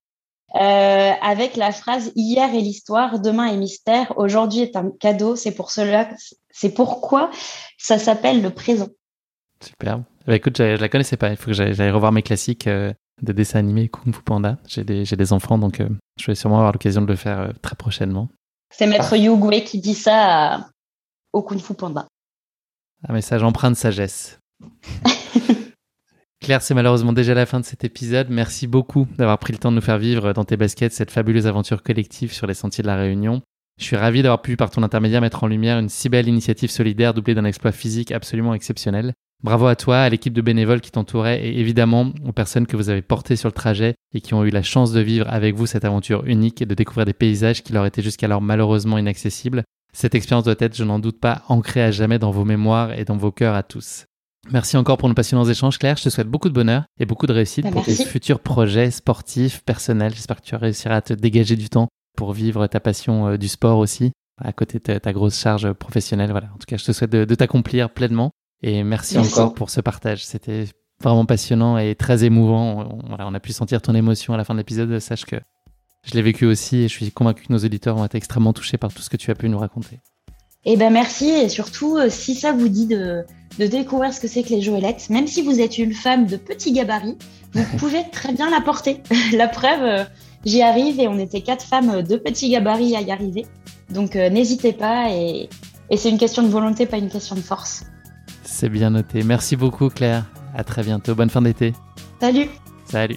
euh, 0.57 1.13
avec 1.23 1.57
la 1.57 1.73
phrase 1.73 2.13
Hier 2.17 2.53
est 2.55 2.61
l'histoire, 2.61 3.21
demain 3.21 3.47
est 3.47 3.57
mystère, 3.57 4.13
aujourd'hui 4.17 4.61
est 4.61 4.77
un 4.77 4.91
cadeau, 4.91 5.37
c'est 5.37 5.53
pour 5.53 5.71
cela, 5.71 6.09
c'est 6.51 6.75
pourquoi 6.75 7.31
ça 7.79 7.99
s'appelle 7.99 8.43
le 8.43 8.51
présent. 8.51 8.89
Super. 9.65 10.01
Bah, 10.27 10.35
écoute, 10.35 10.59
je, 10.59 10.77
la 10.77 10.89
connaissais 10.89 11.17
pas, 11.17 11.31
il 11.31 11.37
faut 11.37 11.47
que 11.47 11.53
j'aille 11.53 11.91
revoir 11.91 12.13
mes 12.13 12.23
classiques 12.23 12.67
euh, 12.67 12.93
de 13.23 13.33
dessins 13.33 13.59
animés 13.59 13.89
Kung 13.89 14.15
Fu 14.15 14.23
Panda. 14.23 14.59
J'ai 14.67 14.85
des, 14.85 15.05
des, 15.05 15.33
enfants, 15.33 15.59
donc 15.59 15.83
je 16.19 16.27
vais 16.27 16.35
sûrement 16.35 16.57
avoir 16.57 16.73
l'occasion 16.73 17.03
de 17.03 17.07
le 17.07 17.17
faire 17.17 17.53
très 17.63 17.77
prochainement. 17.77 18.29
C'est 18.71 18.87
Maître 18.87 19.17
Yu 19.17 19.33
qui 19.65 19.81
dit 19.81 19.95
ça 19.95 20.69
au 21.33 21.43
Kung 21.43 21.61
Fu 21.61 21.75
Panda. 21.75 22.07
Un 23.09 23.15
message 23.15 23.43
empreint 23.43 23.71
de 23.71 23.77
sagesse. 23.77 24.39
Claire, 26.43 26.63
c'est 26.63 26.73
malheureusement 26.73 27.13
déjà 27.13 27.35
la 27.35 27.45
fin 27.45 27.61
de 27.61 27.67
cet 27.67 27.85
épisode. 27.85 28.29
Merci 28.31 28.67
beaucoup 28.67 29.07
d'avoir 29.19 29.39
pris 29.39 29.53
le 29.53 29.59
temps 29.59 29.71
de 29.71 29.77
nous 29.77 29.83
faire 29.83 29.99
vivre 29.99 30.33
dans 30.33 30.45
tes 30.45 30.57
baskets 30.57 30.95
cette 30.95 31.11
fabuleuse 31.11 31.47
aventure 31.47 31.83
collective 31.83 32.33
sur 32.33 32.47
les 32.47 32.55
sentiers 32.55 32.81
de 32.81 32.87
la 32.87 32.97
Réunion. 32.97 33.43
Je 33.79 33.85
suis 33.85 33.97
ravi 33.97 34.23
d'avoir 34.23 34.41
pu, 34.41 34.57
par 34.57 34.71
ton 34.71 34.83
intermédiaire, 34.83 35.21
mettre 35.21 35.45
en 35.45 35.49
lumière 35.49 35.79
une 35.79 35.91
si 35.91 36.09
belle 36.09 36.29
initiative 36.29 36.71
solidaire 36.71 37.13
doublée 37.13 37.35
d'un 37.35 37.45
exploit 37.45 37.73
physique 37.73 38.11
absolument 38.11 38.55
exceptionnel. 38.55 39.13
Bravo 39.43 39.67
à 39.67 39.77
toi, 39.77 39.99
à 39.99 40.09
l'équipe 40.09 40.33
de 40.33 40.41
bénévoles 40.41 40.81
qui 40.81 40.91
t'entourait 40.91 41.47
et 41.47 41.61
évidemment 41.61 42.13
aux 42.27 42.33
personnes 42.33 42.67
que 42.67 42.77
vous 42.77 42.89
avez 42.89 43.03
portées 43.03 43.37
sur 43.37 43.49
le 43.49 43.55
trajet 43.55 43.95
et 44.15 44.23
qui 44.23 44.33
ont 44.33 44.45
eu 44.45 44.51
la 44.51 44.63
chance 44.63 44.93
de 44.93 45.01
vivre 45.01 45.27
avec 45.29 45.55
vous 45.55 45.67
cette 45.67 45.85
aventure 45.85 46.25
unique 46.27 46.63
et 46.63 46.67
de 46.67 46.75
découvrir 46.75 47.05
des 47.05 47.15
paysages 47.15 47.63
qui 47.63 47.75
leur 47.75 47.85
étaient 47.85 48.03
jusqu'alors 48.03 48.43
malheureusement 48.43 48.99
inaccessibles. 48.99 49.63
Cette 49.93 50.15
expérience 50.15 50.45
doit 50.45 50.55
être, 50.59 50.77
je 50.77 50.85
n'en 50.85 50.99
doute 50.99 51.21
pas, 51.21 51.43
ancrée 51.49 51.83
à 51.83 51.91
jamais 51.91 52.19
dans 52.19 52.31
vos 52.31 52.45
mémoires 52.45 52.99
et 52.99 53.05
dans 53.05 53.17
vos 53.17 53.33
cœurs 53.33 53.55
à 53.55 53.63
tous. 53.63 54.07
Merci 54.53 54.77
encore 54.77 54.99
pour 54.99 55.09
nos 55.09 55.15
passionnants 55.15 55.45
échanges, 55.45 55.79
Claire. 55.79 55.97
Je 55.97 56.05
te 56.05 56.09
souhaite 56.09 56.29
beaucoup 56.29 56.49
de 56.49 56.55
bonheur 56.55 56.85
et 56.99 57.07
beaucoup 57.07 57.27
de 57.27 57.33
réussite 57.33 57.65
bah, 57.65 57.71
pour 57.71 57.85
tes 57.85 57.95
futurs 57.95 58.41
projets 58.41 58.91
sportifs, 58.91 59.63
personnels. 59.65 60.13
J'espère 60.15 60.41
que 60.41 60.47
tu 60.47 60.57
réussiras 60.57 60.97
à 60.97 61.03
te 61.03 61.13
dégager 61.13 61.57
du 61.57 61.69
temps 61.69 61.89
pour 62.17 62.33
vivre 62.33 62.67
ta 62.67 62.81
passion 62.81 63.29
euh, 63.29 63.37
du 63.37 63.47
sport 63.47 63.79
aussi, 63.79 64.11
à 64.43 64.53
côté 64.53 64.79
de 64.79 64.99
ta, 64.99 65.13
grosse 65.13 65.39
charge 65.39 65.73
professionnelle. 65.73 66.33
Voilà. 66.33 66.49
En 66.55 66.59
tout 66.59 66.67
cas, 66.67 66.77
je 66.77 66.85
te 66.85 66.93
souhaite 66.93 67.11
de, 67.11 67.35
t'accomplir 67.35 67.91
pleinement. 67.91 68.33
Et 68.63 68.83
merci, 68.83 69.19
encore 69.19 69.55
pour 69.55 69.71
ce 69.71 69.81
partage. 69.81 70.25
C'était 70.25 70.65
vraiment 71.01 71.27
passionnant 71.27 71.79
et 71.79 71.95
très 71.95 72.25
émouvant. 72.25 73.01
On, 73.09 73.17
on 73.19 73.35
a 73.35 73.41
pu 73.41 73.53
sentir 73.53 73.81
ton 73.81 73.95
émotion 73.95 74.35
à 74.35 74.37
la 74.37 74.45
fin 74.45 74.55
de 74.55 74.59
l'épisode. 74.59 74.99
Sache 74.99 75.25
que 75.25 75.37
je 76.05 76.15
l'ai 76.15 76.23
vécu 76.23 76.47
aussi 76.47 76.79
et 76.79 76.89
je 76.89 76.95
suis 76.95 77.13
convaincu 77.13 77.47
que 77.47 77.53
nos 77.53 77.59
auditeurs 77.59 77.97
vont 77.97 78.05
être 78.05 78.15
extrêmement 78.15 78.53
touchés 78.53 78.79
par 78.79 78.93
tout 78.93 79.03
ce 79.03 79.11
que 79.11 79.17
tu 79.17 79.31
as 79.31 79.35
pu 79.35 79.49
nous 79.49 79.59
raconter. 79.59 80.01
Eh 80.65 80.77
ben 80.77 80.93
merci 80.93 81.29
et 81.29 81.49
surtout 81.49 81.97
euh, 81.97 82.09
si 82.11 82.35
ça 82.35 82.53
vous 82.53 82.69
dit 82.69 82.87
de, 82.87 83.25
de 83.59 83.67
découvrir 83.67 84.13
ce 84.13 84.21
que 84.21 84.29
c'est 84.29 84.43
que 84.43 84.51
les 84.51 84.61
joëlettes, 84.61 85.09
même 85.09 85.27
si 85.27 85.43
vous 85.43 85.61
êtes 85.61 85.79
une 85.79 85.95
femme 85.95 86.27
de 86.27 86.37
petit 86.37 86.73
gabarit, 86.73 87.17
vous 87.53 87.65
pouvez 87.79 88.05
très 88.13 88.33
bien 88.33 88.51
la 88.51 88.61
porter. 88.61 89.03
la 89.33 89.49
preuve, 89.49 89.83
euh, 89.83 90.05
j'y 90.45 90.63
arrive 90.63 91.01
et 91.01 91.09
on 91.09 91.19
était 91.19 91.41
quatre 91.41 91.65
femmes 91.65 92.03
de 92.03 92.17
petit 92.17 92.51
gabarit 92.51 92.95
à 92.95 93.01
y 93.01 93.11
arriver. 93.11 93.47
Donc 93.91 94.17
euh, 94.17 94.29
n'hésitez 94.29 94.73
pas 94.73 95.11
et, 95.11 95.49
et 95.89 95.97
c'est 95.97 96.11
une 96.11 96.19
question 96.19 96.43
de 96.43 96.49
volonté, 96.49 96.87
pas 96.87 96.99
une 96.99 97.11
question 97.11 97.37
de 97.37 97.41
force. 97.41 97.85
C'est 98.45 98.69
bien 98.69 98.91
noté. 98.91 99.23
Merci 99.23 99.57
beaucoup 99.57 99.89
Claire. 99.89 100.27
À 100.55 100.65
très 100.65 100.83
bientôt. 100.83 101.15
Bonne 101.15 101.31
fin 101.31 101.41
d'été. 101.43 101.73
Salut. 102.21 102.49
Salut. 102.85 103.17